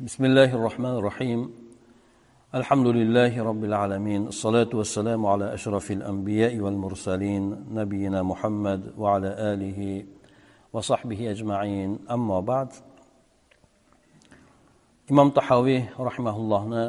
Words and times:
بسم 0.00 0.24
الله 0.24 0.54
الرحمن 0.54 0.94
الرحيم 1.04 1.40
الحمد 2.54 2.86
لله 2.86 3.42
رب 3.44 3.64
العالمين 3.64 4.26
الصلاة 4.26 4.72
والسلام 4.72 5.26
على 5.26 5.54
أشرف 5.54 5.90
الأنبياء 5.90 6.56
والمرسلين 6.56 7.64
نبينا 7.70 8.22
محمد 8.22 8.94
وعلى 8.98 9.28
آله 9.52 10.04
وصحبه 10.72 11.30
أجمعين 11.30 11.98
أما 12.10 12.40
بعد 12.40 12.68
imom 15.12 15.28
tahoviy 15.28 15.84
rahimaullohni 16.00 16.84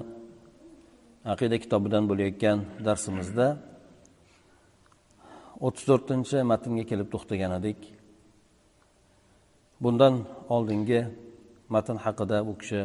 aqida 1.27 1.59
kitobidan 1.59 2.07
bo'layotgan 2.07 2.57
darsimizda 2.87 3.47
o'ttiz 5.59 5.83
to'rtinchi 5.89 6.37
matnga 6.51 6.83
kelib 6.87 7.11
to'xtagan 7.13 7.51
edik 7.59 7.79
bundan 9.83 10.23
oldingi 10.55 11.01
matn 11.69 11.97
haqida 12.05 12.37
u 12.49 12.53
kishi 12.59 12.81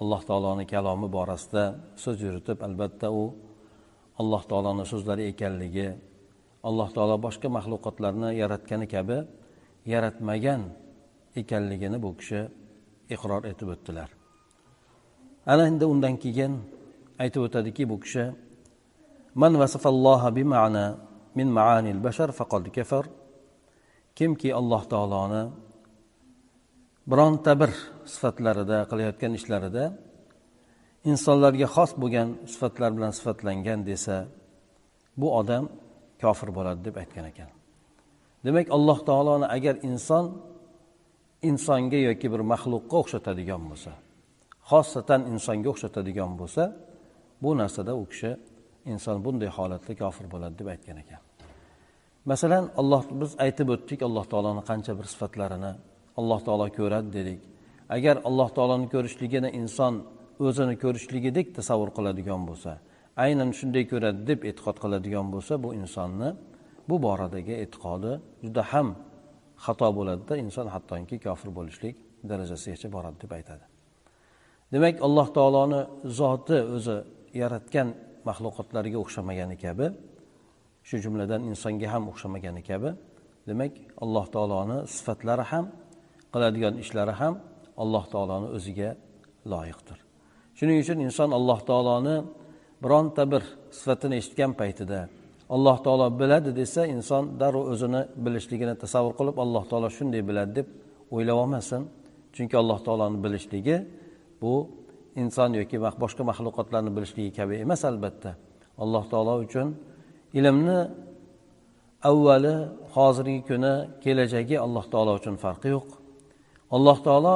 alloh 0.00 0.20
taoloni 0.28 0.64
kalomi 0.72 1.08
borasida 1.16 1.64
so'z 2.02 2.18
yuritib 2.26 2.58
albatta 2.66 3.08
u 3.20 3.22
alloh 4.20 4.42
taoloni 4.50 4.84
so'zlari 4.92 5.24
ekanligi 5.32 5.88
alloh 6.68 6.88
taolo 6.96 7.16
boshqa 7.26 7.48
maxluqotlarni 7.56 8.30
yaratgani 8.42 8.86
kabi 8.94 9.18
yaratmagan 9.92 10.62
ekanligini 11.40 11.98
bu 12.04 12.10
kishi 12.18 12.40
iqror 13.14 13.42
etib 13.50 13.68
o'tdilar. 13.74 14.10
Ana 15.52 15.62
endi 15.70 15.84
undan 15.92 16.14
keyin 16.22 16.52
aytib 17.22 17.42
o'tadiki 17.46 17.84
bu 17.90 17.96
kishi 18.04 18.24
man 19.42 19.52
vasafalloha 19.60 20.28
bima'na 20.38 20.84
min 21.38 21.48
ma'anil 21.58 22.00
bashar 22.06 22.30
faqad 22.38 22.64
kafar. 22.76 23.04
Kimki 24.16 24.48
alloh 24.60 24.82
taoloni 24.92 25.42
bironta 27.10 27.52
bir 27.60 27.70
sifatlarida 28.14 28.78
qilayotgan 28.90 29.32
ishlarida 29.38 29.84
insonlarga 31.10 31.66
xos 31.76 31.90
bo'lgan 32.02 32.28
sifatlar 32.52 32.90
bilan 32.96 33.12
sifatlangan 33.18 33.80
desa 33.90 34.16
bu 35.20 35.28
odam 35.40 35.64
kofir 36.22 36.50
bo'ladi 36.56 36.80
deb 36.86 36.96
aytgan 37.02 37.26
ekan. 37.32 37.50
Demak 38.44 38.66
alloh 38.76 38.98
taoloni 39.08 39.46
agar 39.56 39.74
inson 39.90 40.24
insonga 41.50 42.00
yoki 42.08 42.26
bir 42.32 42.42
maxluqqa 42.52 42.96
o'xshatadigan 43.02 43.62
bo'lsa 43.70 43.92
xosatan 44.70 45.20
insonga 45.32 45.68
o'xshatadigan 45.74 46.32
bo'lsa 46.40 46.64
bu 47.42 47.50
narsada 47.60 47.92
u 48.02 48.04
kishi 48.12 48.30
inson 48.92 49.16
bunday 49.24 49.50
holatda 49.56 49.92
kofir 50.02 50.26
bo'ladi 50.32 50.54
deb 50.60 50.68
aytgan 50.74 50.98
ekan. 51.04 51.20
Masalan 52.30 52.64
alloh 52.80 53.02
biz 53.20 53.32
aytib 53.44 53.68
o'tdik 53.74 54.00
alloh 54.08 54.24
taoloni 54.32 54.62
qancha 54.70 54.92
bir 54.98 55.06
sifatlarini 55.12 55.72
alloh 56.20 56.40
taolo 56.46 56.66
ko'radi 56.78 57.08
dedik. 57.18 57.40
Agar 57.96 58.16
alloh 58.28 58.48
taoloni 58.56 58.88
ko'rishligini 58.94 59.50
inson 59.60 59.94
o'zini 60.46 60.74
ko'rishligidek 60.82 61.46
tasavvur 61.58 61.90
qiladigan 61.96 62.42
bo'lsa 62.48 62.72
aynan 63.24 63.50
shunday 63.58 63.84
ko'radi 63.92 64.20
deb 64.30 64.40
e'tiqod 64.50 64.76
qiladigan 64.84 65.26
bo'lsa 65.34 65.54
bu 65.64 65.70
insonni 65.80 66.28
bu 66.88 66.96
boradagi 67.06 67.54
e'tiqodi 67.64 68.12
juda 68.44 68.62
ham 68.72 68.88
xato 69.64 69.88
bo'ladida 69.98 70.34
inson 70.44 70.66
hattoki 70.74 71.16
kofir 71.26 71.50
bo'lishlik 71.58 71.96
darajasigacha 72.30 72.88
boradi 72.96 73.16
deb 73.24 73.32
aytadi. 73.38 73.64
Demak 74.74 74.96
alloh 75.06 75.28
taoloni 75.36 75.80
zoti 76.20 76.58
o'zi 76.76 76.96
yaratgan 77.42 77.88
maxluqotlariga 78.28 78.98
o'xshamagani 79.04 79.56
kabi 79.64 79.86
shu 80.88 80.96
jumladan 81.04 81.40
insonga 81.50 81.88
ham 81.94 82.02
o'xshamagani 82.10 82.62
kabi 82.70 82.90
demak 83.48 83.72
alloh 84.04 84.26
taoloni 84.34 84.78
sifatlari 84.96 85.44
ham 85.52 85.64
qiladigan 86.34 86.74
ishlari 86.82 87.14
ham 87.20 87.34
alloh 87.82 88.04
taoloni 88.12 88.48
o'ziga 88.56 88.90
loyiqdir. 89.52 89.98
Shuning 90.58 90.78
uchun 90.84 90.98
inson 91.06 91.30
alloh 91.38 91.60
taoloni 91.70 92.16
bironta 92.82 93.22
bir 93.32 93.42
sifatini 93.78 94.14
eshitgan 94.20 94.52
paytida 94.60 95.00
alloh 95.54 95.76
taolo 95.86 96.06
biladi 96.20 96.50
desa 96.60 96.82
inson 96.96 97.24
darrov 97.40 97.64
o'zini 97.72 98.02
bilishligini 98.24 98.74
tasavvur 98.82 99.14
qilib 99.18 99.36
alloh 99.44 99.64
taolo 99.70 99.88
shunday 99.98 100.22
biladi 100.28 100.52
deb 100.58 100.68
o'ylab 101.14 101.36
olmasin. 101.42 101.82
Chunki 102.34 102.56
alloh 102.62 102.78
taoloni 102.86 103.18
bilishligi 103.24 103.76
bu 104.42 104.52
inson 105.22 105.50
yoki 105.60 105.76
boshqa 106.02 106.22
maxluqotlarni 106.30 106.90
bilishligi 106.96 107.30
kabi 107.38 107.54
emas 107.64 107.82
albatta. 107.90 108.30
Alloh 108.84 109.04
taolo 109.12 109.34
uchun 109.44 109.68
ilmni 110.38 110.78
avvali 112.10 112.54
hozirgi 112.94 113.40
kuni 113.48 113.74
kelajagi 114.04 114.56
alloh 114.66 114.84
taolo 114.92 115.12
uchun 115.20 115.34
farqi 115.44 115.68
yo'q. 115.76 115.88
Alloh 116.76 116.98
taolo 117.06 117.34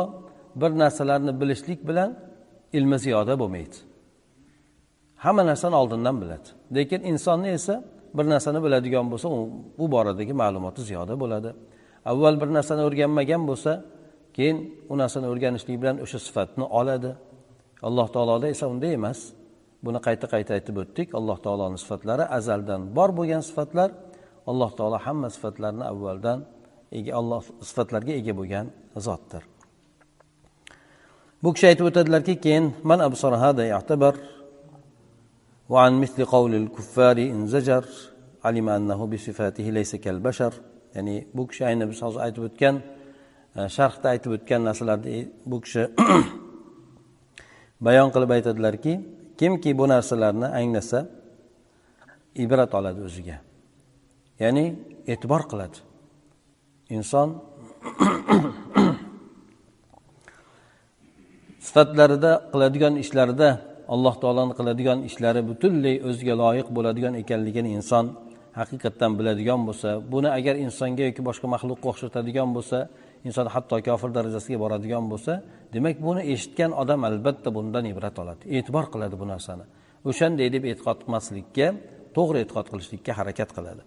bir 0.57 0.71
narsalarni 0.79 1.41
bilishlik 1.41 1.89
bilan 1.89 2.17
ilmi 2.73 2.99
ziyoda 2.99 3.39
bo'lmaydi. 3.39 3.77
Hamma 5.17 5.47
narsani 5.47 5.75
oldindan 5.75 6.21
biladi. 6.23 6.49
Lekin 6.75 7.01
insonni 7.03 7.49
esa 7.49 7.85
bir 8.15 8.27
narsani 8.33 8.63
biladigan 8.65 9.07
bo'lsa 9.13 9.29
u 9.83 9.87
boradagi 9.95 10.33
ma'lumoti 10.33 10.83
ziyoda 10.83 11.21
bo'ladi. 11.21 11.51
Avval 12.05 12.41
bir 12.41 12.49
narsani 12.57 12.83
o'rganmagan 12.89 13.43
bo'lsa 13.51 13.73
keyin 14.37 14.57
u 14.89 14.95
narsani 14.99 15.27
o'rganishlik 15.33 15.77
bilan 15.83 15.97
o'sha 16.05 16.19
sifatni 16.27 16.65
oladi. 16.65 17.11
Alloh 17.83 18.09
taoloda 18.15 18.47
esa 18.49 18.65
unday 18.73 18.93
emas. 19.01 19.21
Buni 19.85 19.99
qayta 20.07 20.27
qayta 20.35 20.51
aytib 20.59 20.77
o'tdik. 20.83 21.09
Alloh 21.19 21.39
taoloni 21.45 21.79
sifatlari 21.85 22.25
azaldan 22.39 22.81
bor 22.97 23.11
bo'lgan 23.19 23.43
sifatlar 23.49 23.91
alloh 24.51 24.71
taolo 24.79 24.99
hamma 25.07 25.29
sifatlarni 25.37 25.85
avvaldan 25.93 26.39
ega 26.99 27.13
alloh 27.21 27.43
sifatlarga 27.69 28.13
ega 28.21 28.33
bo'lgan 28.41 28.67
zotdir. 29.07 29.43
bu 31.44 31.50
kishi 31.54 31.68
aytib 31.72 31.86
o'tadilarki 31.90 32.36
keyin 32.44 32.66
man 32.90 33.00
absar 33.08 33.34
hada 33.44 33.64
ya'tabar 33.76 34.16
وعن 35.74 35.94
مثل 36.04 36.20
قول 36.36 36.54
الكفار 36.62 37.18
إن 37.18 37.48
زجر 37.54 37.86
علم 38.46 38.68
أنه 38.70 39.00
بصفاته 39.12 39.66
ليس 39.78 39.96
كالبشر 39.96 40.54
ya'ni 40.96 41.28
bu 41.34 41.48
kishi 41.48 41.66
ayni 41.66 41.86
biz 41.90 42.00
hozir 42.06 42.20
aytib 42.26 42.44
o'tgan 42.48 42.76
sharhda 43.76 44.08
aytib 44.14 44.32
o'tgan 44.38 44.62
narsalarni 44.68 45.18
bu 45.52 45.58
kishi 45.66 45.84
bayon 47.86 48.10
qilib 48.14 48.32
aytadilarki 48.38 48.94
kimki 49.40 49.72
bu 49.80 49.86
narsalarni 49.94 50.48
anglasa 50.60 51.00
ibrat 52.44 52.72
oladi 52.80 53.00
o'ziga 53.08 53.38
ya'ni 54.44 54.66
e'tibor 55.14 55.42
qiladi 55.52 55.78
inson 56.98 57.28
sifatlarida 61.71 62.33
qiladigan 62.53 62.95
ishlarida 63.05 63.49
alloh 63.95 64.15
taoloni 64.23 64.55
qiladigan 64.59 64.99
ishlari 65.09 65.41
butunlay 65.51 65.97
o'ziga 66.09 66.35
loyiq 66.43 66.69
bo'ladigan 66.77 67.15
ekanligini 67.23 67.71
inson 67.79 68.05
haqiqatdan 68.61 69.13
biladigan 69.19 69.61
bo'lsa 69.69 69.89
buni 70.13 70.29
agar 70.39 70.55
insonga 70.67 71.03
yoki 71.09 71.23
boshqa 71.29 71.47
maxluqqa 71.55 71.87
o'xshatadigan 71.93 72.49
bo'lsa 72.57 72.79
inson 73.29 73.47
hatto 73.55 73.77
kofir 73.89 74.11
darajasiga 74.17 74.59
boradigan 74.65 75.05
bo'lsa 75.13 75.33
demak 75.75 75.97
buni 76.07 76.23
eshitgan 76.33 76.71
odam 76.83 77.01
albatta 77.09 77.49
bundan 77.57 77.85
ibrat 77.93 78.17
oladi 78.23 78.43
e'tibor 78.57 78.85
qiladi 78.93 79.15
bu 79.23 79.27
narsani. 79.33 79.65
O'shanday 80.11 80.49
deb 80.55 80.65
e'tiqod 80.71 80.99
qilmaslikka 81.03 81.67
to'g'ri 82.17 82.39
e'tiqod 82.45 82.67
qilishlikka 82.73 83.13
harakat 83.19 83.51
qiladi. 83.57 83.83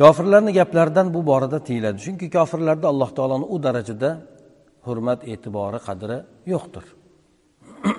Kofirlarni 0.00 0.52
gaplaridan 0.58 1.06
bu 1.14 1.20
borada 1.30 1.58
tiyiladi 1.68 1.98
chunki 2.04 2.26
kofirlarda 2.36 2.86
alloh 2.92 3.10
taoloni 3.18 3.46
u 3.54 3.56
darajada 3.66 4.10
hurmat 4.86 5.20
e'tibori 5.32 5.78
qadri 5.86 6.18
yo'qdir. 6.52 6.84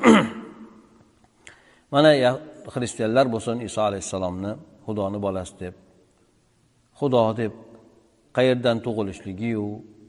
Mana 1.93 2.09
xristianlar 2.73 3.25
bo'lsin 3.33 3.57
iso 3.67 3.81
alayhissalomni 3.89 4.51
xudoni 4.85 5.19
bolasi 5.25 5.53
deb. 5.63 5.75
Xudo 6.99 7.23
deb 7.41 7.53
qayerdan 8.37 8.77
tug'ilishligiyu 8.85 9.65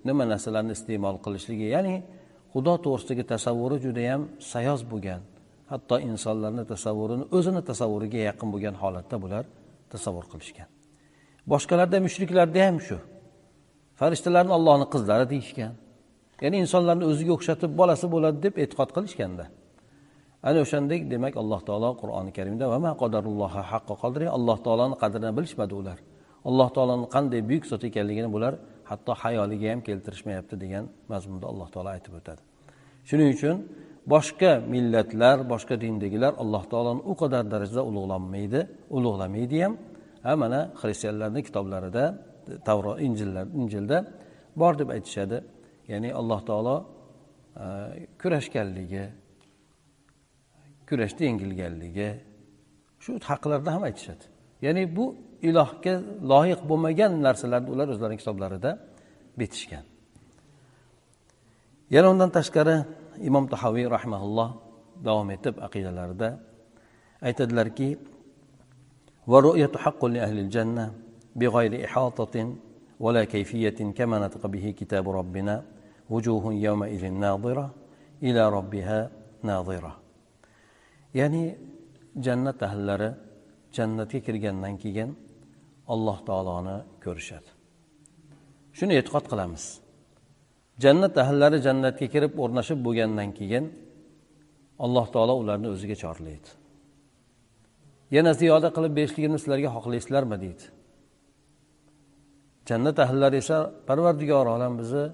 nima 0.09 0.25
narsalarni 0.33 0.73
iste'mol 0.79 1.17
qilishligi 1.25 1.67
ya'ni 1.75 1.97
xudo 2.53 2.75
to'g'risidagi 2.85 3.25
tasavvuri 3.33 3.77
judayam 3.87 4.23
sayoz 4.53 4.81
bo'lgan 4.93 5.23
hatto 5.71 5.97
insonlarni 6.11 6.65
tasavvurini 6.73 7.25
o'zini 7.37 7.63
tasavvuriga 7.71 8.21
yaqin 8.29 8.49
bo'lgan 8.55 8.75
holatda 8.83 9.17
bular 9.25 9.45
tasavvur 9.93 10.27
qilishgan. 10.33 10.69
Boshqalarda 11.53 11.99
mushriklarda 12.07 12.61
ham 12.67 12.77
shu. 12.87 12.99
Farishtalarni 14.01 14.53
ollohni 14.59 14.87
qizlari 14.95 15.27
deyishgan. 15.33 15.73
Ya'ni 16.45 16.57
insonlarni 16.65 17.05
o'ziga 17.11 17.33
o'xshatib 17.37 17.71
bolasi 17.81 18.07
bo'ladi 18.15 18.39
deb 18.47 18.55
e'tiqod 18.63 18.91
qilishganda. 18.97 19.45
Ana 20.49 20.59
o'shandek 20.65 21.01
demak 21.13 21.35
alloh 21.43 21.61
taolo 21.69 21.91
qur'oni 22.03 22.31
karimda 22.39 22.65
alloh 24.39 24.59
taoloni 24.67 24.97
qadrini 25.03 25.33
bilishmadi 25.39 25.75
ular. 25.81 25.99
Alloh 26.49 26.69
taoloni 26.77 27.07
qanday 27.15 27.41
buyuk 27.49 27.65
zot 27.71 27.83
ekanligini 27.89 28.29
bular 28.35 28.55
hatto 28.91 29.13
hayoliga 29.23 29.67
ham 29.73 29.81
keltirishmayapti 29.89 30.55
degan 30.63 30.85
mazmunda 31.13 31.47
alloh 31.53 31.69
taolo 31.75 31.89
aytib 31.97 32.13
o'tadi. 32.19 32.41
Shuning 33.09 33.29
uchun 33.37 33.57
boshqa 34.15 34.53
millatlar 34.75 35.37
boshqa 35.53 35.75
dindagilar 35.85 36.33
alloh 36.43 36.63
taoloni 36.73 37.01
u 37.11 37.13
qadar 37.23 37.45
darajada 37.53 37.83
ulug'lanmaydi 37.91 38.61
ulug'lamaydi 38.97 39.59
ham. 39.65 39.73
Ha 40.27 40.33
mana 40.43 40.61
xristianlarni 40.81 41.41
kitoblarida 41.49 42.05
tavro 42.69 42.93
injillar 43.07 43.47
injilda 43.61 43.97
bor 44.61 44.73
deb 44.81 44.89
aytishadi. 44.97 45.37
ya'ni 45.92 46.10
alloh 46.20 46.40
taolo 46.50 46.76
kurashganligi 48.22 49.04
kurashda 50.88 51.22
yengilganligi 51.30 52.10
shu 53.04 53.12
haqlarda 53.30 53.70
ham 53.76 53.84
aytishadi 53.90 54.26
ya'ni 54.66 54.84
bu 54.96 55.06
ilohga 55.50 55.94
loyiq 56.32 56.62
bo'lmagan 56.70 57.12
narsalarni 57.26 57.70
ular 57.76 57.88
o'zlarini 57.94 58.18
kitoblarida 58.22 58.72
bitishgan 59.40 59.86
yana 61.96 62.08
undan 62.14 62.30
tashqari 62.38 62.76
imom 63.30 63.46
tahoviy 63.54 63.86
rahimaulloh 63.96 64.50
davom 65.08 65.28
etib 65.36 65.56
aqidalarida 65.68 66.30
aytadilarki 67.28 67.90
ورؤية 69.28 69.72
حق 69.78 70.06
لأهل 70.06 70.38
الجنة 70.40 70.94
بغير 71.36 71.86
إحاطة 71.86 72.56
ولا 73.00 73.24
كيفية 73.24 73.80
كما 73.98 74.20
نطق 74.20 74.48
به 74.48 74.74
كتاب 74.80 75.10
ربنا 75.10 75.66
وجوه 76.14 76.44
يومئذ 76.68 77.04
ناظرة 77.26 77.66
إلى 78.24 78.42
ربها 78.58 79.00
ناظرة 79.44 80.02
ya'ni 81.14 81.44
jannat 82.26 82.60
ahllari 82.68 83.10
jannatga 83.78 84.20
kirgandan 84.26 84.76
keyin 84.84 85.10
alloh 85.94 86.18
taoloni 86.28 86.78
ko'rishadi 87.04 87.50
shuni 88.78 88.94
e'tiqod 89.00 89.26
qilamiz 89.32 89.64
jannat 90.84 91.16
ahllari 91.24 91.58
jannatga 91.68 92.08
kirib 92.14 92.34
o'rnashib 92.44 92.80
bo'lgandan 92.86 93.30
keyin 93.40 93.66
alloh 94.86 95.06
taolo 95.14 95.34
ularni 95.42 95.68
o'ziga 95.74 95.96
chorlaydi 96.04 96.50
yana 98.16 98.32
ziyoda 98.42 98.70
qilib 98.76 98.94
berishligimni 99.00 99.40
sizlarga 99.42 99.70
xohlaysizlarmi 99.76 100.38
deydi 100.44 100.66
jannat 102.70 102.98
ahllari 103.06 103.38
esa 103.44 103.58
parvardigor 103.88 104.46
olam 104.56 104.74
bizni 104.82 105.06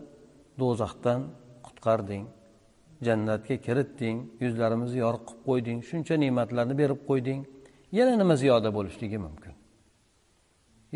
do'zaxdan 0.61 1.21
qutqarding 1.67 2.25
jannatga 3.07 3.57
kiritding 3.67 4.17
yuzlarimizni 4.45 4.99
yorug' 5.05 5.25
qilib 5.29 5.43
qo'yding 5.49 5.79
shuncha 5.91 6.15
ne'matlarni 6.25 6.75
berib 6.83 7.01
qo'yding. 7.09 7.41
Yana 7.99 8.15
nima 8.23 8.35
ziyoda 8.43 8.71
bo'lishligi 8.77 9.19
mumkin? 9.27 9.55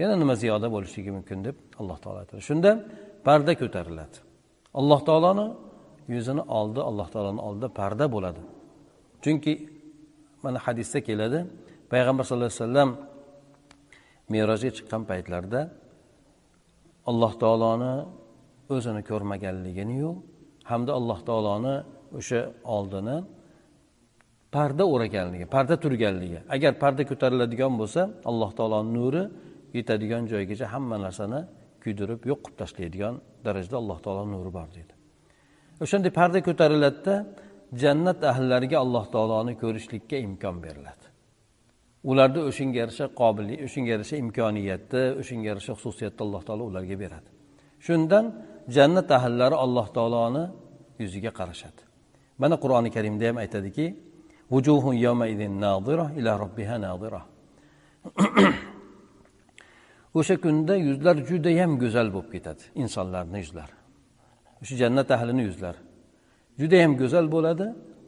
Yana 0.00 0.14
nima 0.22 0.34
ziyoda 0.42 0.68
bo'lishligi 0.74 1.10
mumkin 1.16 1.38
deb 1.46 1.56
alloh 1.80 1.98
taolo 2.02 2.18
aytadi. 2.22 2.40
Shunda 2.48 2.70
parda 3.26 3.52
ko'tariladi. 3.60 4.16
Alloh 4.80 5.00
taoloni 5.08 5.46
yuzini 6.14 6.42
oldi 6.58 6.80
alloh 6.88 7.08
taoloni 7.14 7.40
oldida 7.48 7.68
parda 7.80 8.04
bo'ladi. 8.14 8.42
Chunki 9.24 9.52
mana 10.44 10.58
hadisda 10.66 10.98
keladi 11.08 11.38
payg'ambar 11.92 12.24
sallallohu 12.28 12.52
alayhi 12.52 12.62
vasallam 12.64 12.90
merojga 14.32 14.70
chiqqan 14.76 15.02
paytlarida 15.10 15.60
alloh 17.10 17.32
taoloni 17.42 17.92
o'zini 18.74 19.02
ko'rmaganliginiyu 19.10 20.10
hamda 20.70 20.92
alloh 20.98 21.18
taoloni 21.28 21.74
o'sha 22.18 22.40
oldini 22.76 23.16
parda 24.56 24.84
o'raganligi 24.92 25.46
parda 25.54 25.74
turganligi. 25.84 26.38
Agar 26.54 26.72
parda 26.82 27.02
ko'tariladigan 27.10 27.72
bo'lsa 27.80 28.00
alloh 28.30 28.50
taoloni 28.58 28.90
nuri 28.98 29.22
yetadigan 29.78 30.22
joygacha 30.32 30.66
hamma 30.74 30.96
narsani 31.06 31.40
kuydirib 31.82 32.20
yo'q 32.30 32.40
qilib 32.44 32.56
tashlaydigan 32.62 33.14
darajada 33.46 33.76
alloh 33.82 33.98
taolo 34.04 34.22
nuri 34.34 34.50
bor 34.58 34.68
deydi. 34.76 34.92
O'shanday 35.84 36.12
parda 36.20 36.38
ko'tariladida 36.48 37.14
jannat 37.82 38.20
ahllariga 38.32 38.76
alloh 38.84 39.04
taoloni 39.14 39.52
ko'rishlikka 39.62 40.16
imkon 40.26 40.56
beriladi. 40.64 41.06
Ularda 42.10 42.40
o'shanga 42.48 42.76
yarasha 42.82 43.06
qobillik 43.20 43.58
o'shanga 43.66 43.90
yarasha 43.94 44.16
imkoniyatni 44.24 45.02
o'shanga 45.20 45.46
yarasha 45.50 45.72
xususiyatni 45.78 46.20
alloh 46.26 46.42
taolo 46.48 46.62
ularga 46.70 46.96
beradi. 47.04 47.35
Shundan 47.86 48.24
jannat 48.76 49.08
ahllari 49.18 49.56
alloh 49.64 49.86
taoloni 49.96 50.44
yuziga 51.02 51.30
qarashadi. 51.38 51.80
Mana 52.38 52.56
qur'oni 52.62 52.90
karimda 52.96 53.24
ham 53.28 53.36
aytadiki 53.44 53.86
o'sha 60.18 60.36
kunda 60.44 60.74
yuzlar 60.88 61.16
judayam 61.30 61.72
go'zal 61.82 62.08
bo'lib 62.14 62.30
ketadi 62.34 62.62
insonlarni 62.82 63.38
yuzlari. 63.44 63.76
O'sha 64.62 64.74
jannat 64.82 65.08
ahlini 65.16 65.42
yuzlari 65.48 65.80
judayam 66.60 66.92
go'zal 67.00 67.26
bo'ladi 67.34 67.66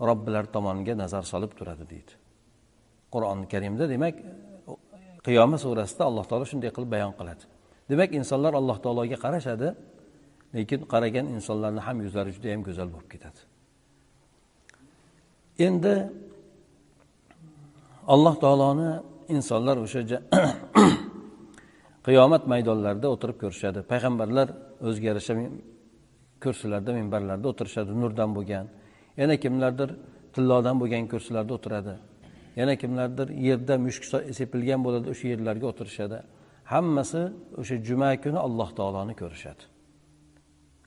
robbilar 0.09 0.45
tomoniga 0.55 0.95
nazar 1.03 1.25
solib 1.33 1.53
turadi 1.59 1.85
deydi. 1.93 2.13
Qur'oni 3.15 3.45
karimda 3.53 3.85
demak 3.95 4.15
qiyomat 5.27 5.61
surasida 5.65 6.03
alloh 6.11 6.25
taolo 6.31 6.45
shunday 6.53 6.71
qilib 6.77 6.91
bayon 6.97 7.13
qiladi. 7.19 7.45
Demak 7.91 8.11
insonlar 8.21 8.53
alloh 8.61 8.77
taologa 8.85 9.17
qarashadi 9.25 9.69
lekin 10.57 10.81
qaragan 10.93 11.27
insonlarni 11.37 11.81
ham 11.87 11.97
yuzlari 12.05 12.31
juda 12.37 12.49
yam 12.55 12.63
go'zal 12.69 12.89
bo'lib 12.95 13.09
ketadi. 13.15 13.41
Endi 15.67 15.95
alloh 18.15 18.35
taoloni 18.45 18.91
insonlar 19.37 19.77
o'sha 19.85 20.01
qiyomat 22.07 22.43
maydonlarida 22.53 23.07
o'tirib 23.15 23.37
ko'rishadi. 23.43 23.79
Payg'ambarlar 23.93 24.49
o'ziga 24.87 25.07
yarasha 25.11 25.33
kursilarda 26.43 26.91
minbarlarda 26.99 27.47
o'tirishadi. 27.53 27.91
Nurdan 28.03 28.31
bo'lgan. 28.37 28.67
Yana 29.21 29.35
kimlardir 29.45 29.91
tillodan 30.35 30.77
bo'lgan 30.81 31.05
kursilarda 31.13 31.53
o'tiradi. 31.59 31.95
Yana 32.61 32.75
kimlardir 32.83 33.29
yerda 33.49 33.75
mushuk 33.87 34.05
sepilgan 34.39 34.81
bo'ladi 34.87 35.07
o'sha 35.13 35.27
yerlarga 35.33 35.67
o'tirishadi. 35.73 36.19
Hammasi 36.73 37.23
o'sha 37.61 37.77
juma 37.89 38.11
kuni 38.25 38.39
alloh 38.47 38.71
taoloni 38.79 39.15
ko'rishadi. 39.23 39.63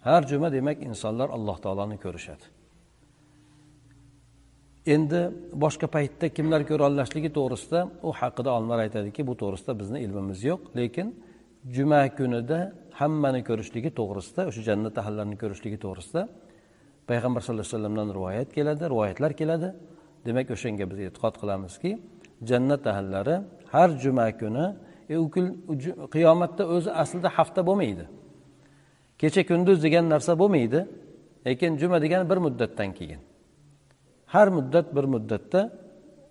Har 0.07 0.21
juma 0.31 0.47
demak 0.57 0.77
insonlar 0.89 1.29
alloh 1.37 1.57
taoloni 1.65 1.97
ko'rishadi. 2.05 2.45
Endi 4.93 5.21
boshqa 5.63 5.87
paytda 5.95 6.25
kimlar 6.37 6.61
ko'ra 6.69 6.83
olashligi 6.89 7.29
to'g'risida 7.37 7.79
u 8.07 8.09
haqida 8.19 8.49
olimlar 8.57 8.79
aytadiki 8.85 9.21
bu 9.29 9.33
to'g'risida 9.41 9.73
bizni 9.81 9.99
ilmimiz 10.05 10.39
yo'q 10.49 10.61
lekin 10.79 11.07
juma 11.75 12.01
kunida 12.17 12.59
hammani 12.99 13.41
ko'rishligi 13.49 13.89
to'g'risida 13.99 14.41
o'sha 14.49 14.61
jannat 14.69 14.95
ahlallarini 15.01 15.37
ko'rishligi 15.43 15.77
to'g'risida 15.85 16.21
payg'ambar 17.09 17.41
sallallohu 17.45 17.65
alayhi 17.65 17.75
vasallamdan 17.77 18.07
rivoyat 18.17 18.49
keladi 18.57 18.83
rivoyatlar 18.93 19.31
keladi. 19.41 19.69
Demak 20.27 20.47
o'shanga 20.55 20.85
biz 20.91 20.99
e'tiqod 21.07 21.35
qilamizki 21.41 21.91
jannat 22.49 22.83
ahllari 22.93 23.35
har 23.73 23.89
juma 24.03 24.27
kuni 24.41 24.65
e, 25.09 25.17
u 25.17 25.31
kun 25.31 25.45
qiyomatda 26.13 26.63
o'zi 26.75 26.91
aslida 26.91 27.29
hafta 27.37 27.61
bo'lmaydi. 27.69 28.05
Kecha 29.21 29.41
kunduz 29.49 29.83
degan 29.83 30.05
narsa 30.09 30.33
bo'lmaydi 30.41 30.79
lekin 31.45 31.77
juma 31.81 32.01
degani 32.01 32.29
bir 32.29 32.37
muddatdan 32.37 32.91
keyin. 32.93 33.21
Har 34.25 34.47
muddat 34.47 34.95
bir 34.95 35.03
muddatda 35.03 35.61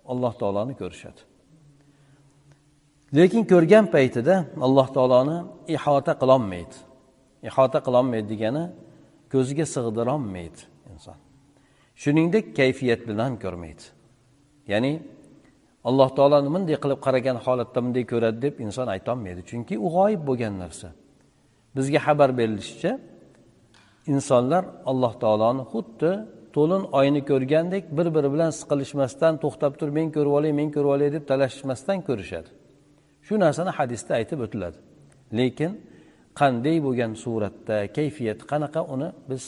alloh 0.05 0.33
taoloni 0.41 0.73
ko'rishadi. 0.81 1.21
Lekin 3.15 3.43
ko'rgan 3.51 3.85
paytida 3.95 4.35
alloh 4.65 4.87
taoloni 4.95 5.37
ihota 5.75 6.13
qilolmaydi. 6.21 6.75
Ihota 7.49 7.79
qilolmaydi 7.87 8.27
degani 8.33 8.63
ko'ziga 9.33 9.65
sig'dirolmaydi 9.75 10.61
inson. 10.93 11.17
Shuningdek 12.01 12.45
kayfiyat 12.59 13.01
bilan 13.07 13.25
ham 13.25 13.35
ko'rmaydi. 13.45 13.83
Ya'ni 14.71 14.91
alloh 15.89 16.09
taoloni 16.17 16.49
bunday 16.55 16.77
qilib 16.83 16.99
qaragan 17.05 17.37
holatda 17.45 17.79
bunday 17.85 18.05
ko'radi 18.11 18.37
deb 18.45 18.55
inson 18.65 18.87
aytolmaydi. 18.95 19.41
Chunki 19.49 19.75
u 19.85 19.87
g'oyib 19.95 20.21
bo'lgan 20.29 20.53
narsa. 20.63 20.87
Bizga 21.75 21.99
xabar 22.07 22.29
berilishicha 22.39 22.91
insonlar 24.13 24.63
alloh 24.91 25.13
taoloni 25.23 25.63
xuddi 25.71 26.11
to'lin 26.55 26.83
oyni 26.99 27.21
ko'rgandek 27.31 27.83
bir 27.97 28.07
biri 28.15 28.29
bilan 28.33 28.51
siqilishmasdan 28.59 29.33
to'xtab 29.43 29.73
turib 29.79 29.93
men 29.99 30.07
ko'rib 30.15 30.33
olay 30.39 30.51
men 30.59 30.69
ko'rib 30.75 30.91
olay 30.95 31.09
deb 31.15 31.23
talashishmasdan 31.31 31.97
ko'rishadi. 32.07 32.49
Shu 33.27 33.33
narsani 33.45 33.71
hadisda 33.79 34.11
aytib 34.19 34.39
o'tiladi. 34.45 34.77
Lekin 35.39 35.71
qanday 36.39 36.77
bo'lgan 36.85 37.11
suratda 37.23 37.77
kayfiyat 37.97 38.39
qanaqa 38.51 38.81
uni 38.93 39.09
biz 39.29 39.43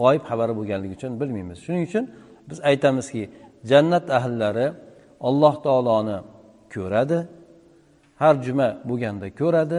g'oyib 0.00 0.22
xabari 0.30 0.54
bo'lganligi 0.58 0.94
uchun 0.98 1.12
bilmaymiz. 1.20 1.58
Shuning 1.66 1.84
uchun 1.90 2.04
biz 2.48 2.58
aytamizki 2.70 3.22
jannat 3.70 4.06
ahllari 4.18 4.66
alloh 5.28 5.54
taoloni 5.66 6.18
ko'radi. 6.74 7.18
Har 8.20 8.34
juma 8.46 8.68
bo'lganda 8.88 9.26
ko'radi. 9.40 9.78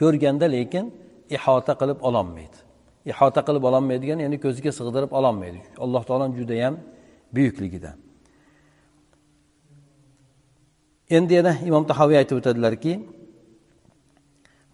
Ko'rganda 0.00 0.46
lekin 0.56 0.84
ihota 1.36 1.72
qilib 1.80 1.98
ololmaydi. 2.08 2.58
Ihota 3.12 3.40
qilib 3.46 3.62
ololmaydi 3.68 4.04
ya'ni 4.10 4.38
ko'ziga 4.44 4.72
sig'dirib 4.78 5.12
ololmaydi. 5.18 5.58
Alloh 5.84 6.02
taoloni 6.08 6.34
judayam 6.40 6.74
buyukligidan 7.34 7.96
endi 11.16 11.34
yana 11.38 11.52
imom 11.68 11.84
tahoviy 11.90 12.16
aytib 12.22 12.36
o'tadilarki 12.40 12.92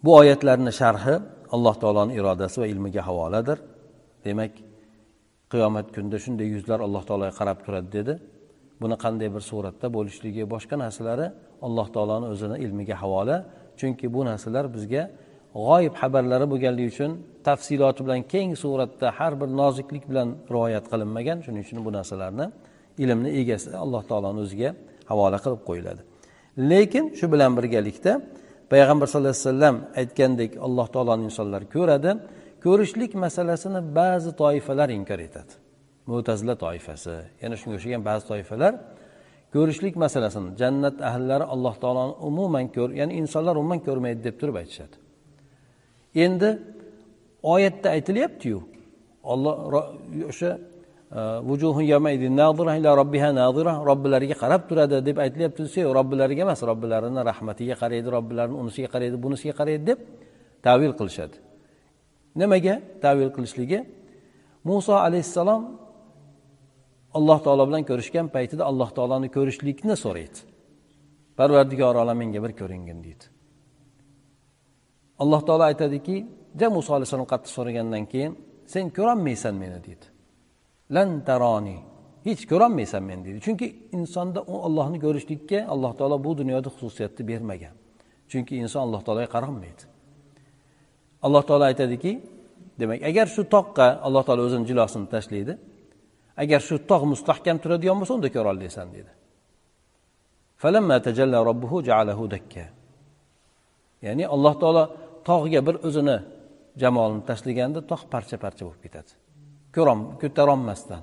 bu 0.04 0.10
oyatlarni 0.20 0.72
sharhi 0.80 1.14
alloh 1.54 1.74
taoloni 1.82 2.12
irodasi 2.18 2.56
va 2.62 2.66
ilmiga 2.72 3.02
havoladir. 3.08 3.58
Demak 4.24 4.52
qiyomat 5.52 5.86
kunida 5.94 6.18
shunday 6.24 6.46
yuzlar 6.54 6.78
alloh 6.86 7.02
taologa 7.08 7.32
qarab 7.40 7.58
turadi 7.64 7.88
dedi. 7.98 8.14
Buni 8.82 8.96
qanday 9.04 9.28
bir 9.34 9.42
suratda 9.50 9.86
bo'lishligi 9.96 10.42
boshqa 10.54 10.76
narsalari 10.84 11.26
alloh 11.66 11.86
taoloni 11.94 12.26
o'zini 12.32 12.56
ilmiga 12.64 12.96
havola. 13.02 13.36
Chunki 13.80 14.06
bu 14.14 14.20
narsalar 14.30 14.64
bizga 14.76 15.02
g'oyib 15.66 15.94
xabarlari 16.00 16.46
bo'lganligi 16.52 16.88
uchun 16.94 17.10
tafsiloti 17.48 18.00
bilan 18.06 18.20
keng 18.32 18.50
suratda 18.62 19.06
har 19.18 19.32
bir 19.40 19.48
noziklik 19.60 20.04
bilan 20.10 20.28
rivoyat 20.54 20.84
qilinmagan. 20.92 21.38
Shuning 21.44 21.62
uchun 21.66 21.78
bu 21.86 21.90
narsalarni 21.98 22.46
ilmni 23.04 23.30
egasi 23.40 23.68
alloh 23.84 24.02
taoloni 24.10 24.40
o'ziga 24.44 24.70
havola 25.10 25.38
qilib 25.44 25.62
qo'yiladi. 25.68 26.00
Lekin 26.70 27.04
shu 27.18 27.26
bilan 27.32 27.52
birgalikda 27.58 28.12
payg'ambar 28.72 29.06
sallallohu 29.10 29.34
alayhi 29.36 29.46
vasallam 29.50 29.76
aytgandek 30.00 30.50
alloh 30.66 30.86
taoloni 30.94 31.22
insonlar 31.28 31.62
ko'radi. 31.74 32.10
Ko'rishlik 32.64 33.12
masalasini 33.24 33.80
ba'zi 33.98 34.30
toifalar 34.42 34.88
inkor 34.98 35.20
etadi. 35.28 35.52
Mo'tazila 36.10 36.54
toifasi 36.64 37.14
yana 37.42 37.56
shunga 37.60 37.76
o'xshagan 37.78 38.02
ba'zi 38.08 38.24
toifalar 38.30 38.72
ko'rishlik 39.54 39.94
masalasini 40.04 40.48
jannat 40.60 40.96
ahllari 41.10 41.44
alloh 41.54 41.74
taoloni 41.82 42.14
umuman 42.28 42.66
ko'r 42.76 42.90
ya'ni 43.00 43.14
insonlar 43.22 43.54
umuman 43.60 43.80
ko'rmaydi 43.86 44.20
deb 44.26 44.36
turib 44.40 44.56
aytishadi. 44.62 44.96
Endi 46.24 46.50
oyatda 47.54 47.88
aytilyaptiyu 47.96 48.58
olloh 49.32 49.54
o'sha 50.30 50.50
e, 51.18 51.20
robbilariga 53.90 54.36
qarab 54.42 54.62
turadi 54.68 54.96
deb 55.08 55.16
aytilyapti 55.24 55.60
desa 55.66 55.80
robbilariga 55.98 56.42
emas 56.46 56.60
robbilarini 56.70 57.20
rahmatiga 57.30 57.74
qaraydi 57.82 58.08
robbilarini 58.16 58.56
unisiga 58.62 58.88
qaraydi 58.94 59.16
bunisiga 59.24 59.54
qaraydi 59.60 59.84
deb 59.90 59.98
tavil 60.66 60.92
qilishadi. 61.00 61.45
Nimaga 62.40 62.74
tavil 63.04 63.30
qilishligi? 63.36 63.78
Muso 64.68 64.94
alayhissalom 65.06 65.62
alloh 67.18 67.38
taolo 67.44 67.64
bilan 67.68 67.82
ko'rishgan 67.90 68.26
paytida 68.36 68.62
alloh 68.70 68.90
taoloni 68.96 69.28
ko'rishlikni 69.36 69.94
so'raydi. 70.04 70.38
Parvardigor 71.38 71.94
olam 72.02 72.16
menga 72.22 72.40
bir 72.44 72.52
ko'ringin 72.60 72.98
deydi. 73.06 73.24
Alloh 75.22 75.40
taolo 75.48 75.64
aytadiki 75.70 76.16
ja 76.60 76.68
muso 76.76 76.90
alayhissalom 76.96 77.28
qattiq 77.32 77.52
so'ragandan 77.56 78.04
keyin 78.12 78.32
sen 78.72 78.84
ko'rolmaysan 78.96 79.54
meni 79.62 79.78
deydi. 79.86 80.06
Lan 80.94 81.08
taroni 81.28 81.78
hech 82.26 82.42
ko'rolmaysan 82.50 83.02
meni 83.08 83.22
deydi. 83.26 83.38
Chunki 83.46 83.66
insonda 83.98 84.40
u 84.52 84.54
ollohni 84.66 84.98
ko'rishlikka 85.04 85.58
alloh 85.72 85.92
taolo 85.98 86.16
bu 86.26 86.30
dunyoda 86.40 86.68
xususiyatni 86.74 87.22
bermagan. 87.30 87.74
Chunki 88.30 88.54
inson 88.62 88.80
alloh 88.86 89.00
taologa 89.06 89.28
qarolmaydi. 89.36 89.82
Alloh 91.26 91.42
taolo 91.48 91.64
aytadiki 91.70 92.12
demak 92.80 93.00
agar 93.10 93.26
shu 93.34 93.42
toqqa 93.54 93.86
alloh 94.06 94.22
taolo 94.26 94.42
o'zini 94.48 94.64
jilosini 94.70 95.06
tashlaydi 95.14 95.54
agar 96.42 96.60
shu 96.68 96.74
tog' 96.90 97.04
mustahkam 97.12 97.56
turadigan 97.62 97.96
bo'lsa 98.00 98.12
unda 98.18 98.28
ko'ra 98.36 98.48
olasan 98.54 98.88
dedi 98.96 99.12
ya'ni 104.06 104.24
alloh 104.34 104.54
taolo 104.62 104.84
tog'ga 105.28 105.60
bir 105.66 105.76
o'zini 105.88 106.16
jamolini 106.82 107.22
tashlaganda 107.30 107.80
tog' 107.90 108.04
parcha 108.12 108.36
parcha 108.44 108.62
bo'lib 108.66 108.80
ketadi. 108.86 109.10
Ko'tarolmasdan 110.22 111.02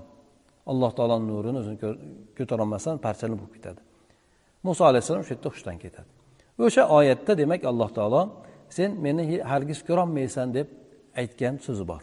alloh 0.72 0.92
taoloni 0.98 1.26
nurini 1.32 1.58
o'zini 1.62 1.78
ko'tarolmasdan 2.38 2.96
parchalanib 3.06 3.40
bo'lib 3.42 3.54
ketadi. 3.58 3.82
Muso 4.66 4.84
alayhissalom 4.90 5.24
shu 5.28 5.32
yerda 5.36 5.50
hushdan 5.54 5.78
ketadi. 5.84 6.10
O'sha 6.66 6.84
oyatda 6.98 7.32
demak 7.42 7.62
alloh 7.72 7.90
taolo 7.98 8.22
sen 8.78 8.92
meni 9.06 9.24
hargiz 9.52 9.80
ko'rolmaysan 9.88 10.48
deb 10.58 10.68
aytgan 11.22 11.56
so'zi 11.66 11.86
bor. 11.92 12.02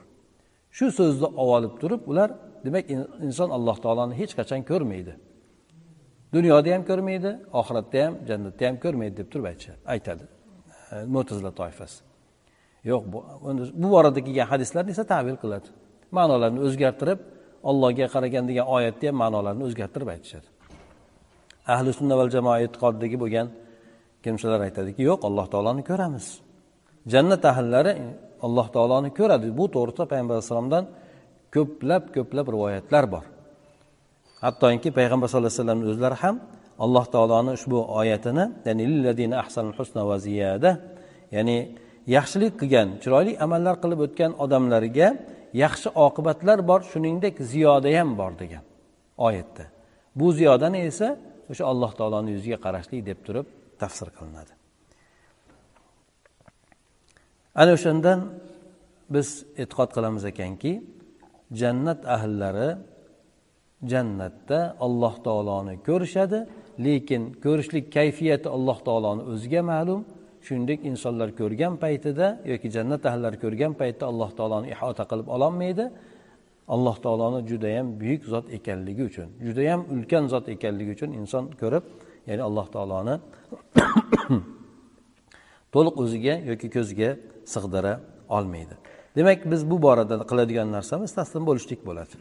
Shu 0.76 0.86
so'zni 0.98 1.28
olib 1.54 1.74
turib 1.80 2.02
ular 2.10 2.30
demak 2.64 2.84
inson 3.26 3.48
alloh 3.56 3.76
taoloni 3.84 4.14
hech 4.20 4.32
qachon 4.38 4.60
ko'rmaydi. 4.70 5.12
Dunyoda 6.34 6.68
ham 6.74 6.82
ko'rmaydi 6.90 7.30
oxiratda 7.60 7.98
ham 8.04 8.14
jannatda 8.28 8.62
ham 8.68 8.76
ko'rmaydi 8.84 9.14
deb 9.20 9.28
turib 9.32 9.46
aytadi 9.94 10.24
e, 10.92 10.94
mo'tazila 11.14 11.52
toifasi. 11.60 11.98
Yo'q 12.90 13.02
bu 13.12 13.18
bu 13.82 13.88
borada 13.94 14.20
kelgan 14.26 14.46
hadislarni 14.52 14.90
esa 14.96 15.04
tavil 15.12 15.36
qiladi. 15.42 15.68
Ma'nolarini 16.16 16.60
o'zgartirib 16.66 17.20
allohga 17.70 18.06
qaragan 18.14 18.44
degan 18.50 18.66
oyatda 18.76 19.04
ham 19.08 19.16
ma'nolarini 19.22 19.62
o'zgartirib 19.68 20.08
aytishadi. 20.14 20.48
Ahli 21.74 21.90
sunna 21.98 22.14
val 22.20 22.30
jamoa 22.36 22.56
e'tiqodidagi 22.64 23.16
bo'lgan 23.22 23.46
kimsalar 24.24 24.60
aytadiki 24.68 25.02
yo'q 25.10 25.20
alloh 25.28 25.46
taoloni 25.52 25.82
ko'ramiz. 25.90 26.26
Jannat 27.12 27.44
ahllari 27.44 27.92
e, 28.04 28.06
alloh 28.46 28.66
taoloni 28.74 29.10
ko'radi. 29.18 29.48
Bu 29.58 29.64
to'g'risida 29.74 30.04
payg'ambar 30.12 30.34
alayhissalomdan 30.36 30.84
ko'plab 31.54 32.02
ko'plab 32.16 32.46
rivoyatlar 32.54 33.04
bor. 33.14 33.24
Hattoki 34.44 34.88
payg'ambar 34.98 35.26
sallallohu 35.28 35.52
alayhi 35.52 35.62
vasallam 35.62 35.80
o'zlari 35.92 36.16
ham 36.22 36.36
alloh 36.84 37.04
taoloni 37.14 37.50
ushbu 37.58 37.78
oyatini 38.00 38.44
ya'ni 38.66 38.84
husna 39.78 40.02
va 40.08 40.16
ziyada 40.26 40.70
ya'ni 41.36 41.56
yaxshilik 42.16 42.54
qilgan 42.60 42.88
chiroyli 43.02 43.32
amallar 43.44 43.74
qilib 43.82 44.00
o'tgan 44.06 44.32
odamlarga 44.44 45.08
yaxshi 45.64 45.88
oqibatlar 46.06 46.58
bor 46.70 46.80
shuningdek 46.92 47.34
ziyoda 47.52 47.90
ham 47.98 48.10
bor 48.20 48.32
degan 48.42 48.64
oyatda. 49.26 49.64
Bu 50.18 50.26
ziyodani 50.38 50.78
esa 50.90 51.08
o'sha 51.50 51.64
alloh 51.72 51.92
taoloni 51.98 52.30
yuziga 52.36 52.58
qarashlik 52.64 53.00
deb 53.10 53.18
turib 53.26 53.46
tafsir 53.82 54.08
qilinadi. 54.16 54.59
Ana 57.54 57.72
o'shandan 57.76 58.20
biz 59.14 59.28
e'tiqod 59.62 59.90
qilamiz 59.96 60.24
ekanki 60.32 60.72
jannat 61.60 62.00
ahllari 62.16 62.70
jannatda 63.92 64.76
alloh 64.86 65.14
taoloni 65.26 65.74
ko'rishadi 65.88 66.38
lekin 66.86 67.22
ko'rishlik 67.44 67.86
kayfiyati 67.96 68.48
alloh 68.56 68.78
taoloni 68.88 69.22
o'ziga 69.32 69.62
ma'lum. 69.72 70.00
Shuningdek 70.46 70.80
insonlar 70.90 71.28
ko'rgan 71.40 71.74
paytida 71.84 72.26
yoki 72.52 72.68
jannat 72.76 73.02
ahllari 73.10 73.36
ko'rgan 73.44 73.72
paytda 73.80 74.04
alloh 74.10 74.30
taoloni 74.38 74.66
ihota 74.74 75.04
qilib 75.10 75.28
ololmaydi. 75.34 75.84
Alloh 76.74 76.96
taoloni 77.04 77.40
judayam 77.50 77.86
buyuk 78.00 78.22
zot 78.32 78.46
ekanligi 78.56 79.02
uchun 79.10 79.28
judayam 79.46 79.80
ulkan 79.94 80.24
zot 80.32 80.46
ekanligi 80.54 80.90
uchun 80.96 81.10
inson 81.20 81.44
ko'rib 81.60 81.84
ya'ni 82.28 82.42
alloh 82.48 82.66
taoloni 82.74 83.14
to'liq 85.74 85.96
o'ziga 86.02 86.34
yoki 86.50 86.68
ko'ziga 86.76 87.10
sig'dira 87.54 87.94
olmaydi. 88.36 88.74
Demak 89.16 89.40
biz 89.52 89.62
bu 89.70 89.76
borada 89.82 90.14
qiladigan 90.30 90.68
narsamiz 90.76 91.10
taslim 91.18 91.42
bo'lishlik 91.48 91.80
bo'ladi. 91.88 92.14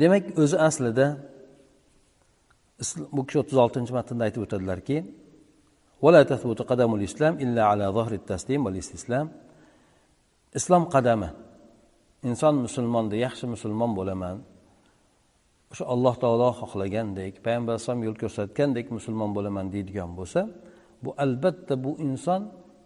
Demak 0.00 0.24
o'zi 0.42 0.56
aslida 0.68 1.06
bu 3.16 3.22
kishi 3.26 3.38
o'ttiz 3.42 3.58
oltinchi 3.64 3.92
matnda 3.98 4.22
aytib 4.26 4.42
o'tadilarki 4.46 4.96
islom 10.58 10.84
qadami? 10.94 11.30
Inson 12.30 12.54
musulmonda 12.66 13.16
yaxshi 13.26 13.46
musulmon 13.54 13.92
bo'laman. 13.98 14.36
O'sha 15.74 15.84
alloh 15.94 16.14
taolo 16.24 16.48
xohlagandek 16.60 17.34
payg'ambar 17.44 17.72
alayhisalom 17.74 18.02
yo'l 18.06 18.16
ko'rsatgandek 18.22 18.86
musulmon 18.96 19.30
bo'laman 19.36 19.66
deydigan 19.74 20.10
bo'lsa 20.18 20.40
bu 21.04 21.10
albatta 21.24 21.74
bu 21.84 21.92
inson 22.06 22.42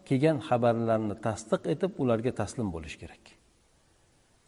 kelgan 0.08 0.38
xabarlarni 0.48 1.14
tasdiq 1.26 1.62
etib 1.72 1.92
ularga 2.02 2.32
taslim 2.40 2.68
bo'lish 2.74 2.96
kerak. 3.02 3.24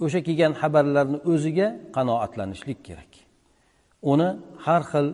O'sha 0.04 0.20
kelgan 0.26 0.52
xabarlarni 0.62 1.18
o'ziga 1.32 1.68
qanoatlanishlik 1.96 2.80
kerak. 2.88 3.12
Uni 4.12 4.28
har 4.66 4.82
xil 4.90 5.06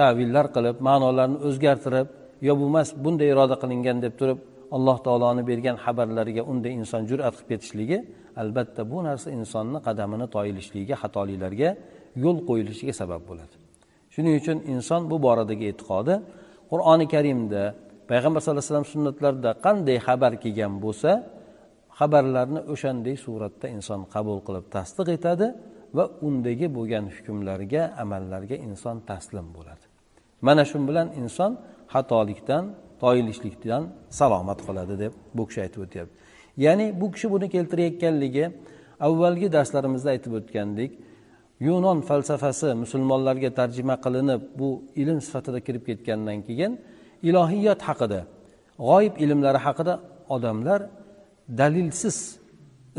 tavillar 0.00 0.46
qilib 0.54 0.76
ma'nolarni 0.88 1.38
o'zgartirib 1.48 2.08
yo 2.46 2.52
bo'lmas 2.60 2.88
bunday 3.04 3.28
iroda 3.34 3.56
qilingan 3.62 3.98
deb 4.04 4.14
turib 4.20 4.38
alloh 4.76 4.98
taoloni 5.06 5.42
bergan 5.50 5.76
xabarlariga 5.84 6.42
unday 6.52 6.72
inson 6.80 7.02
jur'at 7.10 7.34
qilib 7.36 7.48
ketishligi 7.52 7.98
albatta 8.42 8.82
bu 8.92 8.98
narsa 9.08 9.28
insonni 9.38 9.78
qadamini 9.86 10.26
toyilishligiga 10.36 10.96
xatoliklarga 11.02 11.70
yo'l 12.22 12.38
qo'yilishiga 12.48 12.94
sabab 13.00 13.22
bo'ladi. 13.30 13.54
Shuning 14.14 14.34
uchun 14.40 14.58
inson 14.74 15.00
bu 15.10 15.16
boradagi 15.26 15.64
e'tiqodi 15.72 16.14
qur'oni 16.70 17.06
karimda 17.14 17.62
payg'ambar 18.10 18.40
sallallohu 18.40 18.62
alayhi 18.62 18.72
vasallam 18.72 18.90
sunnatlarida 18.94 19.50
qanday 19.66 19.98
xabar 20.06 20.32
kelgan 20.42 20.74
bo'lsa 20.84 21.10
xabarlarni 21.98 22.60
o'shanday 22.72 23.16
suratda 23.24 23.66
inson 23.76 24.00
qabul 24.14 24.38
qilib 24.46 24.66
tasdiq 24.76 25.08
etadi 25.18 25.46
va 25.96 26.04
undagi 26.26 26.66
bo'lgan 26.76 27.04
hukmlarga 27.16 27.82
amallarga 28.02 28.56
inson 28.68 28.96
taslim 29.10 29.46
bo'ladi. 29.56 29.84
Mana 30.46 30.62
shu 30.70 30.76
bilan 30.88 31.08
inson 31.22 31.52
xatolikdan 31.94 32.64
toyilishlikdan 33.02 33.82
salomat 34.18 34.58
qoladi 34.66 34.94
deb 35.02 35.12
bu 35.36 35.42
kishi 35.48 35.60
aytib 35.64 35.80
o'tyapti. 35.86 36.14
Ya'ni 36.64 36.86
bu 37.00 37.06
kishi 37.14 37.26
buni 37.34 37.46
keltirayotganligi 37.54 38.44
avvalgi 39.06 39.48
darslarimizda 39.56 40.08
aytib 40.14 40.32
o'tgandek 40.38 40.90
yunon 41.60 41.98
falsafasi 42.08 42.68
musulmonlarga 42.82 43.50
tarjima 43.58 43.96
qilinib 44.04 44.40
bu 44.58 44.68
ilm 45.02 45.18
sifatida 45.26 45.60
kirib 45.66 45.82
ketgandan 45.88 46.38
keyin 46.46 46.72
ilohiyot 47.28 47.80
haqida 47.88 48.20
g'oyib 48.88 49.14
ilmlari 49.24 49.60
haqida 49.66 49.94
odamlar 50.34 50.80
dalilsiz 51.60 52.16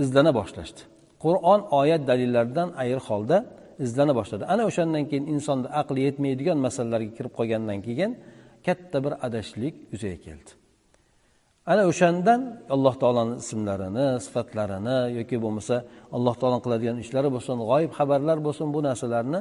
izlana 0.04 0.32
boshlashdi. 0.40 0.82
Qur'on 1.24 1.62
oyat 1.80 2.02
dalillaridan 2.10 2.70
ayri 2.84 3.02
holda 3.08 3.38
izlana 3.86 4.14
boshladi. 4.20 4.44
Ana 4.54 4.64
o'shandan 4.70 5.04
keyin 5.10 5.26
insonni 5.34 5.68
aqli 5.82 6.00
yetmaydigan 6.08 6.58
masalalarga 6.68 7.12
kirib 7.18 7.34
qolgandan 7.40 7.80
keyin 7.88 8.12
katta 8.66 8.98
bir 9.06 9.14
adashishlik 9.26 9.76
yuzaga 9.94 10.18
keldi. 10.26 10.52
Ana 11.72 11.84
o'shandan 11.92 12.42
alloh 12.76 12.96
taoloni 13.02 13.36
ismlarini 13.44 14.08
sifatlarini 14.26 14.98
yoki 15.18 15.38
bo'lmasa 15.44 15.76
alloh 16.16 16.36
taolo 16.42 16.58
qiladigan 16.66 16.98
ishlari 17.04 17.30
bo'lsin 17.36 17.56
g'oyib 17.70 17.92
xabarlar 18.00 18.38
bo'lsin 18.48 18.68
bu 18.76 18.80
narsalarni 18.88 19.40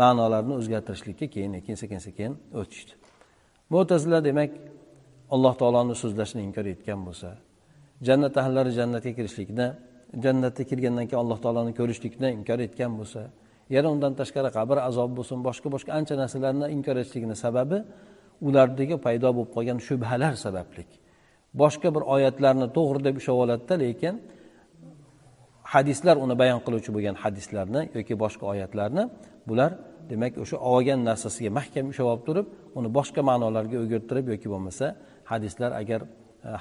ma'nolarini 0.00 0.54
o'zgartirishlikka 0.60 1.26
keyin 1.34 1.52
keyin 1.64 1.78
sekin 1.82 2.00
sekin 2.06 2.30
o'tishdi. 2.60 2.92
Mo'tazila 3.72 4.18
demak 4.28 4.50
alloh 5.34 5.54
taoloni 5.60 5.94
so'zlashini 6.02 6.42
inkor 6.48 6.66
etgan 6.74 7.00
bo'lsa 7.06 7.28
jannat 8.06 8.34
ahllari 8.42 8.70
jannatga 8.78 9.12
kirishlikni 9.18 9.66
jannatga 10.24 10.64
kirgandan 10.70 11.06
keyin 11.08 11.20
alloh 11.24 11.38
taoloni 11.44 11.72
ko'rishlikni 11.80 12.28
inkor 12.38 12.58
etgan 12.66 12.92
bo'lsa 12.98 13.22
yana 13.74 13.88
undan 13.94 14.12
tashqari 14.20 14.50
qabr 14.58 14.76
azobi 14.88 15.14
bo'lsin 15.18 15.38
boshqa 15.48 15.68
boshqa 15.74 15.90
ancha 15.98 16.14
narsalarni 16.22 16.66
inkor 16.76 16.96
etishligini 17.02 17.36
sababi 17.44 17.78
ulardagi 18.48 18.96
paydo 19.06 19.28
bo'lib 19.36 19.50
qolgan 19.56 19.78
shubhalar 19.86 20.34
sabablik. 20.46 20.90
Boshqa 21.62 21.88
bir 21.96 22.02
oyatlarni 22.14 22.66
to'g'ri 22.76 23.00
deb 23.06 23.14
ushlab 23.20 23.38
oladida 23.44 23.74
lekin 23.84 24.14
hadislar 25.74 26.16
uni 26.24 26.34
bayon 26.42 26.60
qiluvchi 26.66 26.90
bo'lgan 26.96 27.16
hadislarni 27.24 27.82
yoki 27.96 28.14
boshqa 28.24 28.44
oyatlarni 28.52 29.02
bular 29.48 29.70
demak 30.10 30.32
o'sha 30.42 30.56
olgan 30.72 31.00
narsasiga 31.08 31.50
mahkam 31.58 31.84
ushlab 31.92 32.08
olib 32.12 32.24
turib 32.28 32.46
uni 32.78 32.88
boshqa 32.98 33.20
ma'nolarga 33.30 33.76
o'girtirib 33.84 34.26
yoki 34.32 34.48
bo'lmasa 34.52 34.86
hadislar 35.32 35.70
agar 35.82 36.00
e, 36.02 36.08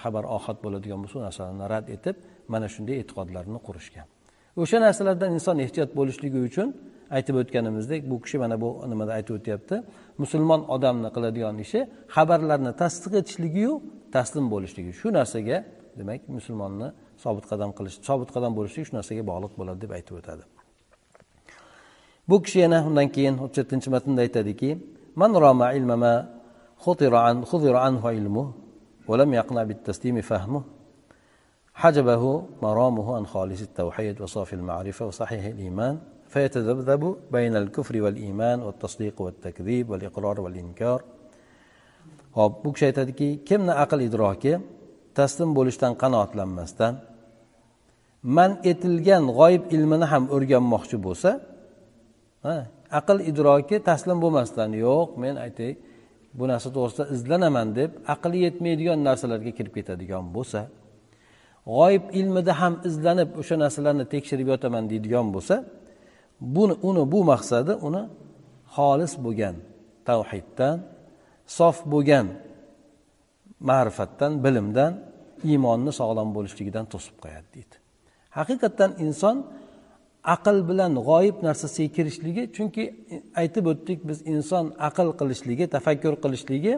xabar 0.03 0.23
ohat 0.37 0.57
bo'ladigan 0.65 0.99
bo'lsa 1.03 1.15
u 1.19 1.23
narsalarni 1.27 1.65
rad 1.73 1.87
etib 1.95 2.15
mana 2.53 2.67
shunday 2.73 2.95
e'tiqodlarni 3.01 3.59
qurishgan. 3.67 4.07
O'sha 4.63 4.77
narsalardan 4.85 5.31
inson 5.37 5.57
ehtiyot 5.65 5.91
bo'lishligi 5.99 6.39
uchun 6.49 6.67
aytib 7.17 7.35
o'tganimizdek 7.41 8.01
bu 8.11 8.15
kishi 8.23 8.37
mana 8.43 8.55
bu 8.63 8.69
nimada 8.91 9.11
aytib 9.17 9.33
o'tyapti. 9.39 9.75
Musulmon 10.21 10.61
odamni 10.75 11.09
qiladigan 11.15 11.57
ishi 11.65 11.79
xabarlarni 12.15 12.71
tasdiq 12.81 13.13
etishligiyu 13.21 13.73
taslim 14.14 14.46
bo'lishligi 14.52 14.92
shu 15.00 15.08
narsaga 15.18 15.58
demak 15.98 16.20
musulmonni 16.36 16.88
sobit 17.24 17.44
qadam 17.50 17.70
qilish 17.78 17.96
sobit 18.08 18.30
qadam 18.34 18.52
bo'lishligi 18.58 18.84
shu 18.88 18.94
narsaga 18.98 19.22
bog'liq 19.30 19.52
bo'ladi 19.60 19.78
deb 19.84 19.92
aytib 19.98 20.14
o'tadi 20.20 20.44
bu 22.28 22.36
kishi 22.44 22.58
yana 22.64 22.78
undan 22.88 23.08
keyin 23.14 23.34
o'ttiz 23.44 23.58
yettinchi 23.62 23.88
matnda 23.94 24.20
aytadiki 24.26 24.70
man 25.20 25.30
roma 25.44 25.66
ilmama 25.78 26.14
خضر 26.84 27.76
عنه 27.76 28.08
علمه 28.08 28.52
ولم 29.08 29.34
يقنع 29.34 29.62
بالتسليم 29.62 30.20
فهمه 30.20 30.62
حجبه 31.74 32.44
مرامه 32.62 33.16
عن 33.16 33.26
خالص 33.26 33.60
التوحيد 33.60 34.20
وصافي 34.20 34.52
المعرفة 34.52 35.06
وصحيح 35.06 35.44
الإيمان 35.44 35.98
فيتذبذب 36.28 37.16
بين 37.32 37.56
الكفر 37.56 38.02
والإيمان 38.02 38.62
والتصديق 38.62 39.20
والتكذيب 39.20 39.90
والإقرار 39.90 40.40
والإنكار 40.40 41.02
hop 42.37 42.53
bu 42.63 42.69
kishi 42.73 42.85
aytadiki 42.89 43.27
kimni 43.47 43.73
aql 43.83 43.99
idroki 44.07 44.53
taslim 45.17 45.49
bo'lishdan 45.57 45.93
qanoatlanmasdan 46.01 46.93
man 48.37 48.51
etilgan 48.71 49.23
g'oyib 49.37 49.63
ilmini 49.75 50.05
ham 50.11 50.23
o'rganmoqchi 50.35 50.97
bo'lsa 51.05 51.29
aql 52.99 53.17
idroki 53.29 53.77
taslim 53.89 54.17
bo'lmasdan 54.23 54.69
yo'q 54.85 55.09
men 55.23 55.35
aytay 55.45 55.71
bu 56.37 56.43
narsa 56.51 56.69
to'g'risida 56.75 57.05
izlanaman 57.15 57.67
deb 57.79 57.91
aqli 58.13 58.37
yetmaydigan 58.45 58.99
narsalarga 59.07 59.51
kirib 59.57 59.73
ketadigan 59.77 60.25
bo'lsa 60.35 60.59
g'oyib 61.75 62.05
ilmida 62.19 62.53
ham 62.61 62.73
izlanib 62.89 63.29
o'sha 63.41 63.55
narsalarni 63.63 64.05
tekshirib 64.13 64.47
yotaman 64.53 64.83
deydigan 64.91 65.27
bo'lsa 65.35 65.55
buni 66.55 66.75
uni 66.89 67.03
bu 67.13 67.19
maqsadi 67.31 67.73
uni 67.87 68.03
xolis 68.75 69.13
bo'lgan 69.25 69.55
tavhiddan 70.07 70.77
sof 71.47 71.77
bo'lgan 71.93 72.27
ma'rifatdan 73.69 74.31
bilimdan 74.45 74.91
iymonni 75.49 75.91
sog'lom 75.99 76.29
bo'lishligidan 76.37 76.85
to'sib 76.93 77.15
qo'yadi 77.23 77.47
deydi. 77.55 77.75
Haqiqatdan 78.37 78.91
inson 79.05 79.35
aql 80.35 80.57
bilan 80.69 80.91
g'oyib 81.09 81.37
narsasiga 81.47 81.89
kirishligi 81.97 82.43
chunki 82.55 82.83
aytib 83.41 83.65
o'tdik 83.71 83.99
biz 84.09 84.19
inson 84.33 84.65
aql 84.87 85.07
qilishligi 85.19 85.65
tafakkur 85.75 86.13
qilishligi 86.23 86.73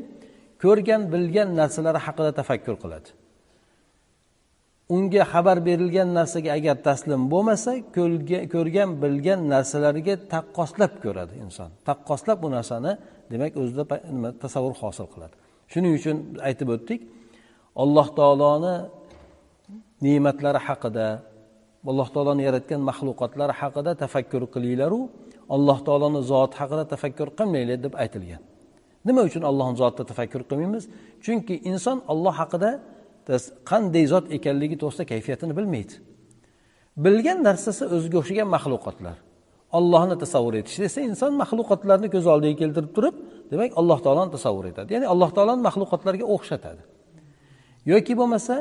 ko'rgan 0.64 1.02
bilgan 1.14 1.50
narsalari 1.60 2.00
haqida 2.08 2.32
tafakkur 2.40 2.76
qiladi. 2.84 3.10
Unga 4.96 5.24
xabar 5.32 5.58
berilgan 5.68 6.10
narsaga 6.18 6.50
agar 6.58 6.76
taslim 6.88 7.22
bo'lmasa 7.34 7.72
ko'rgan 8.54 8.90
bilgan 9.04 9.40
narsalariga 9.54 10.16
taqqoslab 10.34 10.94
ko'radi 11.04 11.34
inson. 11.44 11.70
Taqqoslab 11.88 12.38
bu 12.44 12.48
narsani 12.58 12.92
demak 13.32 13.54
o'zida 13.62 13.84
nima 14.16 14.30
tasavvur 14.44 14.74
hosil 14.82 15.08
qiladi. 15.14 15.36
Shuning 15.72 15.94
uchun 16.00 16.18
aytib 16.48 16.68
o'tdik 16.76 17.02
alloh 17.84 18.08
taoloni 18.20 18.76
ne'matlari 20.06 20.60
haqida 20.68 21.08
alloh 21.92 22.08
taoloni 22.16 22.42
yaratgan 22.48 22.82
maxluqotlari 22.90 23.54
haqida 23.62 23.92
tafakkur 24.04 24.44
qilinglaru 24.54 25.00
alloh 25.56 25.78
taoloni 25.88 26.20
zoti 26.32 26.56
haqida 26.62 26.84
tafakkur 26.94 27.28
qilmanglar 27.40 27.78
deb 27.86 27.94
aytilgan. 28.04 28.42
Nima 29.08 29.22
uchun 29.30 29.44
allohni 29.50 29.76
zotida 29.82 30.04
tafakkur 30.12 30.42
qilmaymiz? 30.50 30.84
Chunki 31.26 31.56
inson 31.72 31.98
olloh 32.14 32.34
haqida 32.42 32.70
qanday 33.70 34.06
zot 34.14 34.26
ekanligi 34.38 34.76
to'g'risida 34.82 35.06
kayfiyatini 35.12 35.54
bilmaydi. 35.60 35.94
Bilgan 37.06 37.40
narsasi 37.48 37.84
o'ziga 37.96 38.18
o'xshagan 38.22 38.48
maxluqotlar. 38.56 39.18
Ollohni 39.78 40.16
tasavvur 40.24 40.54
etish 40.62 40.78
desa 40.84 41.00
inson 41.10 41.32
maxluqotlarni 41.42 42.08
ko'z 42.14 42.26
oldiga 42.34 42.56
keltirib 42.62 42.92
turib 42.98 43.16
demak 43.52 43.72
alloh 43.80 44.00
taoloni 44.06 44.32
tasavvur 44.36 44.66
etadi. 44.72 44.90
Ya'ni 44.96 45.08
alloh 45.14 45.30
taoloni 45.36 45.62
maxluqotlarga 45.68 46.26
o'xshatadi. 46.36 46.82
Yoki 47.92 48.14
bo'lmasa 48.20 48.56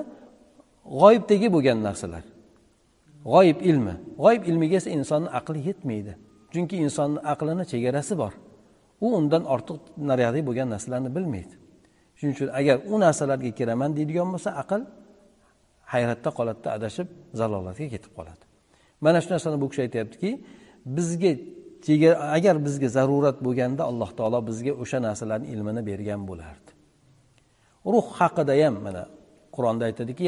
g'oyibdagi 1.01 1.49
bo'lgan 1.55 1.79
narsalar. 1.89 2.25
G'oyib 3.33 3.59
ilmi. 3.71 3.95
G'oyib 4.23 4.43
ilmiga 4.51 4.77
esa 4.81 4.91
insonni 4.99 5.29
aqli 5.39 5.61
yetmaydi. 5.69 6.13
Chunki 6.53 6.77
insonni 6.87 7.21
aqlini 7.33 7.65
chegarasi 7.73 8.15
bor. 8.23 8.33
U 9.05 9.07
undan 9.19 9.43
ortiq 9.55 9.79
naryoqdagi 10.11 10.45
bo'lgan 10.49 10.69
narsalarni 10.75 11.11
bilmaydi. 11.17 11.55
Shuning 12.19 12.35
uchun 12.37 12.49
agar 12.61 12.77
u 12.93 12.95
narsalarga 13.05 13.51
kiraman 13.59 13.91
deydigan 13.99 14.29
bo'lsa 14.35 14.51
aql 14.63 14.81
hayratda 15.93 16.31
qoladida 16.39 16.69
adashib 16.77 17.09
zalolatga 17.41 17.87
ketib 17.95 18.13
qoladi. 18.19 18.45
Mana 19.05 19.19
shu 19.23 19.29
narsani 19.35 19.57
bu 19.63 19.67
kishi 19.71 19.83
aytyaptiki 19.87 20.31
bizga 20.97 21.33
agar 22.37 22.57
bizga 22.67 22.89
zarurat 22.97 23.39
bo'lganda 23.47 23.83
alloh 23.91 24.11
taolo 24.19 24.39
bizga 24.49 24.73
o'sha 24.83 24.99
narsalarni 25.07 25.47
ilmini 25.55 25.83
bergan 25.91 26.21
bo'lardi. 26.31 26.71
Ruh 27.93 28.07
haqida 28.21 28.55
ham 28.63 28.75
mana 28.87 29.03
qur'onda 29.57 29.85
aytadiki 29.91 30.25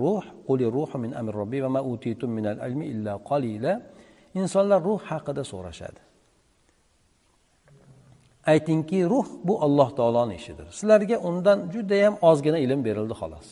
ruh 0.00 0.24
ruhu 0.76 0.96
min 1.04 1.10
amri 1.20 1.34
robbi 1.40 1.58
va 1.64 1.70
ma 1.76 1.80
utitum 1.92 2.30
minal 2.38 2.58
ilmi 2.66 2.84
illa 2.92 3.12
qalila. 3.30 3.72
Insonlar 4.40 4.80
ruh 4.88 5.00
haqida 5.10 5.42
so'rashadi. 5.52 6.00
Aytingki 8.52 8.98
ruh 9.12 9.26
bu 9.44 9.54
alloh 9.64 9.88
taoloni 9.98 10.34
ishidir. 10.40 10.66
Sizlarga 10.78 11.16
undan 11.28 11.58
judayam 11.74 12.14
ozgina 12.22 12.58
ilm 12.58 12.84
berildi 12.84 13.14
xolos. 13.20 13.48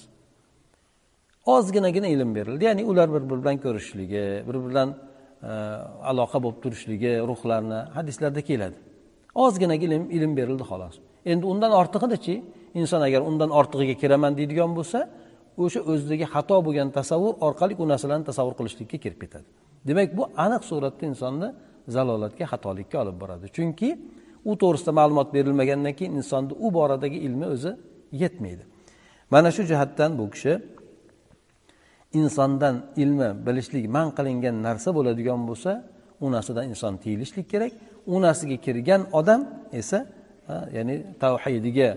Ozginagina 1.55 2.09
ilm 2.15 2.35
berildi. 2.35 2.65
Ya'ni 2.65 2.85
ular 2.91 3.09
bir 3.15 3.23
biri 3.31 3.43
bilan 3.43 3.57
ko'rishishligi 3.65 4.25
bir 4.47 4.55
biri 4.55 4.71
bilan 4.71 4.89
e, 5.43 5.53
aloqa 6.11 6.39
bo'lib 6.45 6.59
turishligi 6.65 7.13
ruhlarni 7.31 7.81
hadislarda 7.97 8.41
keladi. 8.49 8.77
Ozgina 9.45 9.75
ilm 9.75 10.05
ilm 10.17 10.33
berildi 10.37 10.65
xolos. 10.71 10.95
Endi 11.33 11.45
undan 11.53 11.73
ortig'inichi 11.81 12.35
inson 12.81 13.01
agar 13.09 13.21
undan 13.31 13.51
ortig'iga 13.61 13.95
kiraman 14.03 14.33
deydigan 14.39 14.71
bo'lsa 14.79 14.99
o'sha 15.63 15.81
o'zidagi 15.93 16.27
xato 16.35 16.57
bo'lgan 16.67 16.89
tasavvur 16.99 17.35
orqali 17.47 17.75
u 17.83 17.85
narsalarni 17.93 18.25
tasavvur 18.31 18.55
qilishlikka 18.59 18.97
kirib 19.05 19.19
ketadi. 19.23 19.47
Demak 19.89 20.09
bu 20.19 20.25
aniq 20.45 20.63
suratda 20.71 21.05
insonni 21.11 21.49
zalolatga 21.95 22.45
xatolikka 22.53 22.97
olib 23.03 23.17
boradi. 23.23 23.47
Chunki 23.57 23.89
u 24.51 24.53
to'g'risida 24.61 24.93
ma'lumot 25.01 25.29
berilmagandan 25.35 25.93
keyin 25.99 26.15
insonni 26.21 26.55
u 26.65 26.67
boradagi 26.77 27.19
ilmi 27.27 27.47
o'zi 27.55 27.77
yetmaydi. 28.23 28.65
Mana 29.31 29.51
shu 29.57 29.63
jihatdan 29.71 30.11
bu 30.19 30.25
kishi 30.35 30.53
insondan 32.21 32.75
ilmi 33.03 33.29
bilishlik 33.47 33.85
man 33.97 34.09
qilingan 34.17 34.57
narsa 34.67 34.89
bo'ladigan 34.97 35.41
bo'lsa 35.49 35.73
u 36.25 36.27
narsadan 36.35 36.65
inson 36.73 36.95
tiyilishlik 37.03 37.47
kerak. 37.53 37.73
U 38.13 38.15
narsaga 38.23 38.57
kirgan 38.67 39.03
odam 39.19 39.41
esa 39.81 39.99
ya'ni 40.77 40.95
tavhidiga 41.23 41.89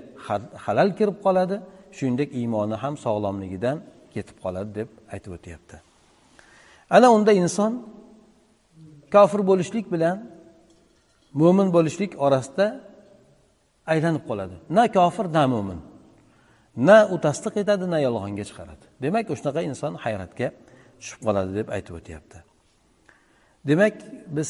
halal 0.66 0.90
kirib 0.98 1.18
qoladi. 1.26 1.58
Shuningdek 1.98 2.30
iymoni 2.40 2.76
ham 2.84 2.94
sog'lomligidan 3.06 3.78
ketib 4.14 4.38
qoladi 4.44 4.70
deb 4.80 4.90
aytib 5.14 5.32
o'tyapti. 5.38 5.76
Ana 6.96 7.08
unda 7.16 7.32
inson 7.44 7.72
kofir 9.16 9.42
bo'lishlik 9.50 9.86
bilan 9.94 10.18
mo'min 11.34 11.68
bo'lishlik 11.76 12.12
orasida 12.26 12.68
aylanib 13.94 14.24
qoladi. 14.30 14.56
Na 14.70 14.84
kofir 14.98 15.26
na 15.38 15.44
mo'min 15.54 15.80
na 16.78 16.98
u 17.14 17.16
tasdiq 17.26 17.54
etadi 17.64 17.86
na 17.94 18.00
yolg'onga 18.06 18.44
chiqaradi. 18.50 18.86
Demak 19.04 19.26
shunaqa 19.40 19.62
inson 19.70 19.94
hayratga 20.04 20.48
tushib 21.00 21.20
qoladi 21.26 21.52
deb 21.60 21.68
aytib 21.76 21.94
o'tyapti. 22.00 22.38
Demak 23.70 23.96
biz 24.38 24.50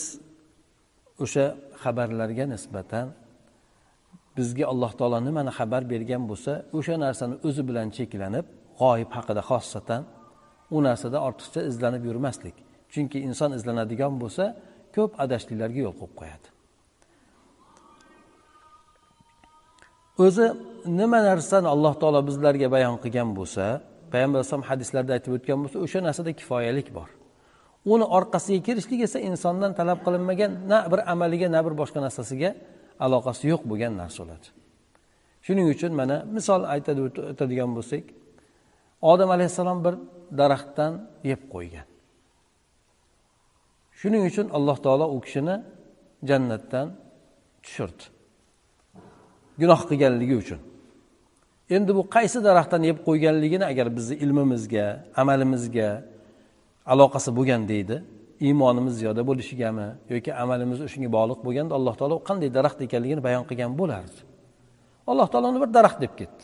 o'sha 1.23 1.45
xabarlarga 1.83 2.45
nisbatan 2.53 3.07
bizga 4.37 4.65
alloh 4.73 4.91
taolo 4.99 5.19
nimani 5.27 5.51
xabar 5.59 5.83
bergan 5.93 6.23
bo'lsa 6.31 6.51
o'sha 6.77 6.95
narsani 7.05 7.35
o'zi 7.47 7.61
bilan 7.69 7.87
cheklanib 7.97 8.45
g'oyib 8.81 9.09
haqida 9.17 9.41
xossatan 9.49 10.01
u 10.75 10.77
narsada 10.87 11.17
ortiqcha 11.27 11.61
izlanib 11.69 12.03
yurmaslik. 12.09 12.55
Chunki 12.93 13.17
inson 13.27 13.51
izlanadigan 13.57 14.13
bo'lsa 14.23 14.43
ko'p 14.95 15.11
adashliklarga 15.23 15.79
yo'l 15.85 15.95
qo'yib 16.01 16.15
qo'yadi. 16.21 16.47
O'zi 20.25 20.45
nima 20.99 21.19
narsani 21.30 21.67
alloh 21.73 21.93
taolo 22.01 22.19
bizlarga 22.30 22.67
bayon 22.75 22.95
qilgan 23.03 23.30
bo'lsa 23.39 23.63
payg'ambar 24.12 24.38
alayhisalom 24.39 24.65
hadislarda 24.69 25.12
aytib 25.17 25.32
o'tgan 25.38 25.58
bo'lsa 25.63 25.77
o'sha 25.86 25.99
narsada 26.08 26.32
kifoyalik 26.39 26.88
bor. 26.97 27.10
Uni 27.93 28.06
orqasiga 28.17 28.60
kirishlik 28.67 28.99
esa 29.08 29.19
insondan 29.30 29.71
talab 29.80 29.99
qilinmagan 30.06 30.51
na 30.71 30.77
bir 30.91 30.99
amaliga 31.13 31.47
na 31.56 31.60
bir 31.65 31.73
boshqa 31.82 31.99
narsasiga 32.06 32.49
aloqasi 33.06 33.43
yo'q 33.51 33.62
bo'lgan 33.71 33.93
narsa 34.01 34.19
bo'ladi 34.23 34.47
shuning 35.47 35.67
uchun 35.75 35.91
mana 35.99 36.17
misol 36.36 36.62
aytadi 36.73 36.99
o'tadigan 37.08 37.71
bo'lsak 37.77 38.03
odam 39.12 39.30
alayhissalom 39.36 39.80
bir 39.86 39.95
daraxtdan 40.39 40.93
yeb 41.32 41.41
qo'ygan. 41.53 41.88
Shuning 43.99 44.23
uchun 44.30 44.47
alloh 44.58 44.77
taolo 44.86 45.06
u 45.15 45.17
kishini 45.25 45.56
jannatdan 46.30 46.88
tushirdi. 47.63 48.03
Gunoh 49.61 49.81
qilganligi 49.89 50.35
uchun. 50.43 50.59
Endi 51.75 51.91
bu 51.97 52.03
qaysi 52.15 52.39
daraxtdan 52.47 52.83
yeb 52.89 52.97
qo'yganligini 53.07 53.65
agar 53.71 53.87
bizni 53.97 54.15
ilmimizga 54.23 54.85
amalimizga 55.21 55.89
aloqasi 56.93 57.29
bo'lgan 57.37 57.61
deydi 57.73 57.95
iymonimiz 58.39 58.93
ziyoda 58.99 59.21
bo'lishigami 59.29 59.87
yoki 60.13 60.31
amalimiz 60.43 60.79
shunga 60.93 61.09
bog'liq 61.17 61.39
bo'lganda 61.47 61.73
alloh 61.77 61.95
taolo 61.99 62.15
qanday 62.29 62.49
daraxt 62.57 62.79
ekanligini 62.85 63.21
bayon 63.27 63.43
qilgan 63.49 63.71
bo'lardi. 63.81 64.19
Alloh 65.11 65.27
taolo 65.31 65.47
uni 65.51 65.59
bir 65.63 65.69
daraxt 65.77 65.99
deb 66.05 66.13
ketdi. 66.19 66.43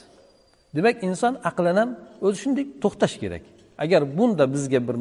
Demak 0.75 1.03
inson 1.07 1.33
aqlan 1.49 1.77
ham 1.81 1.89
o'zi 2.25 2.37
shunday 2.43 2.65
to'xtash 2.83 3.15
kerak. 3.23 3.43
Agar 3.83 4.01
bunda 4.17 4.45
bizga 4.53 4.79
bir 4.87 4.95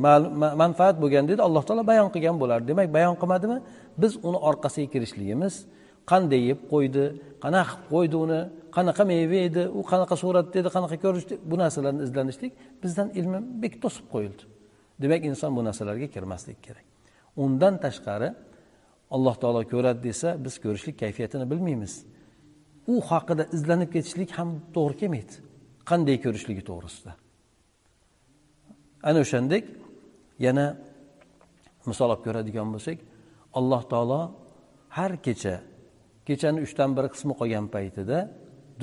manfaat 0.62 0.96
bo'lgan 1.03 1.25
deydi 1.29 1.42
alloh 1.48 1.62
taolo 1.68 1.83
bayon 1.92 2.09
qilgan 2.14 2.37
bo'lardi. 2.42 2.66
Demak 2.72 2.88
bayon 2.96 3.14
qilmadimi? 3.20 3.59
Biz 4.03 4.12
uni 4.29 4.38
orqasiga 4.48 4.88
kirishligimiz 4.94 5.55
qanday 6.11 6.43
yeb 6.51 6.61
qo'ydi 6.73 7.05
qanaqa 7.45 7.73
qilib 7.75 7.91
qo'ydi 7.95 8.17
uni 8.25 8.41
qanaqa 8.77 9.03
meva 9.12 9.38
edi 9.49 9.62
u 9.79 9.81
qanaqa 9.93 10.15
suratda 10.23 10.57
edi 10.62 10.71
qanaqa 10.77 10.97
ko'rinishda 11.05 11.35
bu 11.51 11.57
narsalarni 11.62 12.03
izlanishlik 12.07 12.53
bizdan 12.83 13.09
ilmi 13.19 13.38
bek 13.62 13.75
to'sib 13.83 14.07
qo'yildi. 14.15 14.45
Demak 15.03 15.23
inson 15.31 15.51
bu 15.57 15.62
narsalarga 15.69 16.09
kirmaslik 16.15 16.59
kerak. 16.67 16.87
Undan 17.45 17.75
tashqari 17.85 18.29
alloh 19.15 19.35
taolo 19.43 19.62
ko'radi 19.73 20.01
desa 20.09 20.29
biz 20.45 20.55
ko'rishlik 20.65 20.97
kayfiyatini 21.03 21.47
bilmaymiz. 21.53 21.95
U 22.93 22.95
haqida 23.11 23.45
izlanib 23.57 23.91
ketishlik 23.95 24.31
ham 24.38 24.49
to'g'ri 24.77 24.97
kelmaydi. 25.03 25.35
Qanday 25.91 26.17
ko'rishligi 26.25 26.62
to'g'risida. 26.71 27.12
Ana 29.09 29.19
o'shandek 29.25 29.65
yana 30.47 30.67
misol 31.91 32.09
olib 32.12 32.23
ko'radigan 32.27 32.69
bo'lsak 32.75 32.99
alloh 33.59 33.83
taolo 33.93 34.21
har 34.97 35.12
kecha 35.27 35.55
kechani 36.29 36.61
uchdan 36.67 36.91
bir 36.97 37.07
qismi 37.15 37.35
qolgan 37.41 37.67
paytida 37.75 38.19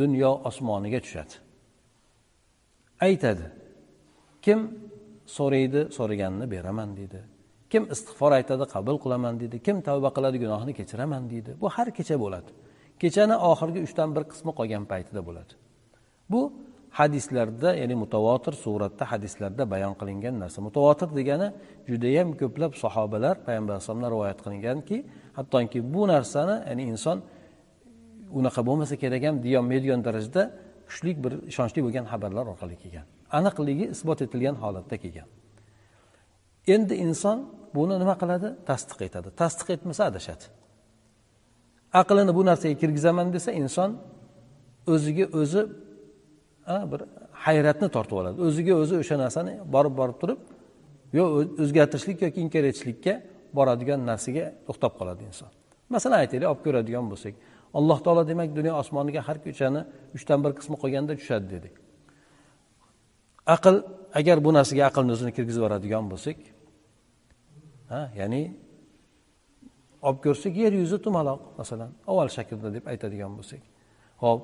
dunyo 0.01 0.31
osmoniga 0.49 0.99
tushadi. 1.05 1.33
Aytadi 3.07 3.45
kim 4.45 4.59
so'raydi 5.37 5.81
so'raganini 5.97 6.47
beraman 6.55 6.89
deydi. 6.99 7.19
Kim 7.71 7.83
istig'for 7.93 8.31
aytadi 8.39 8.65
qabul 8.75 8.97
qilaman 9.03 9.33
deydi. 9.41 9.57
Kim 9.67 9.77
tavba 9.87 10.09
qiladi 10.15 10.37
gunohini 10.43 10.73
kechiraman 10.79 11.23
deydi. 11.31 11.51
Bu 11.61 11.67
har 11.75 11.87
kecha 11.97 12.15
bo'ladi. 12.23 12.51
Kechani 13.01 13.35
oxirgi 13.51 13.79
uchdan 13.87 14.09
bir 14.15 14.23
qismi 14.31 14.51
qolgan 14.59 14.83
paytida 14.91 15.21
bo'ladi. 15.27 15.53
Bu 16.31 16.41
hadislarda 16.91 17.69
ya'ni 17.81 17.95
mutavotir 18.03 18.53
suratda 18.53 19.03
hadislarda 19.11 19.63
bayon 19.73 19.93
qilingan 19.99 20.35
narsa. 20.43 20.61
Mutavotir 20.67 21.09
degani 21.19 21.47
judayam 21.89 22.29
ko'plab 22.41 22.73
sahobalar 22.83 23.35
payg'ambar 23.47 23.73
alayhisalomdan 23.73 24.11
rivoyat 24.15 24.39
qilinganki 24.45 24.97
hattoki 25.37 25.79
bu 25.93 26.01
narsani 26.13 26.55
ya'ni 26.69 26.83
inson 26.93 27.17
unaqa 28.39 28.61
bo'lmasa 28.67 28.95
kerak 29.03 29.23
ham 29.27 29.35
deyolmaydigan 29.45 29.65
medion 29.73 29.99
darajada 30.07 30.43
kuchli 30.89 31.11
bir 31.23 31.33
ishonchli 31.51 31.79
bo'lgan 31.85 32.05
xabarlar 32.11 32.45
orqali 32.53 32.75
kelgan. 32.83 33.05
Aniqligi 33.37 33.85
isbot 33.95 34.19
etilgan 34.25 34.55
holatda 34.63 34.95
kelgan. 35.03 35.27
Endi 36.75 36.95
inson 37.05 37.37
buni 37.75 37.95
nima 38.01 38.15
qiladi? 38.21 38.47
Tasdiq 38.69 38.99
etadi. 39.07 39.29
Tasdiq 39.41 39.67
etmasa 39.75 40.01
adashadi. 40.09 40.45
Aqlini 42.01 42.31
bu 42.37 42.41
narsaga 42.49 42.75
kirgizaman 42.81 43.27
desa 43.35 43.51
inson 43.61 43.89
o'ziga 44.93 45.25
o'zi 45.41 45.61
bir 46.91 47.01
hayratni 47.45 47.87
tortib 47.95 48.17
oladi. 48.21 48.37
O'ziga 48.47 48.73
o'zi 48.83 48.95
o'sha 49.01 49.15
narsani 49.23 49.53
borib 49.75 49.93
borib 49.99 50.17
turib 50.21 50.39
yo 51.17 51.23
o'zgartirishlik 51.63 52.17
yoki 52.25 52.39
inkor 52.45 52.63
etishlikka 52.71 53.13
boradigan 53.57 53.99
narsaga 54.11 54.45
to'xtab 54.67 54.93
qoladi 54.99 55.21
inson. 55.29 55.49
Masalan 55.95 56.17
aytaylik 56.23 56.47
olib 56.51 56.61
ko'radigan 56.65 57.05
bo'lsak 57.11 57.33
alloh 57.77 57.97
taolo 58.05 58.23
demak 58.31 58.49
dunyo 58.59 58.73
osmoniga 58.81 59.21
har 59.27 59.37
ko'chani 59.45 59.81
uchdan 60.17 60.39
bir 60.43 60.51
qismi 60.59 60.75
qolganda 60.83 61.13
tushadi 61.19 61.47
dedik. 61.55 61.75
Aql 63.55 63.75
agar 64.19 64.37
bu 64.45 64.49
narsaga 64.57 64.83
aqlni 64.89 65.11
o'zini 65.15 65.31
kirgizib 65.37 65.61
yuboradigan 65.61 66.05
bo'lsak 66.11 66.37
ha 67.91 68.01
ya'ni 68.19 68.41
olib 70.07 70.19
ko'rsak 70.25 70.53
yer 70.63 70.73
yuzi 70.81 70.97
tumaloq 71.05 71.41
masalan 71.59 71.91
avval 72.09 72.29
shaklda 72.37 72.69
deb 72.75 72.85
aytadigan 72.91 73.31
bo'lsak 73.39 73.61
ho'p 74.23 74.41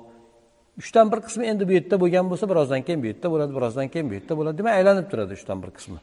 uchdan 0.79 1.11
bir 1.11 1.19
qismi 1.27 1.45
endi 1.51 1.67
bu 1.67 1.73
yerda 1.77 1.95
bo'lgan 2.03 2.25
bo'lsa 2.31 2.45
birozdan 2.51 2.81
keyin 2.85 2.99
bu 3.03 3.07
yerda 3.11 3.27
bo'ladi 3.33 3.53
birozdan 3.57 3.87
keyin 3.93 4.09
bu 4.09 4.13
yerda 4.17 4.33
bo'ladi 4.39 4.57
demak 4.57 4.73
aylanib 4.79 5.07
turadi 5.11 5.33
uchdan 5.39 5.57
bir 5.63 5.71
qismi. 5.77 5.99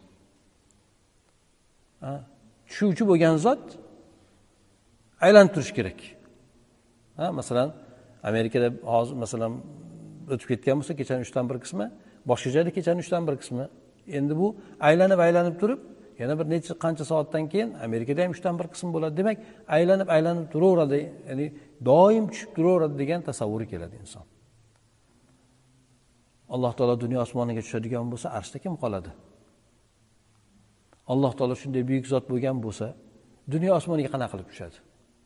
Tushuvchi 2.68 3.04
bo'lgan 3.10 3.36
zot 3.46 3.62
aylanib 5.26 5.52
turishi 5.54 5.74
kerak. 5.78 6.00
Ha? 7.18 7.32
Masalan 7.38 7.68
amerikada 8.30 8.68
hozir 8.94 9.14
masalan 9.24 9.52
o'tib 10.32 10.48
ketgan 10.52 10.76
bo'lsa 10.80 10.92
kechani 11.00 11.22
uchdan 11.26 11.44
bir 11.50 11.58
qismi 11.64 11.86
boshqa 12.30 12.48
joyda 12.56 12.70
kechani 12.76 13.00
uchdan 13.04 13.22
bir 13.28 13.36
qismi. 13.42 13.64
Endi 14.18 14.34
bu 14.40 14.48
aylanib 14.88 15.18
aylanib 15.26 15.56
turib 15.62 15.80
yana 16.20 16.34
bir 16.38 16.46
necha 16.54 16.74
qancha 16.84 17.04
soatdan 17.12 17.44
keyin 17.52 17.70
amerikada 17.86 18.20
ham 18.24 18.30
uchdan 18.36 18.54
bir 18.60 18.66
qism 18.74 18.88
bo'ladi. 18.94 19.14
Demak 19.20 19.36
aylanib 19.76 20.08
aylanib 20.16 20.46
turaveradi 20.54 21.00
ya'ni 21.28 21.46
doim 21.90 22.24
tushib 22.32 22.50
turaveradi 22.56 22.94
degan 23.02 23.20
tasavvuri 23.28 23.66
keladi 23.72 23.96
inson. 24.04 24.24
Alloh 26.54 26.72
taolo 26.78 26.94
dunyo 27.04 27.18
osmoniga 27.26 27.62
tushadigan 27.66 28.06
bo'lsa 28.12 28.28
arshda 28.38 28.58
kim 28.64 28.74
qoladi? 28.82 29.10
Alloh 31.12 31.32
taolo 31.38 31.54
shunday 31.62 31.82
buyuk 31.88 32.04
zot 32.12 32.24
bo'lgan 32.32 32.56
bo'lsa 32.64 32.86
dunyo 33.54 33.72
osmoniga 33.80 34.08
qanaqa 34.14 34.32
qilib 34.32 34.48
tushadi? 34.52 34.76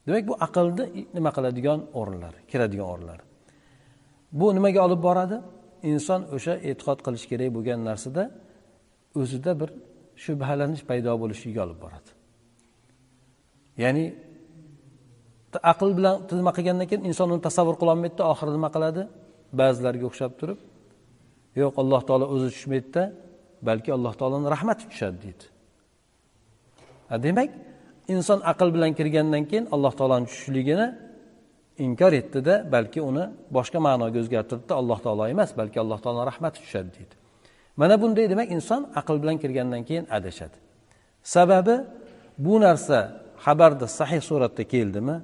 Demak 0.06 0.24
bu 0.30 0.34
aqlni 0.46 0.84
nima 1.16 1.30
qiladigan 1.36 1.80
o'rinlar 2.00 2.34
kiradigan 2.50 2.88
o'rinlar. 2.92 3.18
Bu 4.38 4.46
nimaga 4.56 4.80
olib 4.86 5.00
boradi? 5.08 5.36
Inson 5.92 6.20
o'sha 6.36 6.54
e'tiqod 6.68 6.98
qilish 7.06 7.24
kerak 7.30 7.50
bo'lgan 7.56 7.80
narsada 7.88 8.22
o'zida 9.20 9.52
bir 9.60 9.70
shubhalanish 10.24 10.82
paydo 10.88 11.12
bo'lishiga 11.22 11.60
olib 11.66 11.78
boradi. 11.84 12.10
Ya'ni 13.82 14.04
aql 15.72 15.90
bilan 15.98 16.14
nima 16.40 16.52
qilgandan 16.56 16.86
keyin 16.90 17.02
inson 17.10 17.28
uni 17.34 17.42
tasavvur 17.48 17.76
qilolmaydida 17.80 18.22
oxiri 18.32 18.50
nima 18.58 18.68
qiladi? 18.76 19.02
Ba'zilarga 19.60 20.04
o'xshab 20.10 20.32
turib 20.40 20.58
yo'q 21.62 21.74
alloh 21.82 22.02
taolo 22.08 22.26
o'zi 22.34 22.48
tushmaydida 22.54 23.02
balki 23.68 23.90
alloh 23.96 24.14
taoloni 24.20 24.48
rahmati 24.54 24.84
tushadi 24.90 25.18
deydi. 25.24 25.44
Demak 27.26 27.50
inson 28.14 28.38
aql 28.52 28.68
bilan 28.74 28.92
kirgandan 28.98 29.44
keyin 29.50 29.66
alloh 29.74 29.92
taoloni 29.98 30.26
tushishligini 30.30 30.86
inkor 31.86 32.12
etdida 32.20 32.54
balki 32.74 33.00
uni 33.10 33.24
boshqa 33.56 33.78
ma'noga 33.86 34.18
o'zgartirdida 34.22 34.74
alloh 34.80 34.98
taolo 35.06 35.24
emas 35.34 35.50
balki 35.60 35.78
alloh 35.84 35.98
taoloni 36.04 36.26
rahmati 36.32 36.58
tushadi 36.64 36.90
deydi. 36.96 37.14
Mana 37.80 37.94
bunday 38.02 38.26
demak 38.32 38.48
inson 38.56 38.80
aql 39.00 39.16
bilan 39.22 39.36
kirgandan 39.42 39.82
keyin 39.88 40.06
adashadi. 40.16 40.56
Sababi 41.34 41.76
bu 42.38 42.54
narsa 42.66 42.98
xabarda 43.44 43.86
sahih 43.98 44.20
suratda 44.28 44.64
keldimi 44.74 45.16